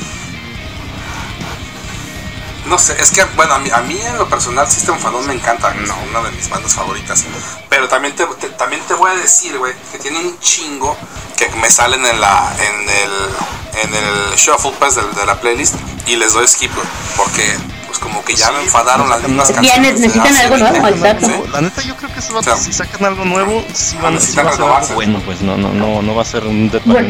No 2.67 2.77
sé, 2.77 2.97
es 2.99 3.11
que, 3.11 3.23
bueno, 3.37 3.53
a 3.53 3.59
mí, 3.59 3.69
a 3.73 3.81
mí 3.83 3.97
en 3.97 4.17
lo 4.17 4.27
personal 4.27 4.67
System 4.69 4.95
of 4.95 5.05
a 5.05 5.09
Down 5.11 5.25
me 5.27 5.33
encanta, 5.33 5.73
es 5.81 5.89
una 6.09 6.21
de 6.21 6.31
mis 6.35 6.49
bandas 6.49 6.73
favoritas. 6.73 7.23
Pero 7.69 7.87
también 7.87 8.13
te, 8.13 8.25
te- 8.41 8.49
también 8.49 8.81
te 8.89 8.93
voy 8.93 9.09
a 9.09 9.15
decir, 9.15 9.57
güey, 9.57 9.73
que 9.91 9.99
tiene 9.99 10.19
un 10.19 10.37
chingo 10.39 10.97
que 11.37 11.47
me 11.61 11.69
salen 11.69 12.05
en 12.05 12.19
la 12.19 12.53
en 12.59 12.89
el 12.89 13.83
en 13.83 13.93
el 13.95 14.35
shuffle 14.35 14.71
pues 14.79 14.95
del- 14.95 15.13
de, 15.15 15.25
la 15.25 15.39
playlist 15.39 15.75
y 16.07 16.17
les 16.17 16.33
doy 16.33 16.45
skip, 16.45 16.71
porque 17.15 17.55
pues 17.97 18.11
como 18.13 18.23
que 18.23 18.35
ya 18.35 18.51
me 18.51 18.61
enfadaron 18.61 19.09
las 19.09 19.21
mismas 19.21 19.49
Ya 19.49 19.55
canciones. 19.55 19.95
de 19.95 20.07
necesitan 20.07 20.35
algo 20.37 20.57
nuevo, 20.57 20.81
20 20.83 20.99
exacto. 20.99 21.25
¿sí? 21.27 21.51
La 21.51 21.61
neta 21.61 21.81
yo 21.81 21.95
creo 21.95 22.13
que 22.13 22.19
esos 22.19 22.33
vatos 22.33 22.47
O 22.47 22.55
sea, 22.55 22.63
si 22.63 22.73
sacan 22.73 23.05
algo 23.05 23.25
nuevo, 23.25 23.63
sí 23.73 23.97
van, 24.01 24.13
sí 24.13 24.19
necesitan 24.19 24.45
va 24.45 24.49
a 24.49 24.53
ser 24.53 24.63
algo 24.65 24.95
bueno, 24.95 25.21
pues 25.25 25.41
no, 25.41 25.57
no, 25.57 25.73
no, 25.73 26.01
no 26.01 26.15
va 26.15 26.21
a 26.21 26.25
ser 26.25 26.43
un 26.45 26.69
death 26.69 26.83
Bueno. 26.85 27.07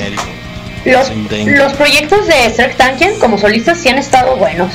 Los, 0.85 1.11
los 1.45 1.73
proyectos 1.73 2.27
de 2.27 2.45
Strike 2.45 2.77
Tankian 2.77 3.19
como 3.19 3.37
solistas 3.37 3.79
sí 3.81 3.89
han 3.89 3.97
estado 3.97 4.37
buenos. 4.37 4.71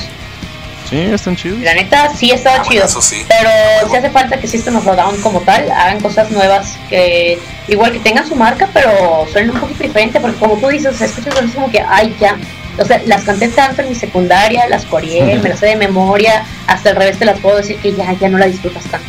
Sí, 0.89 0.99
están 0.99 1.35
chidos. 1.35 1.59
La 1.59 1.73
neta 1.73 2.13
sí 2.15 2.31
ha 2.31 2.35
estado 2.35 2.55
Ah, 2.57 2.59
bueno, 2.59 2.71
chido. 2.71 2.85
eso 2.85 3.01
sí. 3.01 3.23
Pero 3.27 3.49
sí 3.89 3.95
hace 3.97 4.09
falta 4.09 4.39
que 4.39 4.47
System 4.47 4.75
of 4.75 4.87
a 4.87 4.95
Down 4.95 5.19
como 5.21 5.39
tal 5.41 5.71
hagan 5.71 5.99
cosas 5.99 6.29
nuevas 6.31 6.75
que 6.89 7.39
igual 7.67 7.91
que 7.91 7.99
tengan 7.99 8.27
su 8.27 8.35
marca, 8.35 8.69
pero 8.73 9.25
suenen 9.31 9.51
un 9.51 9.59
poquito 9.59 9.83
diferente 9.83 10.19
porque 10.19 10.37
como 10.37 10.57
tú 10.57 10.67
dices, 10.67 10.99
escuchas 11.01 11.35
es 11.41 11.51
como 11.55 11.69
que 11.71 11.79
ay 11.81 12.15
ya. 12.19 12.37
O 12.79 12.85
sea, 12.85 13.01
las 13.05 13.23
canté 13.23 13.47
tanto 13.49 13.83
en 13.83 13.89
mi 13.89 13.95
secundaria, 13.95 14.67
las 14.67 14.83
coreé, 14.85 15.37
me 15.37 15.49
las 15.49 15.59
sé 15.59 15.67
de 15.67 15.75
memoria, 15.75 16.43
hasta 16.67 16.89
al 16.89 16.95
revés 16.95 17.19
te 17.19 17.25
las 17.25 17.39
puedo 17.39 17.57
decir 17.57 17.77
que 17.77 17.93
ya, 17.93 18.11
ya 18.13 18.29
no 18.29 18.37
la 18.39 18.47
disfrutas 18.47 18.83
tanto. 18.85 19.05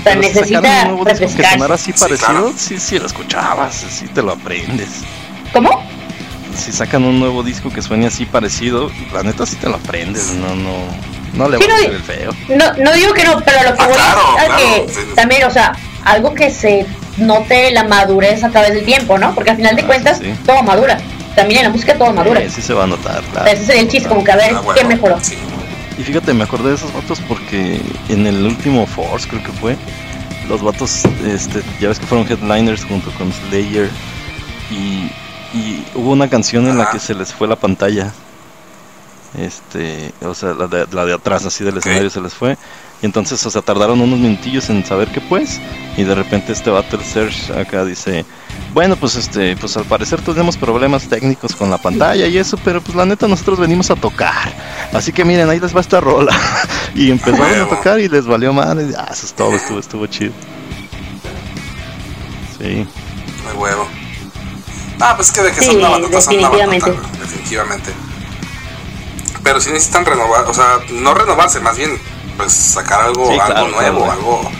O 0.00 0.02
sea, 0.02 0.12
pero 0.14 0.22
si 0.22 0.28
necesita 0.28 0.60
un 0.60 0.88
nuevo 0.96 1.04
que 1.04 1.28
sonara 1.28 1.74
así 1.74 1.92
Sí, 1.92 1.98
parecido, 2.00 2.28
claro. 2.28 2.52
sí, 2.56 2.80
sí 2.80 2.98
lo 2.98 3.06
escuchabas, 3.06 3.74
sí 3.74 4.06
te 4.08 4.22
lo 4.22 4.32
aprendes. 4.32 4.88
¿Cómo? 5.52 5.82
Si 6.56 6.72
sacan 6.72 7.04
un 7.04 7.18
nuevo 7.20 7.42
disco 7.42 7.70
que 7.72 7.82
suene 7.82 8.06
así 8.06 8.26
parecido, 8.26 8.90
la 9.12 9.22
neta 9.22 9.46
sí 9.46 9.56
te 9.56 9.68
lo 9.68 9.76
aprendes, 9.76 10.32
no, 10.34 10.54
no, 10.54 10.72
no 11.34 11.48
le 11.48 11.58
Sí, 11.58 11.64
vas 11.66 11.72
a 11.72 11.76
hacer 11.78 11.92
el 11.92 12.02
feo. 12.02 12.32
No, 12.48 12.72
no 12.84 12.92
digo 12.92 13.12
que 13.14 13.24
no, 13.24 13.40
pero 13.40 13.62
lo 13.70 13.74
que 13.76 13.82
Ah, 13.82 13.86
voy 13.86 13.94
claro, 13.96 14.20
es 14.36 14.42
a 14.42 14.46
claro, 14.46 14.62
que 14.86 14.92
sí. 14.92 15.00
también, 15.14 15.44
o 15.44 15.50
sea, 15.50 15.72
algo 16.04 16.34
que 16.34 16.50
se 16.50 16.86
note 17.16 17.70
la 17.72 17.84
madurez 17.84 18.42
a 18.44 18.50
través 18.50 18.74
del 18.74 18.84
tiempo, 18.84 19.18
¿no? 19.18 19.34
Porque 19.34 19.50
al 19.50 19.56
final 19.56 19.76
de 19.76 19.82
Ah, 19.82 19.86
cuentas, 19.86 20.18
sí. 20.18 20.32
todo 20.46 20.62
madura. 20.62 20.98
También 21.36 21.60
en 21.60 21.66
la 21.66 21.70
música 21.70 21.94
todo 21.96 22.12
madura. 22.12 22.40
Sí, 22.42 22.48
sí 22.56 22.62
se 22.62 22.74
va 22.74 22.84
a 22.84 22.86
notar, 22.88 23.22
claro. 23.32 23.44
sea, 23.46 23.52
ese 23.54 23.64
sería 23.66 23.82
el 23.82 23.88
chiste, 23.88 24.08
como 24.08 24.24
que 24.24 24.32
a 24.32 24.36
ver 24.36 24.52
Ah, 24.54 24.60
bueno, 24.60 24.80
qué 24.80 24.86
mejoró. 24.86 25.18
sí. 25.22 25.36
Y 25.98 26.02
fíjate, 26.02 26.32
me 26.32 26.44
acordé 26.44 26.70
de 26.70 26.74
esos 26.76 26.92
vatos 26.94 27.20
porque 27.28 27.80
en 28.08 28.26
el 28.26 28.44
último 28.46 28.86
Force, 28.86 29.28
creo 29.28 29.42
que 29.42 29.52
fue, 29.52 29.76
los 30.48 30.62
vatos, 30.62 31.02
este, 31.26 31.62
ya 31.78 31.88
ves 31.88 31.98
que 32.00 32.06
fueron 32.06 32.26
headliners 32.26 32.84
junto 32.84 33.10
con 33.12 33.30
Slayer 33.32 33.90
y, 34.70 35.10
y 35.56 35.79
hubo 35.94 36.12
una 36.12 36.28
canción 36.28 36.66
en 36.66 36.78
la 36.78 36.90
que 36.90 36.98
se 36.98 37.14
les 37.14 37.32
fue 37.32 37.48
la 37.48 37.56
pantalla. 37.56 38.12
Este, 39.38 40.12
o 40.22 40.34
sea, 40.34 40.54
la 40.54 40.66
de, 40.66 40.86
la 40.90 41.04
de 41.04 41.14
atrás 41.14 41.46
así 41.46 41.62
del 41.62 41.78
escenario 41.78 42.10
se 42.10 42.20
les 42.20 42.34
fue. 42.34 42.56
Y 43.02 43.06
entonces, 43.06 43.44
o 43.46 43.50
sea, 43.50 43.62
tardaron 43.62 44.00
unos 44.00 44.18
minutillos 44.18 44.68
en 44.68 44.84
saber 44.84 45.08
qué 45.08 45.20
pues. 45.20 45.60
Y 45.96 46.02
de 46.02 46.14
repente 46.14 46.52
este 46.52 46.70
el 46.70 47.04
Serge, 47.04 47.58
acá 47.58 47.84
dice, 47.84 48.24
bueno, 48.74 48.96
pues 48.96 49.16
este, 49.16 49.56
pues 49.56 49.76
al 49.76 49.84
parecer 49.84 50.20
tenemos 50.20 50.56
problemas 50.56 51.08
técnicos 51.08 51.56
con 51.56 51.70
la 51.70 51.78
pantalla 51.78 52.26
y 52.26 52.36
eso, 52.36 52.58
pero 52.62 52.80
pues 52.80 52.96
la 52.96 53.06
neta 53.06 53.26
nosotros 53.26 53.58
venimos 53.58 53.90
a 53.90 53.96
tocar. 53.96 54.52
Así 54.92 55.12
que 55.12 55.24
miren, 55.24 55.48
ahí 55.48 55.60
les 55.60 55.74
va 55.74 55.80
esta 55.80 56.00
rola. 56.00 56.32
y 56.94 57.10
empezaron 57.10 57.60
a 57.60 57.68
tocar 57.68 58.00
y 58.00 58.08
les 58.08 58.26
valió 58.26 58.52
madre. 58.52 58.88
Ah, 58.98 59.08
eso 59.10 59.26
es 59.26 59.32
todo, 59.32 59.54
estuvo, 59.54 59.78
estuvo 59.78 60.06
chido. 60.06 60.32
Sí. 62.58 62.86
De 63.46 63.52
huevo. 63.56 63.99
Ah, 65.00 65.14
pues 65.16 65.28
es 65.28 65.34
que 65.34 65.42
de 65.42 65.52
que 65.52 65.60
Sí, 65.60 65.66
son 65.66 65.76
una 65.78 65.88
bandota, 65.90 66.20
son 66.20 66.36
una 66.38 66.48
bandota, 66.50 66.66
definitivamente. 66.76 67.20
definitivamente. 67.20 67.92
Pero 69.42 69.60
sí 69.60 69.70
necesitan 69.70 70.04
renovar, 70.04 70.44
o 70.46 70.54
sea, 70.54 70.80
no 70.90 71.14
renovarse, 71.14 71.60
más 71.60 71.76
bien, 71.76 71.98
pues 72.36 72.52
sacar 72.52 73.00
algo, 73.00 73.26
Sí, 73.28 73.32
algo 73.38 73.46
claro, 73.46 73.68
nuevo, 73.68 73.98
claro. 74.04 74.12
algo. 74.12 74.50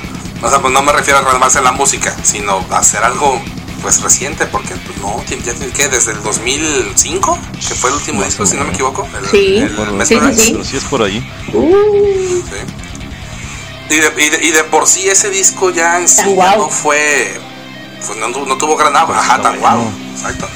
O 0.43 0.49
sea, 0.49 0.59
pues 0.61 0.73
no 0.73 0.83
me 0.83 0.93
refiero 0.93 1.19
a 1.19 1.23
renovarse 1.23 1.59
en 1.59 1.65
la 1.65 1.73
música, 1.73 2.17
sino 2.23 2.65
hacer 2.71 3.05
algo, 3.05 3.39
pues 3.83 4.01
reciente, 4.03 4.47
porque 4.47 4.75
pues 4.77 4.97
no, 4.99 5.23
ya 5.25 5.53
tiene 5.55 5.73
que 5.73 5.89
desde 5.89 6.13
el 6.13 6.23
2005, 6.23 7.39
que 7.69 7.75
fue 7.75 7.91
el 7.91 7.97
último 7.97 8.23
disco, 8.23 8.47
si 8.47 8.57
no 8.57 8.65
me 8.65 8.73
equivoco. 8.73 9.07
El, 9.23 9.29
Sí. 9.29 9.57
el 9.59 9.93
Mesmerize. 9.93 10.35
sí, 10.41 10.47
sí. 10.47 10.53
Pero 10.53 10.65
sí 10.65 10.77
es 10.79 10.85
por 10.85 11.03
ahí. 11.03 11.31
Uh, 11.53 12.43
Sí. 12.43 13.95
Y 13.95 13.97
de, 13.97 14.13
y, 14.25 14.31
de, 14.31 14.47
y 14.47 14.51
de 14.53 14.65
por 14.65 14.87
sí 14.87 15.09
ese 15.09 15.31
disco 15.31 15.71
ya 15.71 15.99
en 15.99 16.07
sí 16.09 16.23
guau. 16.27 16.59
no 16.59 16.69
fue, 16.69 17.39
pues 18.07 18.19
no, 18.19 18.29
no 18.29 18.57
tuvo 18.59 18.77
gran 18.77 18.95
ajá, 18.97 19.41
tan 19.43 19.59
guau, 19.59 19.83
exacto. 20.15 20.49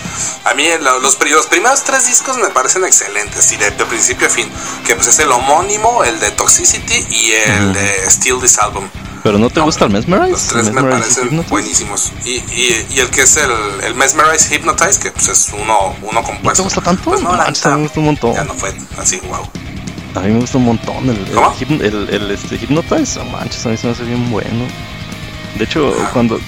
A 0.45 0.55
mí 0.55 0.65
lo- 0.81 0.99
los, 1.01 1.19
los 1.21 1.47
primeros 1.47 1.83
tres 1.85 2.07
discos 2.07 2.37
me 2.39 2.49
parecen 2.49 2.85
excelentes, 2.85 3.51
y 3.53 3.57
de, 3.57 3.71
de 3.71 3.85
principio 3.87 4.27
a 4.27 4.31
fin, 4.31 4.51
que 4.87 4.95
pues 4.95 5.09
es 5.09 5.19
el 5.19 5.31
homónimo, 5.31 6.05
el 6.05 6.19
de 6.21 6.31
Toxicity 6.33 7.07
y 7.11 7.33
el 7.33 7.73
de 7.73 8.11
Steal 8.11 8.39
This 8.41 8.59
Album. 8.59 8.89
Pero 9.23 9.39
no 9.39 9.49
te 9.49 9.61
gusta 9.61 9.87
el 9.87 9.91
Mesmerize? 9.91 10.33
Los 10.33 10.43
tres 10.49 10.65
me 10.67 10.73
Mesmerize 10.83 11.01
parecen 11.01 11.25
Hypnotize? 11.29 11.51
buenísimos. 11.51 12.13
Y, 12.27 12.31
y, 12.33 12.87
y 12.91 13.01
el 13.01 13.09
que 13.09 13.23
es 13.23 13.37
el, 13.39 13.51
el 13.85 13.95
Mesmerize 13.95 14.55
Hypnotize, 14.55 14.99
que 15.01 15.11
pues 15.13 15.29
es 15.29 15.49
uno, 15.55 15.97
uno 16.03 16.13
¿No 16.13 16.23
compuesto. 16.23 16.63
te 16.63 16.63
gusta 16.63 16.81
tanto? 16.83 17.05
Pues 17.05 17.23
no, 17.23 17.31
la 17.35 17.45
Manches, 17.45 17.65
a 17.65 17.71
mí 17.71 17.77
me 17.77 17.83
gusta 17.85 18.01
un 18.01 18.07
montón. 18.07 18.35
ya 18.35 18.45
no 18.45 18.53
fue 18.53 18.75
así, 18.99 19.21
wow. 19.27 19.49
A 20.17 20.21
mí 20.21 20.29
me 20.35 20.41
gusta 20.41 20.59
un 20.59 20.65
montón 20.67 21.09
el, 21.09 21.17
el, 21.27 21.81
el, 21.83 22.09
el, 22.15 22.31
este, 22.33 22.57
Hypnotize. 22.57 23.19
No 23.19 23.25
manches, 23.31 23.65
a 23.65 23.71
mí 23.71 23.79
se 23.79 23.87
me 23.87 23.93
hace 23.95 24.05
bien 24.05 24.31
bueno. 24.31 24.67
De 25.57 25.65
hecho, 25.65 25.95
Ajá. 25.99 26.11
cuando. 26.13 26.39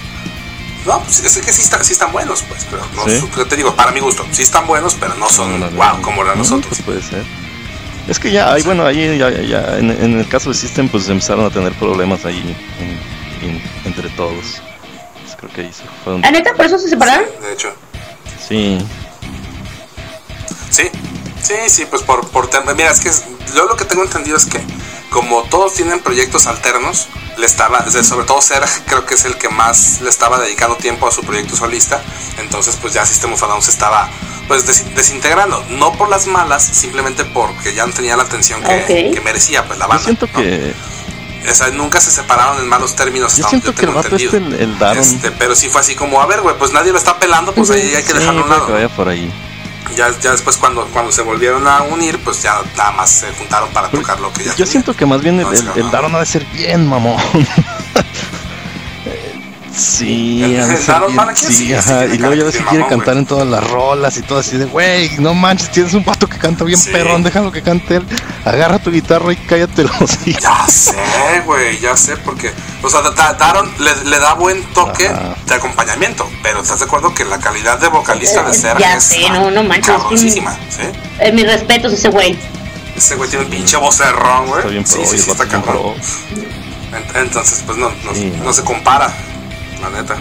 No, 0.85 1.01
pues 1.03 1.19
es 1.19 1.37
que 1.37 1.51
sí, 1.51 1.61
está- 1.61 1.83
sí 1.83 1.91
están 1.93 2.11
buenos, 2.13 2.43
pues, 2.43 2.65
pero 2.69 2.81
no, 2.95 3.45
te 3.45 3.55
digo, 3.57 3.75
para 3.75 3.91
mi 3.91 3.99
gusto, 3.99 4.25
sí 4.31 4.43
están 4.43 4.65
buenos, 4.67 4.95
pero 4.95 5.15
no 5.15 5.29
son 5.29 5.59
No, 5.59 5.69
wow 5.71 6.01
como 6.01 6.23
No, 6.23 6.35
nosotros. 6.35 6.67
pues 6.69 6.81
puede 6.81 7.01
ser. 7.01 7.23
Es 8.07 8.19
que 8.19 8.31
ya, 8.31 8.53
ahí, 8.53 8.63
bueno, 8.63 8.85
ahí 8.85 9.17
ya, 9.17 9.29
ya, 9.29 9.41
ya, 9.41 9.77
en, 9.77 9.91
en 9.91 10.17
el 10.19 10.29
caso 10.29 10.49
de 10.49 10.55
System, 10.55 10.87
pues 10.87 11.09
empezaron 11.09 11.45
a 11.45 11.49
tener 11.49 11.73
problemas 11.73 12.23
ahí 12.23 12.55
en- 12.79 13.49
en- 13.49 13.61
entre 13.83 14.09
todos. 14.11 14.61
Pues 15.23 15.35
creo 15.37 15.51
que 15.53 15.61
ahí 15.61 15.73
se 15.73 15.83
fueron. 16.05 16.21
¿La 16.21 16.31
neta? 16.31 16.53
¿Por 16.53 16.65
eso 16.65 16.79
se 16.79 16.87
separaron? 16.87 17.25
De 17.41 17.51
hecho, 17.53 17.73
Sí, 18.47 18.77
sí, 20.69 20.83
sí, 21.41 21.53
sí, 21.67 21.85
pues 21.89 22.01
por, 22.03 22.25
por 22.29 22.49
mira, 22.75 22.91
es 22.91 22.99
que 23.01 23.09
es- 23.09 23.23
yo 23.53 23.65
lo 23.65 23.75
que 23.75 23.83
tengo 23.83 24.03
entendido 24.03 24.37
es 24.37 24.45
que 24.45 24.61
como 25.09 25.43
todos 25.43 25.73
tienen 25.73 25.99
proyectos 26.01 26.47
alternos, 26.47 27.07
le 27.37 27.45
estaba, 27.45 27.89
sobre 27.89 28.25
todo 28.25 28.41
Serg, 28.41 28.67
creo 28.87 29.05
que 29.05 29.13
es 29.15 29.25
el 29.25 29.37
que 29.37 29.49
más 29.49 30.01
le 30.01 30.09
estaba 30.09 30.39
dedicando 30.39 30.75
tiempo 30.77 31.07
a 31.07 31.11
su 31.11 31.21
proyecto 31.23 31.55
solista, 31.55 32.01
entonces 32.39 32.77
pues 32.81 32.93
ya 32.93 33.05
System 33.05 33.33
of 33.33 33.43
a 33.43 33.47
Down 33.47 33.61
se 33.61 33.71
estaba 33.71 34.09
pues 34.47 34.65
des- 34.65 34.95
desintegrando, 34.95 35.63
no 35.69 35.93
por 35.93 36.09
las 36.09 36.25
malas, 36.27 36.63
simplemente 36.63 37.25
porque 37.25 37.73
ya 37.73 37.85
no 37.85 37.93
tenía 37.93 38.15
la 38.17 38.23
atención 38.23 38.61
que, 38.63 39.21
merecía 39.23 39.65
pues 39.65 39.77
la 39.79 39.85
yo 39.85 39.89
banda. 39.89 40.03
siento 40.03 40.27
¿no? 40.33 40.39
que. 40.39 40.73
O 41.49 41.53
sea, 41.53 41.69
nunca 41.69 42.01
se 42.01 42.11
separaron 42.11 42.59
en 42.59 42.67
malos 42.67 42.95
términos. 42.97 43.37
Yo 43.37 43.47
siento 43.47 43.67
donde 43.71 43.79
que 43.79 43.85
el 43.85 43.93
tengo 43.93 44.01
este, 44.17 44.37
entendido. 44.37 44.55
el, 44.57 44.69
el 44.71 44.79
Daron. 44.79 45.01
Este, 45.01 45.31
pero 45.31 45.55
sí 45.55 45.69
fue 45.69 45.79
así 45.79 45.95
como, 45.95 46.21
a 46.21 46.25
ver, 46.25 46.41
güey, 46.41 46.57
pues 46.57 46.73
nadie 46.73 46.91
lo 46.91 46.97
está 46.97 47.19
pelando, 47.19 47.53
pues 47.53 47.69
ahí 47.69 47.95
hay 47.95 48.03
que 48.03 48.11
sí, 48.11 48.17
dejarlo 48.17 48.41
a 48.41 48.43
un 48.43 48.49
lado. 48.49 48.65
que 48.67 48.73
vaya 48.73 48.89
por 48.89 49.07
ahí. 49.07 49.31
Ya, 49.95 50.09
ya 50.19 50.31
después 50.31 50.57
cuando, 50.57 50.85
cuando 50.87 51.11
se 51.11 51.21
volvieron 51.21 51.67
a 51.67 51.81
unir, 51.83 52.19
pues 52.23 52.41
ya 52.43 52.61
nada 52.75 52.91
más 52.91 53.09
se 53.09 53.31
juntaron 53.33 53.69
para 53.71 53.89
tocar 53.89 54.19
lo 54.19 54.31
que 54.33 54.39
ya 54.43 54.49
Yo 54.51 54.55
tenían. 54.55 54.67
siento 54.71 54.93
que 54.95 55.05
más 55.05 55.21
bien 55.21 55.39
el, 55.39 55.65
No, 55.65 55.73
el. 55.73 55.91
Daron 55.91 56.13
ha 56.15 56.19
de 56.19 56.25
ser 56.25 56.45
bien 56.45 56.87
mamón. 56.87 57.17
sí, 59.77 60.43
El- 60.43 60.51
de 60.55 60.73
el 60.73 60.77
ser 60.77 61.01
bien- 61.07 61.35
sí, 61.35 61.73
ajá, 61.73 62.05
y 62.05 62.17
luego 62.17 62.33
ya 62.35 62.43
ves 62.45 62.53
que 62.53 62.57
bien 62.59 62.69
quiere 62.69 62.83
mamón, 62.85 62.99
cantar 62.99 63.17
en 63.17 63.25
todas 63.25 63.47
las 63.47 63.69
rolas 63.69 64.17
y 64.17 64.21
todo 64.23 64.39
así 64.39 64.57
de, 64.57 64.65
güey, 64.65 65.09
no 65.19 65.33
manches, 65.33 65.71
tienes 65.71 65.93
un 65.93 66.03
vato 66.03 66.27
que 66.27 66.37
canta 66.37 66.63
bien 66.63 66.79
Sí. 66.79 66.89
perrón, 66.91 67.23
déjalo 67.23 67.51
que 67.51 67.61
cante 67.61 67.97
él, 67.97 68.05
agarra 68.45 68.79
tu 68.79 68.91
guitarra 68.91 69.31
y 69.33 69.35
cállate 69.37 69.83
los. 69.83 69.91
Ya 70.41 70.65
sé, 70.67 70.95
güey, 71.45 71.79
ya 71.79 71.95
sé, 71.95 72.17
porque, 72.17 72.51
o 72.81 72.89
sea, 72.89 73.01
Da- 73.01 73.33
Daron 73.33 73.69
le, 73.79 74.09
le 74.09 74.19
da 74.19 74.33
buen 74.33 74.63
toque 74.73 75.07
Ajá. 75.07 75.35
de 75.45 75.55
acompañamiento, 75.55 76.29
pero 76.43 76.61
¿estás 76.61 76.79
de 76.79 76.85
acuerdo 76.85 77.13
que 77.13 77.23
la 77.25 77.37
calidad 77.39 77.79
de 77.79 77.87
vocalista 77.87 78.43
de 78.43 78.51
Eh, 78.51 78.53
Serg 78.53 78.79
ya 78.79 78.95
es 78.97 79.03
sé, 79.03 79.29
no, 79.29 79.51
no 79.51 79.63
manches, 79.63 79.95
cabroncísima, 79.95 80.53
¿sí? 80.69 80.83
Eh, 81.19 81.31
mis 81.31 81.45
respetos 81.45 81.93
ese 81.93 82.09
güey. 82.09 82.37
Ese 82.95 83.15
güey 83.15 83.29
tiene 83.29 83.45
un 83.45 83.51
pinche 83.51 83.77
vocerrón, 83.77 84.47
güey. 84.47 84.59
Está 84.59 84.69
bien 84.71 84.83
pro, 84.83 85.05
sí, 85.05 85.17
sí, 85.19 85.29
está 85.31 85.43
bien 85.45 85.61
cabrón. 85.61 85.93
Entonces, 87.15 87.63
pues 87.65 87.77
no, 87.77 87.89
no, 88.03 88.13
Sí. 88.13 88.33
no 88.43 88.53
se 88.53 88.63
compara, 88.63 89.11
la 89.81 89.89
neta. 89.89 90.17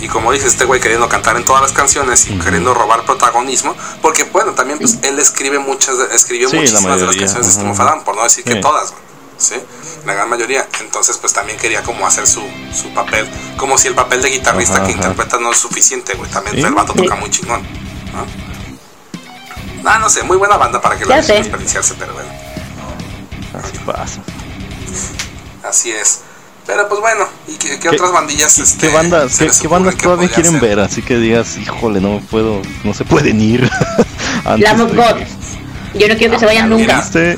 Y 0.00 0.08
como 0.08 0.32
dice 0.32 0.48
este 0.48 0.64
güey 0.64 0.80
queriendo 0.80 1.08
cantar 1.08 1.36
en 1.36 1.44
todas 1.44 1.62
las 1.62 1.72
canciones 1.72 2.26
y 2.28 2.38
queriendo 2.38 2.74
robar 2.74 3.04
protagonismo, 3.04 3.74
porque 4.02 4.24
bueno, 4.24 4.52
también 4.52 4.78
pues 4.78 4.98
él 5.02 5.18
escribe 5.18 5.58
muchas, 5.58 5.96
de- 5.98 6.14
escribió 6.14 6.48
Sí, 6.50 6.56
la 6.56 6.60
muchísimas 6.62 7.00
de 7.00 7.06
las 7.06 7.16
canciones 7.16 7.46
de 7.46 7.52
System 7.52 7.70
of 7.70 7.80
ajá. 7.80 7.88
a 7.88 7.92
Down, 7.94 8.04
por 8.04 8.16
no 8.16 8.22
decir 8.24 8.44
que 8.44 8.52
Sí. 8.54 8.60
todas, 8.60 8.90
güey. 8.90 9.02
¿sí? 9.38 9.54
La 10.04 10.12
gran 10.14 10.28
mayoría. 10.28 10.68
Entonces, 10.80 11.16
pues 11.16 11.32
también 11.32 11.58
quería 11.58 11.82
como 11.82 12.06
hacer 12.06 12.26
su, 12.26 12.42
su 12.74 12.92
papel, 12.92 13.28
como 13.56 13.78
si 13.78 13.88
el 13.88 13.94
papel 13.94 14.20
de 14.22 14.28
guitarrista 14.30 14.76
Ajá, 14.76 14.84
que 14.86 14.92
ajá. 14.92 15.00
interpreta 15.02 15.38
no 15.38 15.50
es 15.52 15.58
suficiente, 15.58 16.14
güey. 16.14 16.30
También 16.30 16.56
Sí. 16.56 16.62
el 16.62 16.74
vato 16.74 16.92
toca 16.92 17.14
muy 17.14 17.30
chingón, 17.30 17.62
¿no? 17.62 18.26
Ah, 19.90 19.98
no 19.98 20.08
sé, 20.08 20.22
muy 20.22 20.36
buena 20.36 20.56
banda 20.56 20.80
para 20.80 20.96
que 20.98 21.04
sé. 21.22 21.32
desperdiciarse, 21.34 21.94
pero 21.98 22.12
bueno. 22.14 22.28
Así 23.62 23.78
pasa. 23.86 24.20
Así 25.62 25.92
es. 25.92 26.20
Pero 26.66 26.88
pues 26.88 27.00
bueno, 27.00 27.26
¿y 27.46 27.52
qué, 27.56 27.68
qué 27.70 27.78
¿Qué- 27.78 27.88
otras 27.90 28.10
bandillas? 28.12 28.58
este, 28.58 28.86
¿Qué 28.88 28.94
bandas, 28.94 29.36
qué, 29.38 29.50
qué 29.60 29.68
bandas 29.68 29.94
que 29.96 30.02
todavía 30.02 30.28
quieren 30.30 30.60
ver? 30.60 30.80
Así 30.80 31.02
que 31.02 31.18
digas, 31.18 31.58
híjole, 31.58 32.00
no 32.00 32.20
puedo, 32.30 32.62
no 32.84 32.94
se 32.94 33.04
pueden 33.04 33.40
ir. 33.40 33.68
Antes 34.44 34.60
Lamb 34.70 34.80
of 34.82 34.94
God. 34.96 35.16
que- 35.92 35.98
Yo 35.98 36.08
no 36.08 36.16
quiero 36.16 36.32
que 36.32 36.38
se 36.40 36.46
vayan 36.46 36.68
Mira. 36.70 36.94
nunca. 36.94 37.00
¿Viste? 37.02 37.32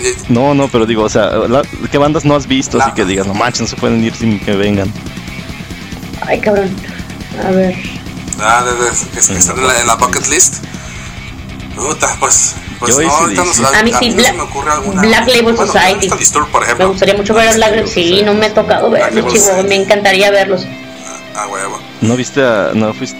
Eh, 0.00 0.16
No, 0.28 0.54
no, 0.54 0.68
pero 0.68 0.86
digo, 0.86 1.02
o 1.02 1.08
sea, 1.08 1.26
la- 1.48 1.62
¿qué 1.90 1.98
bandas 1.98 2.24
no 2.24 2.36
has 2.36 2.46
visto? 2.46 2.78
Así 2.80 2.90
La- 2.90 2.94
que 2.94 3.04
digas, 3.04 3.26
no 3.26 3.34
manches, 3.34 3.62
no 3.62 3.66
se 3.66 3.76
pueden 3.76 4.02
ir 4.04 4.14
sin 4.14 4.38
que 4.38 4.54
vengan. 4.54 4.92
Ay, 6.24 6.40
cabrón. 6.40 6.70
A 7.44 7.50
ver. 7.50 7.74
Ah, 8.40 8.64
de- 8.64 8.84
de- 8.84 8.90
es 9.20 9.26
que 9.28 9.34
están 9.36 9.58
en 9.58 9.66
la, 9.66 9.80
en 9.80 9.86
la 9.88 9.96
bucket 9.96 10.26
list. 10.28 10.62
Puta, 11.74 12.16
pues. 12.20 12.54
Pues 12.78 12.94
Yo 12.96 13.02
no, 13.02 13.08
AC/DC. 13.08 13.22
ahorita 13.22 13.44
no, 13.44 13.52
se- 13.52 13.76
A 13.78 13.82
mí 13.82 13.92
sí, 13.98 14.10
no 14.10 14.16
Black- 14.16 14.34
me 14.36 14.42
ocurre 14.42 14.70
alguna. 14.70 15.02
Black 15.02 15.26
Label 15.28 15.42
Bueno, 15.54 15.66
Society. 15.66 16.08
¿no 16.08 16.16
Disturbed, 16.16 16.50
por 16.50 16.60
Me 16.60 16.66
ejemplo. 16.66 16.88
gustaría 16.90 17.14
mucho 17.14 17.34
ver 17.34 17.48
a 17.48 17.56
la 17.56 17.86
Sí, 17.86 18.22
no 18.24 18.34
me 18.34 18.46
ha 18.46 18.54
tocado 18.54 18.88
Black 18.90 19.12
verlos, 19.14 19.24
Label 19.34 19.40
chico. 19.56 19.68
Me 19.68 19.74
encantaría 19.74 20.30
verlos. 20.30 20.64
Ah, 21.34 21.46
huevo. 21.48 21.78
¿No 22.00 22.16
viste 22.16 22.42
a.? 22.42 22.70
No 22.74 22.92
fuiste. 22.94 23.18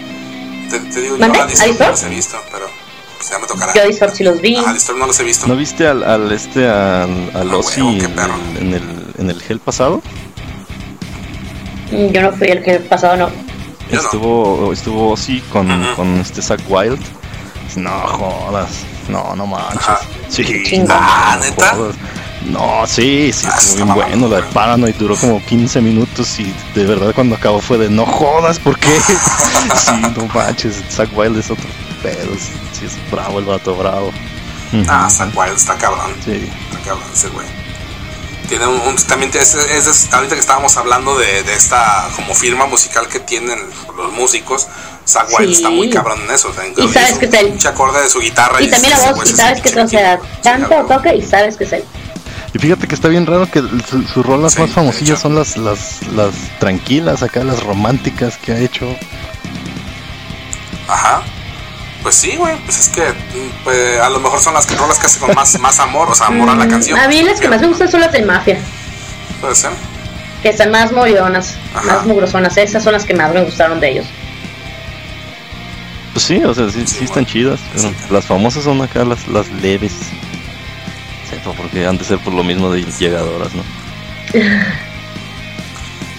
Te, 0.69 0.79
te 0.79 1.01
digo, 1.01 1.17
yo 1.17 1.25
a 1.25 1.27
Disturbed 1.27 1.49
¿A 1.61 1.65
Disturbed? 1.65 1.79
no 1.85 1.91
los 1.91 2.03
he 2.03 2.09
visto, 2.09 2.37
pero 2.51 2.65
pues 3.17 3.29
ya 3.29 3.39
me 3.39 3.47
tocará. 3.47 3.73
Yo 3.73 3.81
a 3.81 3.85
Disturbed 3.85 4.13
sí 4.13 4.23
los 4.23 4.41
vi. 4.41 4.55
Ah, 4.65 4.73
Disturbed 4.73 4.99
no 4.99 5.07
los 5.07 5.19
he 5.19 5.23
visto. 5.23 5.47
¿No 5.47 5.55
viste 5.55 5.87
al, 5.87 6.03
al 6.03 6.31
este, 6.31 6.67
al, 6.67 7.31
al 7.33 7.51
Ah, 7.51 7.57
Ozzy 7.57 7.81
huevo, 7.81 8.05
en, 8.05 8.57
en, 8.67 8.73
el, 8.75 8.83
en 9.17 9.29
el 9.29 9.41
Hell 9.47 9.59
pasado? 9.59 10.01
Mm, 11.91 12.07
Yo 12.11 12.21
no 12.21 12.31
fui 12.33 12.47
el 12.47 12.63
que 12.63 12.79
pasado, 12.79 13.17
no. 13.17 13.29
Yo 13.29 13.95
no. 13.95 14.01
Estuvo, 14.01 14.73
estuvo 14.73 15.11
Ozzy 15.11 15.41
con, 15.51 15.69
Ujú. 15.71 15.95
con 15.95 16.19
este 16.21 16.41
Zack 16.41 16.61
Wild. 16.69 16.99
No 17.75 17.89
jodas. 17.91 18.69
No, 19.09 19.35
no 19.35 19.45
manches. 19.47 19.77
Ajá. 19.77 19.99
Sí. 20.29 20.43
Chingón. 20.65 20.97
Ah, 20.99 21.37
¿neta? 21.41 21.75
No, 22.45 22.87
sí, 22.87 23.31
sí, 23.33 23.45
Ah, 23.49 23.59
bien 23.75 23.87
mamón, 23.87 24.05
bueno. 24.09 24.27
La 24.29 24.37
de. 24.37 24.43
Paranoid 24.53 24.95
duró 24.95 25.15
como 25.17 25.43
15 25.45 25.81
minutos 25.81 26.39
y 26.39 26.53
de 26.73 26.85
verdad 26.85 27.11
cuando 27.13 27.35
acabó 27.35 27.59
fue 27.59 27.77
de 27.77 27.89
no 27.89 28.05
jodas, 28.05 28.59
¿por 28.59 28.79
qué? 28.79 28.97
sí, 29.75 29.91
no 30.15 30.25
manches, 30.33 30.81
Zack 30.89 31.09
Wild 31.17 31.37
es 31.37 31.51
otro 31.51 31.67
pedo. 32.01 32.33
Sí, 32.35 32.51
sí 32.79 32.85
es 32.85 33.11
bravo 33.11 33.39
el 33.39 33.45
vato, 33.45 33.75
bravo. 33.75 34.11
Ah, 34.87 35.07
está 35.09 35.25
wild, 35.35 35.57
está 35.57 35.75
cabrón. 35.75 36.11
Sí. 36.23 36.49
Está 36.71 36.79
cabrón 36.85 37.09
ese 37.13 37.27
güey. 37.29 37.45
Tiene 38.47 38.65
un, 38.67 38.79
un- 38.81 38.95
también 38.95 39.31
es, 39.35 39.53
es- 39.55 39.87
es- 39.87 40.13
ahorita 40.13 40.33
que 40.35 40.41
estábamos 40.41 40.75
hablando 40.77 41.17
de, 41.17 41.43
de 41.43 41.53
esta 41.55 42.07
como 42.15 42.33
firma 42.33 42.65
musical 42.67 43.07
que 43.07 43.19
tienen 43.19 43.59
los 43.97 44.11
músicos, 44.13 44.67
Zack 45.09 45.27
Wild 45.37 45.49
Sí. 45.49 45.55
está 45.55 45.69
muy 45.69 45.89
cabrón 45.89 46.19
en 46.23 46.31
eso. 46.31 46.49
O 46.49 46.53
sea, 46.53 46.63
Y 46.67 46.87
sabes 46.93 47.17
que 47.17 47.25
es 47.25 47.33
él. 47.33 47.47
pinche 47.47 47.67
acorde 47.67 48.01
de 48.01 48.09
su 48.09 48.19
guitarra 48.19 48.61
Y 48.61 48.69
también 48.69 48.93
la 48.97 49.11
voz, 49.11 49.29
y 49.29 49.33
sabes 49.35 49.61
que 49.61 49.69
o 49.69 49.87
sea, 49.87 50.17
bien 50.17 50.19
canta 50.43 50.65
o 50.65 50.69
chingado. 50.69 50.85
toca 50.87 51.13
y 51.15 51.21
sabes 51.21 51.57
que 51.57 51.63
es 51.63 51.73
él. 51.73 51.83
Y 52.53 52.57
fíjate 52.59 52.87
que 52.87 52.95
está 52.95 53.07
bien 53.07 53.25
raro 53.25 53.49
que 53.49 53.59
su- 53.89 54.03
sus 54.11 54.25
rolas 54.25 54.53
Sí, 54.53 54.59
más 54.61 54.69
de 54.69 54.75
famosillas 54.75 55.19
son 55.19 55.35
las, 55.35 55.55
las, 55.57 56.01
las 56.15 56.33
tranquilas, 56.59 57.21
acá 57.23 57.43
las 57.43 57.63
románticas 57.63 58.37
que 58.37 58.51
ha 58.53 58.57
hecho. 58.59 58.87
Ajá. 60.87 61.21
Pues 62.01 62.15
sí, 62.15 62.35
güey, 62.37 62.55
pues 62.63 62.79
es 62.79 62.89
que 62.89 63.01
mm, 63.01 63.63
pues, 63.63 63.99
a 63.99 64.09
lo 64.09 64.19
mejor 64.19 64.39
son 64.39 64.53
las 64.53 64.65
que 64.65 64.75
rolas 64.75 64.97
que 64.97 65.05
hace 65.07 65.19
con 65.19 65.35
más, 65.35 65.59
más 65.59 65.79
amor, 65.79 66.09
o 66.09 66.15
sea, 66.15 66.27
amor 66.27 66.49
a 66.49 66.55
la 66.55 66.67
canción. 66.67 66.97
Mm, 66.97 67.03
A 67.03 67.07
mí 67.07 67.21
las 67.23 67.39
que 67.39 67.49
más 67.49 67.61
me 67.61 67.67
gustan 67.67 67.91
son 67.91 67.99
las 68.01 68.11
del 68.11 68.25
Mafia, 68.25 68.57
Puede 69.41 69.53
ser. 69.55 69.71
que 70.41 70.49
están 70.49 70.71
más 70.71 70.91
Ajá. 71.75 71.85
más 71.85 72.05
mugrosonas. 72.05 72.55
Esas 72.57 72.83
son 72.83 72.93
las 72.93 73.03
que 73.05 73.13
más 73.13 73.33
me 73.33 73.43
gustaron 73.43 73.79
de 73.79 73.89
ellos. 73.91 74.05
Pues 76.19 76.27
sí, 76.27 76.43
o 76.43 76.53
sea, 76.53 76.69
sí, 76.69 76.83
Sí, 76.85 76.95
sí 76.97 77.03
están 77.05 77.25
chidas. 77.25 77.61
Pero 77.73 77.87
Sí. 77.89 77.95
las 78.09 78.25
famosas 78.25 78.65
son 78.65 78.81
acá 78.81 79.05
las, 79.05 79.25
las 79.29 79.47
leves. 79.61 79.93
Sepa, 81.29 81.53
porque 81.53 81.87
han 81.87 81.97
de 81.97 82.03
ser 82.03 82.19
por 82.19 82.33
lo 82.33 82.43
mismo 82.43 82.69
de 82.69 82.83
llegadoras, 82.83 83.53
¿no? 83.53 83.63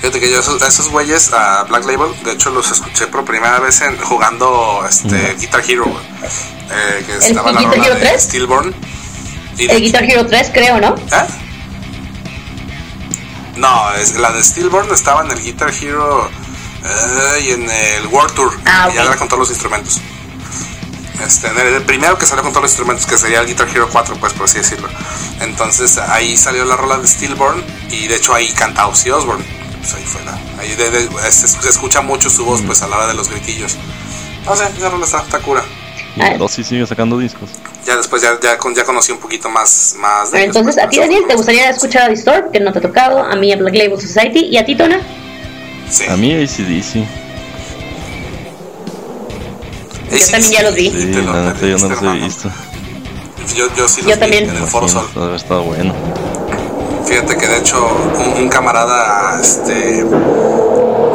Fíjate 0.00 0.18
que 0.20 0.30
yo 0.32 0.40
esos, 0.40 0.62
esos 0.62 0.88
güeyes 0.88 1.30
a 1.34 1.64
Black 1.64 1.84
Label, 1.84 2.08
de 2.24 2.32
hecho 2.32 2.48
los 2.48 2.70
escuché 2.70 3.08
por 3.08 3.26
primera 3.26 3.60
vez 3.60 3.82
en, 3.82 3.98
jugando 3.98 4.82
este 4.88 5.34
Guitar 5.38 5.62
Hero. 5.68 5.84
Eh, 6.70 7.04
que 7.06 7.16
estaba 7.28 7.52
la 7.52 7.60
Guitar 7.60 7.78
Hero 7.86 7.94
de 7.96 8.00
3? 8.00 8.22
Stillborn. 8.22 8.74
Y 9.58 9.66
de- 9.66 9.74
El 9.76 9.82
Guitar 9.82 10.04
Hero 10.04 10.26
3, 10.26 10.50
creo, 10.54 10.80
¿no? 10.80 10.94
¿Eh? 10.94 11.26
No, 13.56 13.92
es, 14.00 14.14
la 14.18 14.32
de 14.32 14.42
Stillborn 14.42 14.90
estaba 14.94 15.22
en 15.26 15.32
el 15.32 15.42
Guitar 15.42 15.70
Hero 15.78 16.30
eh, 16.84 17.40
y 17.46 17.50
en 17.50 17.70
el 17.70 18.06
World 18.08 18.34
Tour. 18.34 18.52
Ah, 18.64 18.88
que 18.90 18.96
Ya 18.96 19.02
era 19.04 19.16
con 19.16 19.28
todos 19.28 19.40
los 19.40 19.50
instrumentos. 19.50 20.00
Este, 21.24 21.48
en 21.48 21.58
el, 21.58 21.74
el 21.74 21.82
primero 21.82 22.16
que 22.16 22.24
salió 22.24 22.42
con 22.42 22.52
todos 22.52 22.62
los 22.62 22.70
instrumentos, 22.72 23.04
que 23.06 23.18
sería 23.18 23.40
el 23.40 23.46
Guitar 23.46 23.68
Hero 23.68 23.88
4, 23.92 24.16
pues 24.18 24.32
por 24.32 24.44
así 24.44 24.58
decirlo. 24.58 24.88
Entonces 25.40 25.98
ahí 25.98 26.36
salió 26.36 26.64
la 26.64 26.76
rola 26.76 26.96
de 26.98 27.06
Stillborn 27.06 27.62
y 27.90 28.06
de 28.08 28.16
hecho 28.16 28.34
ahí 28.34 28.48
canta 28.52 28.86
Ozzy 28.86 29.10
Osbourne. 29.10 29.44
Pues 29.80 29.94
ahí 29.94 30.04
fue 30.04 30.22
la. 30.24 30.38
Ahí 30.60 30.74
de- 30.76 30.90
de- 30.90 31.08
este, 31.28 31.46
se 31.48 31.68
escucha 31.68 32.00
mucho 32.00 32.30
su 32.30 32.44
voz, 32.44 32.62
pues 32.62 32.80
a 32.82 32.88
la 32.88 32.96
hora 32.96 33.06
de 33.08 33.14
los 33.14 33.28
gritillos. 33.28 33.76
No 34.46 34.56
sé, 34.56 34.64
esa 34.76 34.88
rola 34.88 35.04
está, 35.04 35.18
está 35.20 35.38
cura. 35.40 35.62
Y. 36.16 36.36
Rosy 36.38 36.64
sigue 36.64 36.86
sacando 36.86 37.18
discos. 37.18 37.50
Ya 37.86 37.96
después 37.96 38.20
ya, 38.22 38.38
ya, 38.42 38.58
ya 38.74 38.84
conocí 38.84 39.12
un 39.12 39.18
poquito 39.18 39.48
más, 39.48 39.94
más 39.98 40.30
de 40.32 40.42
ellos, 40.44 40.56
Entonces, 40.56 40.74
pues, 40.74 40.86
a 40.86 40.88
ti, 40.90 40.98
Daniel, 40.98 41.20
¿te 41.28 41.34
gusta. 41.34 41.52
gustaría 41.52 41.70
escuchar 41.70 42.02
a 42.02 42.08
Distort? 42.08 42.50
Que 42.50 42.60
no 42.60 42.72
te 42.72 42.78
ha 42.78 42.82
tocado. 42.82 43.22
A 43.22 43.36
mí, 43.36 43.52
a 43.52 43.56
Black 43.56 43.74
Label 43.74 44.00
Society. 44.00 44.40
¿Y 44.46 44.56
a 44.58 44.64
ti, 44.64 44.74
Tona? 44.76 45.00
Sí. 45.90 46.04
A 46.08 46.16
mí 46.16 46.32
ACDC. 46.34 47.06
Yo 50.10 50.18
sí, 50.18 50.30
también 50.32 50.52
ya 50.52 50.62
los 50.62 50.74
vi. 50.74 50.90
Sí, 50.90 51.12
lo- 51.22 51.32
la 51.32 51.52
neta 51.52 51.66
yo 51.66 51.76
no 51.78 51.88
los 51.88 52.02
he 52.02 52.12
visto. 52.24 52.50
Yo, 53.56 53.66
yo 53.76 53.88
sí 53.88 54.02
Yo 54.02 54.08
los 54.08 54.14
vi 54.16 54.20
también. 54.20 54.48
en 54.50 54.56
el 54.56 54.62
Foro 54.64 54.88
Sol. 54.88 55.06
estado 55.34 55.62
bueno. 55.64 55.94
Fíjate 57.06 57.36
que 57.36 57.46
de 57.48 57.58
hecho 57.58 57.84
un, 58.18 58.42
un 58.42 58.48
camarada, 58.48 59.40
este, 59.40 60.04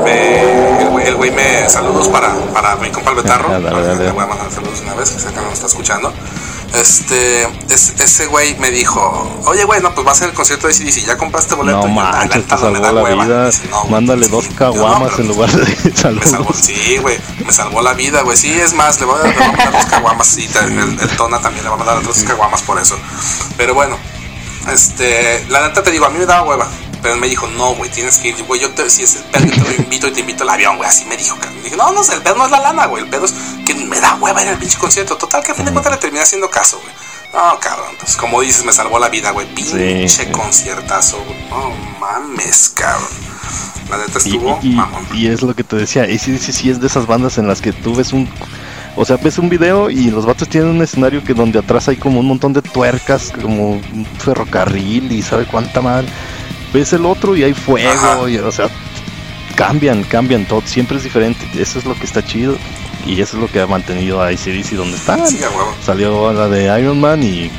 me, 0.03 0.81
el 0.81 0.89
güey- 0.89 1.05
el 1.07 1.15
güey 1.15 1.31
me 1.31 1.69
saludos 1.69 2.07
para, 2.09 2.33
para 2.53 2.75
mi 2.77 2.89
compa 2.89 3.11
el 3.11 3.17
Betarro. 3.17 3.49
Dale, 3.61 3.69
dale. 3.69 4.03
Le 4.05 4.11
voy 4.11 4.23
a 4.23 4.27
mandar 4.27 4.51
saludos 4.51 4.81
una 4.81 4.93
vez, 4.95 5.09
que 5.11 5.19
sé 5.19 5.29
que 5.29 5.35
no 5.35 5.43
nos 5.43 5.53
está 5.53 5.67
escuchando. 5.67 6.11
Este, 6.79 7.43
es- 7.69 7.93
ese 7.99 8.25
güey 8.27 8.55
me 8.59 8.69
dijo, 8.71 9.41
oye 9.45 9.63
güey, 9.63 9.81
no, 9.81 9.93
pues 9.95 10.05
va 10.05 10.11
a 10.11 10.25
el 10.25 10.33
concierto 10.33 10.67
de 10.67 10.73
CDC, 10.73 11.05
ya 11.05 11.17
compraste 11.17 11.55
boleto. 11.55 11.77
No 11.79 11.87
"La 11.87 11.93
manches, 12.11 12.45
te 12.47 12.55
me 12.55 12.59
salvó 12.61 12.91
la 12.91 13.03
hueva". 13.03 13.23
vida. 13.25 13.45
Dice, 13.47 13.67
"No, 13.69 13.79
güey". 13.81 13.91
Mándale 13.91 14.27
dos 14.27 14.45
Yo, 14.45 14.51
"No, 14.51 14.57
caguamas 14.57 15.19
en 15.19 15.27
lugar 15.27 15.51
de 15.51 15.63
me 15.83 15.95
salvó, 15.95 16.21
saludos. 16.23 16.55
sí, 16.61 16.97
güey, 17.01 17.17
me 17.45 17.51
salvó 17.53 17.81
la 17.81 17.93
vida, 17.93 18.21
güey. 18.23 18.35
Sí, 18.37 18.51
es 18.51 18.73
más, 18.73 18.99
le 18.99 19.05
voy 19.05 19.19
a, 19.21 19.27
le 19.27 19.33
voy 19.33 19.43
a 19.43 19.47
mandar 19.47 19.71
dos 19.71 19.85
caguamas 19.85 20.37
y 20.37 20.45
el, 20.45 20.99
el 20.99 21.09
Tona 21.17 21.39
también 21.39 21.63
le 21.63 21.69
va 21.69 21.75
a 21.75 21.79
mandar 21.79 21.97
otros 21.97 22.17
caguamas 22.23 22.61
por 22.63 22.79
eso. 22.79 22.97
Pero 23.57 23.73
bueno, 23.73 23.97
este, 24.71 25.45
la 25.49 25.67
neta 25.67 25.83
te 25.83 25.91
digo, 25.91 26.05
a 26.05 26.09
mí 26.09 26.17
me 26.19 26.25
daba 26.25 26.43
hueva. 26.47 26.67
Pero 27.05 27.17
me 27.17 27.27
dijo, 27.27 27.45
no, 27.49 27.75
güey, 27.75 27.91
tienes 27.91 28.17
que 28.17 28.29
ir, 28.29 28.43
güey, 28.45 28.59
yo 28.59 28.71
te, 28.71 28.89
si 28.89 29.03
es 29.03 29.17
el 29.17 29.23
pedo, 29.25 29.45
yo 29.45 29.63
te 29.63 29.69
lo 29.75 29.83
invito 29.83 30.07
y 30.07 30.11
te 30.11 30.21
invito 30.21 30.41
al 30.41 30.49
avión, 30.49 30.75
güey. 30.77 30.89
Así 30.89 31.05
me 31.05 31.15
dijo, 31.15 31.35
cabrón. 31.35 31.61
Dije, 31.63 31.75
no, 31.77 31.91
no, 31.91 32.01
el 32.01 32.21
pedo 32.23 32.35
no 32.35 32.45
es 32.45 32.51
la 32.51 32.59
lana, 32.61 32.87
güey. 32.87 33.03
El 33.03 33.09
pedo 33.11 33.25
es 33.25 33.33
que 33.63 33.75
me 33.75 33.99
da 33.99 34.15
hueva 34.15 34.41
ir 34.41 34.47
al 34.47 34.57
pinche 34.57 34.79
concierto. 34.79 35.15
Total, 35.15 35.43
que 35.43 35.51
a 35.51 35.53
fin 35.55 35.65
de 35.65 35.71
cuentas 35.71 35.93
le 35.93 35.99
terminé 35.99 36.23
haciendo 36.23 36.49
caso, 36.49 36.79
güey. 36.81 36.91
No, 37.31 37.59
cabrón, 37.59 37.93
pues 37.99 38.15
como 38.15 38.41
dices, 38.41 38.65
me 38.65 38.71
salvó 38.71 38.97
la 38.97 39.09
vida, 39.09 39.29
güey. 39.29 39.45
Pinche 39.53 40.07
Sí. 40.07 40.25
conciertazo, 40.31 41.23
güey. 41.23 41.37
No 41.51 41.69
mames, 41.99 42.69
cabrón. 42.75 43.07
La 43.91 43.97
neta 43.97 44.13
Y, 44.25 44.29
estuvo 44.29 44.59
y- 44.63 44.69
mamón. 44.69 45.05
y 45.13 45.27
es 45.27 45.43
lo 45.43 45.53
que 45.55 45.63
te 45.63 45.75
decía, 45.75 46.05
ACDC 46.05 46.51
sí 46.53 46.71
es 46.71 46.81
de 46.81 46.87
esas 46.87 47.05
bandas 47.05 47.37
en 47.37 47.47
las 47.47 47.61
que 47.61 47.71
tú 47.71 47.93
ves 47.93 48.13
un... 48.13 48.27
O 48.95 49.05
sea, 49.05 49.17
ves 49.17 49.37
un 49.37 49.47
video 49.49 49.91
y 49.91 50.09
los 50.09 50.25
vatos 50.25 50.49
tienen 50.49 50.71
un 50.71 50.81
escenario 50.81 51.23
que 51.23 51.35
donde 51.35 51.59
atrás 51.59 51.87
hay 51.87 51.97
como 51.97 52.19
un 52.21 52.27
montón 52.27 52.51
de 52.53 52.63
tuercas, 52.63 53.31
como 53.41 53.73
un 53.73 54.07
ferrocarril 54.17 55.11
y 55.11 55.21
sabe 55.21 55.45
cuánta 55.45 55.81
mal. 55.81 56.07
Ves 56.75 56.91
el 56.93 57.05
otro 57.05 57.35
y 57.37 57.43
hay 57.43 57.53
fuego, 57.53 58.27
y, 58.27 58.37
o 58.37 58.51
sea, 58.51 58.69
cambian, 59.55 60.03
cambian 60.03 60.45
todo, 60.45 60.61
siempre 60.65 60.97
es 60.97 61.03
diferente. 61.03 61.47
Eso 61.57 61.79
es 61.79 61.85
lo 61.85 61.95
que 61.97 62.05
está 62.05 62.23
chido 62.25 62.57
y 63.05 63.21
eso 63.21 63.37
es 63.37 63.41
lo 63.41 63.47
que 63.49 63.61
ha 63.61 63.67
mantenido 63.67 64.21
a 64.21 64.27
ACDC 64.27 64.71
donde 64.71 64.97
están. 64.97 65.25
Sí. 65.25 65.39
Salió 65.85 66.33
la 66.33 66.49
de 66.49 66.63
Iron 66.81 66.99
Man 66.99 67.23
y 67.23 67.49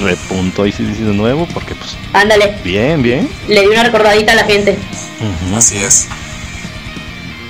repuntó 0.00 0.62
ACDC 0.62 0.98
de 0.98 1.14
nuevo 1.14 1.48
porque 1.54 1.74
pues 1.74 1.96
Ándale, 2.12 2.58
bien, 2.62 3.02
bien. 3.02 3.28
le 3.48 3.62
di 3.62 3.66
una 3.66 3.82
recordadita 3.82 4.32
a 4.32 4.36
la 4.36 4.44
gente. 4.44 4.78
Así 5.56 5.78
es. 5.78 6.06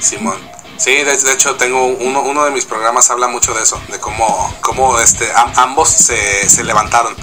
Simón. 0.01 0.37
Sí, 0.79 0.91
de, 0.93 1.05
de 1.17 1.33
hecho 1.33 1.55
tengo 1.57 1.87
uno, 1.87 2.21
uno 2.23 2.45
de 2.45 2.51
mis 2.51 2.65
programas 2.65 3.11
habla 3.11 3.29
mucho 3.29 3.53
de 3.55 3.63
eso, 3.63 3.81
de 3.91 3.99
cómo, 3.99 4.55
cómo 4.61 4.99
este, 5.01 5.27
am- 5.35 5.53
ambos 5.57 5.89
se, 5.89 6.49
se 6.49 6.65
levantaron. 6.65 7.15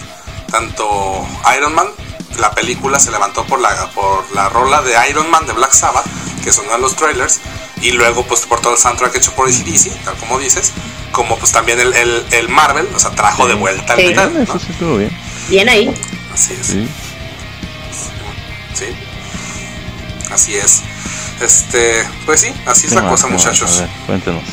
Tanto 0.51 1.25
Iron 1.57 1.73
Man, 1.73 1.87
la 2.39 2.51
película 2.51 2.99
se 2.99 3.11
levantó 3.11 3.45
por 3.45 3.59
la, 3.59 3.89
por 3.91 4.25
la 4.35 4.49
rola 4.49 4.81
de 4.81 4.93
Iron 5.09 5.29
Man 5.29 5.45
de 5.47 5.53
Black 5.53 5.73
Sabbath, 5.73 6.05
que 6.43 6.51
sonó 6.51 6.75
en 6.75 6.81
los 6.81 6.95
trailers, 6.95 7.39
y 7.81 7.91
luego 7.91 8.25
pues 8.25 8.41
por 8.41 8.59
todo 8.61 8.73
el 8.73 8.79
soundtrack 8.79 9.15
hecho 9.15 9.33
por 9.33 9.47
ACDC, 9.47 10.03
tal 10.03 10.15
como 10.15 10.39
dices, 10.39 10.71
como 11.11 11.37
pues 11.37 11.51
también 11.51 11.79
el, 11.79 11.93
el, 11.93 12.25
el 12.31 12.49
Marvel, 12.49 12.87
o 12.95 12.99
sea, 12.99 13.11
trajo 13.11 13.47
de 13.47 13.53
vuelta 13.55 13.93
el 13.93 13.99
Sí. 13.99 14.07
metal, 14.07 14.35
Eso 14.41 14.53
¿no? 14.53 14.59
sí 14.59 14.67
estuvo 14.71 14.97
bien. 14.97 15.17
Bien 15.49 15.69
ahí. 15.69 15.93
Así 16.33 16.53
es. 16.59 16.65
Sí. 16.67 16.87
Sí. 18.73 18.85
Así 20.31 20.55
es. 20.55 20.81
Este, 21.41 22.07
pues 22.25 22.41
sí, 22.41 22.53
así 22.65 22.85
es 22.87 22.89
¿Qué 22.89 22.95
la 22.95 23.01
más, 23.03 23.11
cosa, 23.11 23.27
más? 23.27 23.33
muchachos. 23.33 23.77
A 23.77 23.81
ver, 23.81 23.89
cuéntenos. 24.05 24.43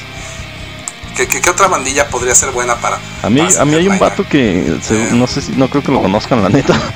¿Qué, 1.16 1.26
qué, 1.28 1.40
qué 1.40 1.50
otra 1.50 1.66
bandilla 1.68 2.08
podría 2.08 2.34
ser 2.34 2.50
buena 2.50 2.76
para.? 2.76 2.98
A 3.22 3.28
mí, 3.28 3.40
a 3.58 3.64
mí 3.64 3.74
hay 3.74 3.88
un 3.88 3.98
vato 3.98 4.24
que 4.26 4.76
se- 4.82 5.12
no 5.12 5.26
sé 5.26 5.42
si, 5.42 5.52
no 5.52 5.68
creo 5.68 5.82
que 5.82 5.92
lo 5.92 6.00
conozcan, 6.00 6.42
la 6.42 6.48
neta. 6.48 6.74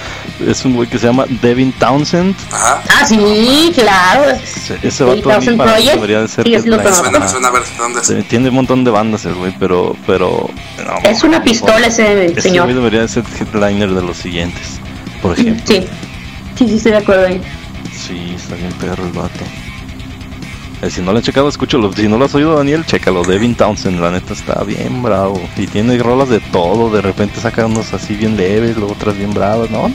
Es 0.45 0.65
un 0.65 0.75
güey 0.75 0.89
que 0.89 0.99
se 0.99 1.07
llama 1.07 1.27
Devin 1.29 1.73
Townsend. 1.73 2.35
Ajá. 2.51 2.83
Ah, 3.01 3.07
sí, 3.07 3.71
claro. 3.73 4.31
Ese, 4.33 4.77
ese 4.83 5.05
vato 5.05 5.31
a 5.31 5.39
mí 5.39 5.47
8000 5.49 5.57
para 5.57 5.77
debería 5.77 6.21
de 6.23 6.29
ser 6.29 6.45
Sí, 6.45 6.55
es 6.55 6.67
lo 6.67 6.75
headliner. 6.75 6.95
suena, 6.95 7.19
me 7.21 7.29
suena 7.29 7.49
a 7.49 7.51
ver 7.53 7.62
dónde 7.79 8.01
es. 8.01 8.07
Se- 8.09 8.23
Tiene 8.25 8.49
un 8.49 8.57
montón 8.57 8.83
de 8.83 8.91
bandas 8.91 9.25
el 9.27 9.35
güey, 9.35 9.55
pero, 9.61 9.95
pero 10.09 10.51
no, 10.85 11.09
Es 11.09 11.23
una 11.23 11.41
pistola 11.43 11.87
ese 11.87 12.27
Ese 12.27 12.41
señor. 12.43 12.65
güey 12.65 12.75
debería 12.75 13.03
de 13.03 13.09
ser 13.09 13.23
headliner 13.39 13.91
de 13.91 14.03
los 14.03 14.17
siguientes, 14.17 14.81
por 15.23 15.39
ejemplo. 15.39 15.62
Sí. 15.69 15.87
Sí, 16.59 16.69
sí, 16.69 16.75
estoy 16.77 16.93
de 16.93 16.99
acuerdo 16.99 17.27
ahí. 17.27 17.41
Sí, 17.97 18.35
está 18.37 18.57
bien 18.57 18.73
perro 18.73 19.05
el 19.05 19.12
vato. 19.12 19.45
Eh, 20.85 20.91
si 20.91 21.01
no 21.01 21.12
lo 21.12 21.18
has 21.18 21.24
checado, 21.24 21.49
escúchalo. 21.49 21.93
Si 21.93 22.09
no 22.09 22.18
lo 22.18 22.24
has 22.26 22.35
oído, 22.35 22.57
Daniel, 22.57 22.85
chécalo. 22.85 23.22
Devin 23.24 23.55
Townsend, 23.55 24.01
la 24.01 24.11
neta 24.11 24.32
está 24.35 24.62
bien 24.64 25.03
bravo. 25.03 25.41
Y 25.57 25.66
tiene 25.66 25.97
rolas 25.99 26.28
de 26.28 26.41
todo. 26.41 26.91
De 26.91 27.01
repente 27.01 27.41
saca 27.41 27.64
unos 27.66 27.93
así 27.95 28.14
bien 28.14 28.37
leves, 28.37 28.76
luego 28.76 28.93
otras 28.93 29.16
bien 29.16 29.32
bravas. 29.32 29.70
No, 29.70 29.89
no, 29.89 29.95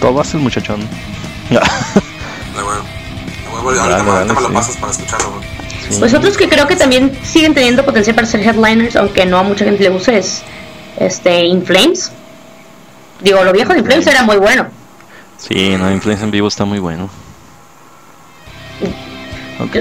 todo 0.00 0.20
hace 0.20 0.36
el 0.36 0.42
muchachón. 0.42 0.80
De 1.50 1.56
huevo. 1.56 2.82
De 2.82 3.56
huevo, 3.56 3.70
ahorita, 3.70 3.88
Dale, 3.88 4.02
me- 4.04 4.10
ahorita 4.10 4.12
dale, 4.12 4.34
me 4.34 4.40
lo 4.40 4.48
sí. 4.48 4.54
pasas 4.54 4.76
para 4.76 4.92
escucharlo, 4.92 5.30
güey. 5.30 5.42
Sí. 5.90 5.96
Pues 5.98 6.12
otros 6.14 6.36
que 6.36 6.48
creo 6.48 6.66
que 6.66 6.76
también 6.76 7.18
siguen 7.24 7.54
teniendo 7.54 7.84
potencial 7.84 8.14
para 8.14 8.26
ser 8.26 8.40
headliners, 8.40 8.94
aunque 8.96 9.24
no 9.24 9.38
a 9.38 9.42
mucha 9.42 9.64
gente 9.64 9.82
le 9.82 9.88
guste, 9.88 10.18
es 10.18 10.42
este 10.98 11.44
In 11.46 11.64
Flames. 11.64 12.12
Digo, 13.22 13.42
lo 13.42 13.52
viejo 13.52 13.72
de 13.72 13.78
In 13.80 13.84
Flames 13.86 14.06
era 14.06 14.22
muy 14.22 14.36
bueno. 14.36 14.66
Sí, 15.38 15.76
no, 15.78 15.90
Influencia 15.90 16.24
en 16.24 16.30
vivo 16.30 16.48
está 16.48 16.64
muy 16.64 16.78
bueno. 16.78 17.08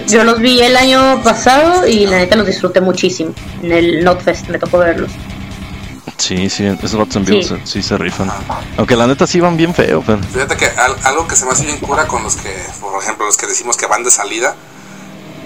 Yo, 0.08 0.24
los 0.24 0.40
vi 0.40 0.62
el 0.62 0.76
año 0.76 1.22
pasado 1.24 1.86
y 1.88 2.06
la 2.08 2.18
neta 2.18 2.36
los 2.36 2.48
disfruté 2.48 2.82
muchísimo. 2.82 3.34
En 3.62 3.72
el 3.72 4.04
Notfest 4.04 4.48
me 4.50 4.58
tocó 4.58 4.80
verlos. 4.80 5.12
Sí, 6.18 6.50
sí, 6.50 6.66
esos 6.66 6.96
vatos 6.96 7.16
en 7.18 7.26
vivo 7.26 7.42
Sí. 7.44 7.48
se- 7.50 7.68
sí 7.68 7.84
se 7.84 7.98
rifan. 7.98 8.32
Aunque 8.78 8.96
la 8.96 9.06
neta 9.06 9.28
sí 9.28 9.40
van 9.40 9.56
bien 9.56 9.74
feo, 9.76 10.04
pero. 10.06 10.20
Fíjate 10.24 10.58
que 10.58 10.66
al- 10.66 10.96
algo 11.04 11.28
que 11.28 11.36
se 11.36 11.46
me 11.46 11.52
hace 11.52 11.66
bien 11.66 11.78
cura 11.78 12.08
con 12.08 12.24
los 12.24 12.36
que, 12.38 12.56
por 12.82 13.02
ejemplo, 13.02 13.26
los 13.28 13.38
que 13.38 13.46
decimos 13.46 13.78
que 13.78 13.86
van 13.86 14.04
de 14.04 14.10
salida, 14.10 14.56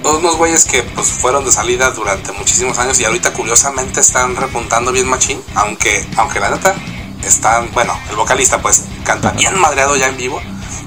todos 0.01 0.19
unos 0.19 0.37
güeyes 0.37 0.63
que 0.65 0.81
pues 0.83 1.07
fueron 1.07 1.43
de 1.43 1.51
salida 1.51 1.91
durante 1.91 2.31
muchísimos 2.31 2.79
años 2.79 2.99
y 3.01 3.05
ahorita 3.05 3.33
curiosamente 3.33 3.99
están 3.99 4.35
repuntando 4.37 4.91
bien 4.93 5.07
machín, 5.09 5.41
aunque, 5.55 6.05
aunque 6.15 6.39
la 6.39 6.51
neta 6.51 6.73
están, 7.27 7.69
bueno, 7.73 7.93
el 8.09 8.15
vocalista 8.15 8.61
pues 8.61 8.83
canta 9.03 9.31
bien 9.31 9.59
madreado 9.59 9.97
ya 9.97 10.07
en 10.07 10.15
vivo. 10.17 10.41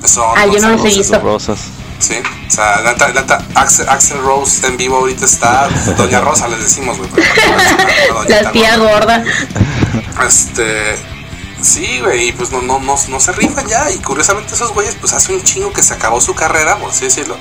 Son 0.05 0.25
Ah, 0.37 0.47
yo 0.47 0.59
no 0.61 0.71
los 0.71 0.85
he 0.85 0.89
visto. 0.97 1.19
Rosas. 1.21 1.61
Sí, 1.99 2.17
o 2.47 2.51
sea, 2.51 2.81
la 2.81 2.93
neta, 2.93 3.45
Axel, 3.55 3.89
Axel 3.89 4.19
Rose 4.23 4.67
en 4.67 4.77
vivo 4.77 4.97
ahorita 4.97 5.25
está 5.25 5.69
Doña 5.97 6.21
Rosa, 6.21 6.49
les 6.49 6.61
decimos, 6.61 6.99
güey. 6.99 7.11
La 8.29 8.53
tía 8.53 8.77
gorda. 8.77 9.19
gorda. 9.19 10.27
Este. 10.27 10.97
Sí, 11.63 12.01
güey, 12.01 12.29
y 12.29 12.33
pues 12.33 12.51
no, 12.53 12.61
no, 12.61 12.79
no, 12.79 12.95
no 13.09 13.21
se 13.21 13.33
rifan 13.33 13.67
ya. 13.67 13.91
Y 13.91 13.97
curiosamente 13.99 14.55
esos 14.55 14.73
güeyes, 14.75 14.97
pues 15.01 15.15
hace 15.15 15.33
un 15.33 15.43
chingo 15.43 15.73
que 15.73 15.83
se 15.83 15.95
acabó 15.95 16.21
su 16.21 16.35
carrera, 16.35 16.77
por 16.77 16.91
así 16.91 17.05
decirlo. 17.05 17.37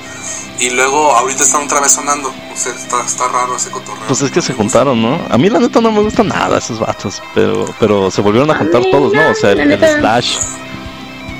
Y 0.58 0.70
luego 0.70 1.14
ahorita 1.14 1.42
están 1.42 1.64
otra 1.64 1.80
vez 1.80 1.92
sonando. 1.92 2.28
O 2.28 2.56
sea, 2.56 2.72
está, 2.72 3.04
está 3.04 3.28
raro 3.28 3.54
ese 3.54 3.70
cotorreo. 3.70 4.06
Pues 4.06 4.22
es 4.22 4.30
que 4.30 4.40
se 4.40 4.54
juntaron, 4.54 5.02
¿no? 5.02 5.20
A 5.28 5.36
mí 5.36 5.50
la 5.50 5.58
neta 5.58 5.82
no 5.82 5.92
me 5.92 6.00
gusta 6.00 6.22
nada 6.22 6.56
esos 6.56 6.78
vatos, 6.78 7.22
pero 7.34 7.66
pero 7.78 8.10
se 8.10 8.22
volvieron 8.22 8.50
a 8.50 8.54
juntar 8.54 8.82
todos, 8.90 9.12
¿no? 9.12 9.30
O 9.30 9.34
sea, 9.34 9.50
el. 9.52 9.78
Slash. 9.78 10.38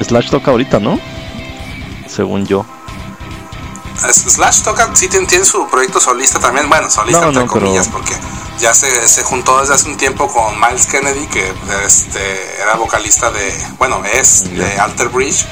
Slash 0.02 0.28
toca 0.28 0.50
ahorita, 0.50 0.78
¿no? 0.78 1.00
Según 2.06 2.44
yo. 2.46 2.66
Slash 4.12 4.62
toca, 4.62 4.90
sí 4.94 5.08
tiene, 5.08 5.44
su 5.44 5.66
proyecto 5.68 6.00
solista 6.00 6.38
también. 6.38 6.68
Bueno, 6.68 6.90
solista 6.90 7.20
No, 7.20 7.28
entre 7.28 7.44
no, 7.44 7.52
pero- 7.52 7.66
comillas, 7.66 7.88
porque 7.88 8.14
ya 8.60 8.74
se, 8.74 9.06
se 9.08 9.22
juntó 9.22 9.60
desde 9.60 9.74
hace 9.74 9.88
un 9.88 9.96
tiempo 9.96 10.28
con 10.28 10.58
Miles 10.60 10.86
Kennedy, 10.86 11.26
que 11.26 11.52
este, 11.86 12.60
era 12.60 12.74
vocalista 12.76 13.30
de. 13.30 13.52
Bueno, 13.78 14.02
es 14.04 14.44
de 14.54 14.78
Alter 14.78 15.08
Bridge. 15.08 15.46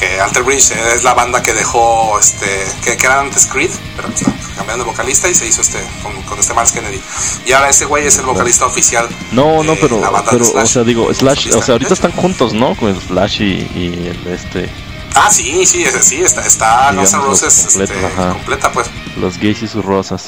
Que 0.00 0.20
Alter 0.20 0.42
Bridge 0.42 0.72
es 0.94 1.04
la 1.04 1.14
banda 1.14 1.42
que 1.42 1.54
dejó, 1.54 2.18
este, 2.18 2.66
que, 2.84 2.98
que 2.98 3.06
era 3.06 3.18
antes 3.20 3.46
Creed, 3.46 3.70
pero 3.96 4.08
pues, 4.08 4.26
no, 4.26 4.34
cambiaron 4.54 4.80
de 4.80 4.84
vocalista 4.84 5.26
y 5.26 5.34
se 5.34 5.46
hizo 5.46 5.62
este 5.62 5.78
con, 6.02 6.12
con 6.24 6.38
este 6.38 6.52
Miles 6.52 6.72
Kennedy. 6.72 7.00
Y 7.46 7.52
ahora 7.52 7.70
ese 7.70 7.86
güey 7.86 8.06
es 8.06 8.18
el 8.18 8.26
vocalista 8.26 8.66
oficial. 8.66 9.08
No, 9.32 9.62
no, 9.64 9.74
pero, 9.76 9.98
la 9.98 10.10
banda 10.10 10.32
de 10.32 10.36
pero 10.38 10.50
o 10.50 10.52
Slash. 10.52 10.68
sea, 10.70 10.84
digo, 10.84 11.14
Slash, 11.14 11.48
o 11.54 11.62
sea, 11.62 11.72
ahorita 11.76 11.94
están 11.94 12.12
juntos, 12.12 12.52
¿no? 12.52 12.76
Con 12.76 13.00
Slash 13.00 13.40
y, 13.40 13.44
y 13.74 14.08
el, 14.10 14.26
este, 14.34 14.68
Ah, 15.14 15.30
sí, 15.30 15.64
sí, 15.64 15.82
ese 15.82 16.02
sí, 16.02 16.22
está, 16.22 16.42
está 16.42 16.92
Guns 16.92 17.12
N' 17.14 17.22
Roses 17.22 17.66
completo, 17.68 17.94
este, 17.94 18.16
completa, 18.32 18.72
pues. 18.72 18.88
los 19.16 19.38
gays 19.38 19.62
y 19.62 19.68
sus 19.68 19.84
rosas. 19.84 20.26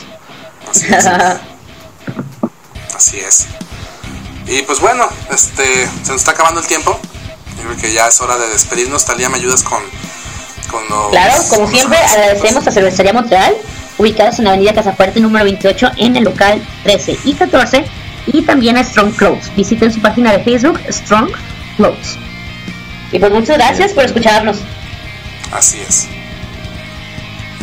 Así 0.71 0.87
es. 0.87 1.07
Así 2.95 3.19
es. 3.19 3.47
Y 4.47 4.63
pues 4.63 4.81
bueno, 4.81 5.07
este, 5.31 5.87
se 6.03 6.13
nos 6.13 6.21
está 6.21 6.33
acabando 6.33 6.61
el 6.61 6.67
tiempo. 6.67 6.99
Yo 7.59 7.65
creo 7.65 7.77
que 7.77 7.93
ya 7.93 8.09
es 8.09 8.21
hora 8.21 8.39
de 8.39 8.49
despedirnos. 8.49 9.05
Talía, 9.05 9.29
¿me 9.29 9.37
ayudas 9.37 9.63
con, 9.63 9.83
con 10.71 10.89
los... 10.89 11.11
Claro, 11.11 11.43
como 11.49 11.65
con 11.65 11.73
siempre, 11.73 11.99
agradecemos 11.99 12.67
a 12.67 12.71
Cervecería 12.71 13.13
Montreal, 13.13 13.55
ubicados 13.99 14.39
en 14.39 14.47
la 14.47 14.51
avenida 14.53 14.73
Casafuerte 14.73 15.21
número 15.21 15.45
28 15.45 15.93
en 15.99 16.17
el 16.17 16.25
local 16.25 16.67
13 16.85 17.19
y 17.25 17.35
14, 17.35 17.85
y 18.27 18.43
también 18.43 18.79
a 18.79 18.85
Strong 18.85 19.17
Clothes. 19.17 19.55
Visiten 19.55 19.93
su 19.93 20.01
página 20.01 20.33
de 20.33 20.43
Facebook, 20.43 20.81
Strong 20.89 21.31
Clothes. 21.77 22.19
Y 23.13 23.19
pues 23.19 23.33
muchas 23.33 23.57
gracias 23.57 23.93
por 23.93 24.05
escucharnos. 24.05 24.59
Así 25.53 25.79
es. 25.81 26.09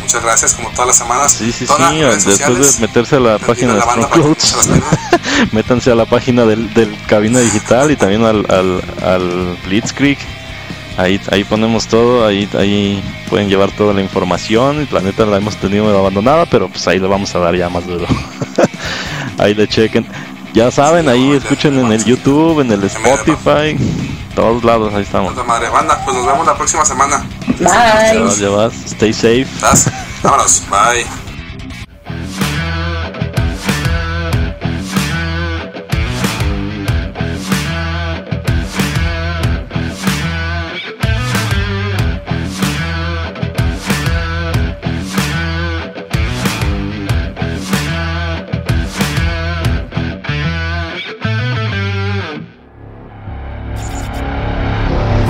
Muchas 0.00 0.22
gracias, 0.22 0.54
como 0.54 0.70
todas 0.70 0.86
las 0.86 0.98
semanas. 0.98 1.32
Sí, 1.32 1.50
sí, 1.50 1.66
Todas 1.66 1.90
sí, 1.92 1.98
las 1.98 2.14
después 2.14 2.38
sociales, 2.38 2.80
de 2.80 2.86
meterse 2.86 3.16
a 3.16 3.20
la 3.20 3.38
página 3.38 3.72
de 3.74 3.78
la 3.80 3.86
métanse 5.52 5.90
a 5.90 5.94
la 5.96 6.04
página 6.04 6.44
del, 6.44 6.72
del 6.74 6.96
Cabina 7.08 7.40
Digital 7.40 7.90
y 7.90 7.96
también 7.96 8.24
al, 8.24 8.46
al, 8.48 8.82
al 9.04 9.58
Blitzkrieg. 9.66 10.18
Ahí, 10.96 11.20
ahí 11.30 11.44
ponemos 11.44 11.88
todo, 11.88 12.24
ahí, 12.24 12.48
ahí 12.56 13.02
pueden 13.28 13.48
llevar 13.48 13.70
toda 13.72 13.92
la 13.92 14.00
información. 14.00 14.86
Y 14.88 14.94
la 14.94 15.00
neta 15.00 15.26
la 15.26 15.38
hemos 15.38 15.56
tenido 15.56 15.88
abandonada, 15.98 16.46
pero 16.46 16.68
pues 16.68 16.86
ahí 16.86 16.98
le 16.98 17.08
vamos 17.08 17.34
a 17.34 17.40
dar 17.40 17.56
ya 17.56 17.68
más 17.68 17.84
duro. 17.86 18.06
ahí 19.38 19.54
le 19.54 19.66
chequen. 19.66 20.06
Ya 20.54 20.70
saben, 20.70 21.06
Sí, 21.06 21.10
ahí 21.10 21.32
escuchen 21.32 21.78
en 21.78 21.92
el 21.92 22.04
YouTube, 22.04 22.60
en 22.60 22.72
el 22.72 22.84
Spotify, 22.84 23.76
todos 24.36 24.62
lados, 24.62 24.94
ahí 24.94 25.02
estamos. 25.02 25.32
Puta 25.32 25.44
madre, 25.44 25.68
banda, 25.70 26.00
pues 26.04 26.16
nos 26.16 26.26
vemos 26.26 26.46
la 26.46 26.54
próxima 26.54 26.84
semana. 26.84 27.26
Bye. 27.58 27.66
Ya 27.66 28.20
vas, 28.22 28.38
ya 28.38 28.48
vas. 28.50 28.74
Stay 28.84 29.12
safe. 29.12 29.42
¿Estás? 29.42 29.90
Vámonos, 30.22 30.62
bye. 30.70 31.25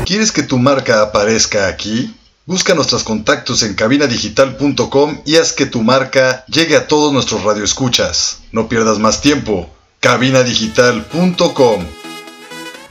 ¿Quieres 0.07 0.31
que 0.31 0.45
tu 0.45 0.57
marca 0.59 1.03
aparezca 1.03 1.67
aquí? 1.67 2.15
Busca 2.45 2.77
nuestros 2.77 3.03
contactos 3.03 3.65
en 3.65 3.75
cabinadigital.com 3.75 5.23
y 5.27 5.35
haz 5.35 5.53
que 5.53 5.67
tu 5.67 5.83
marca 5.83 6.45
llegue 6.47 6.77
a 6.77 6.87
todos 6.87 7.13
nuestros 7.13 7.43
radioescuchas. 7.43 8.39
No 8.53 8.69
pierdas 8.69 9.01
más 9.01 9.21
tiempo. 9.21 9.69
cabinadigital.com 9.99 11.87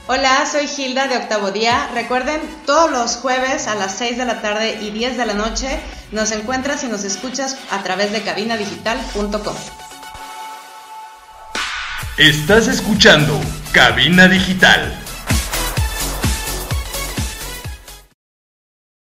Hola, 0.08 0.46
soy 0.46 0.66
Hilda 0.66 1.08
de 1.08 1.16
Octavo 1.16 1.52
Día. 1.52 1.90
Recuerden, 1.94 2.42
todos 2.66 2.92
los 2.92 3.16
jueves 3.16 3.68
a 3.68 3.76
las 3.76 3.98
6 3.98 4.18
de 4.18 4.26
la 4.26 4.42
tarde 4.42 4.80
y 4.82 4.92
10 4.92 5.16
de 5.16 5.26
la 5.26 5.36
noche 5.36 5.80
nos 6.12 6.32
encuentras 6.32 6.84
y 6.84 6.88
nos 6.88 7.06
escuchas 7.06 7.56
a 7.72 7.82
través 7.82 8.12
de 8.12 8.24
cabinadigital.com. 8.24 9.56
Estás 12.18 12.68
escuchando 12.68 13.40
Cabina 13.72 14.28
Digital 14.28 15.05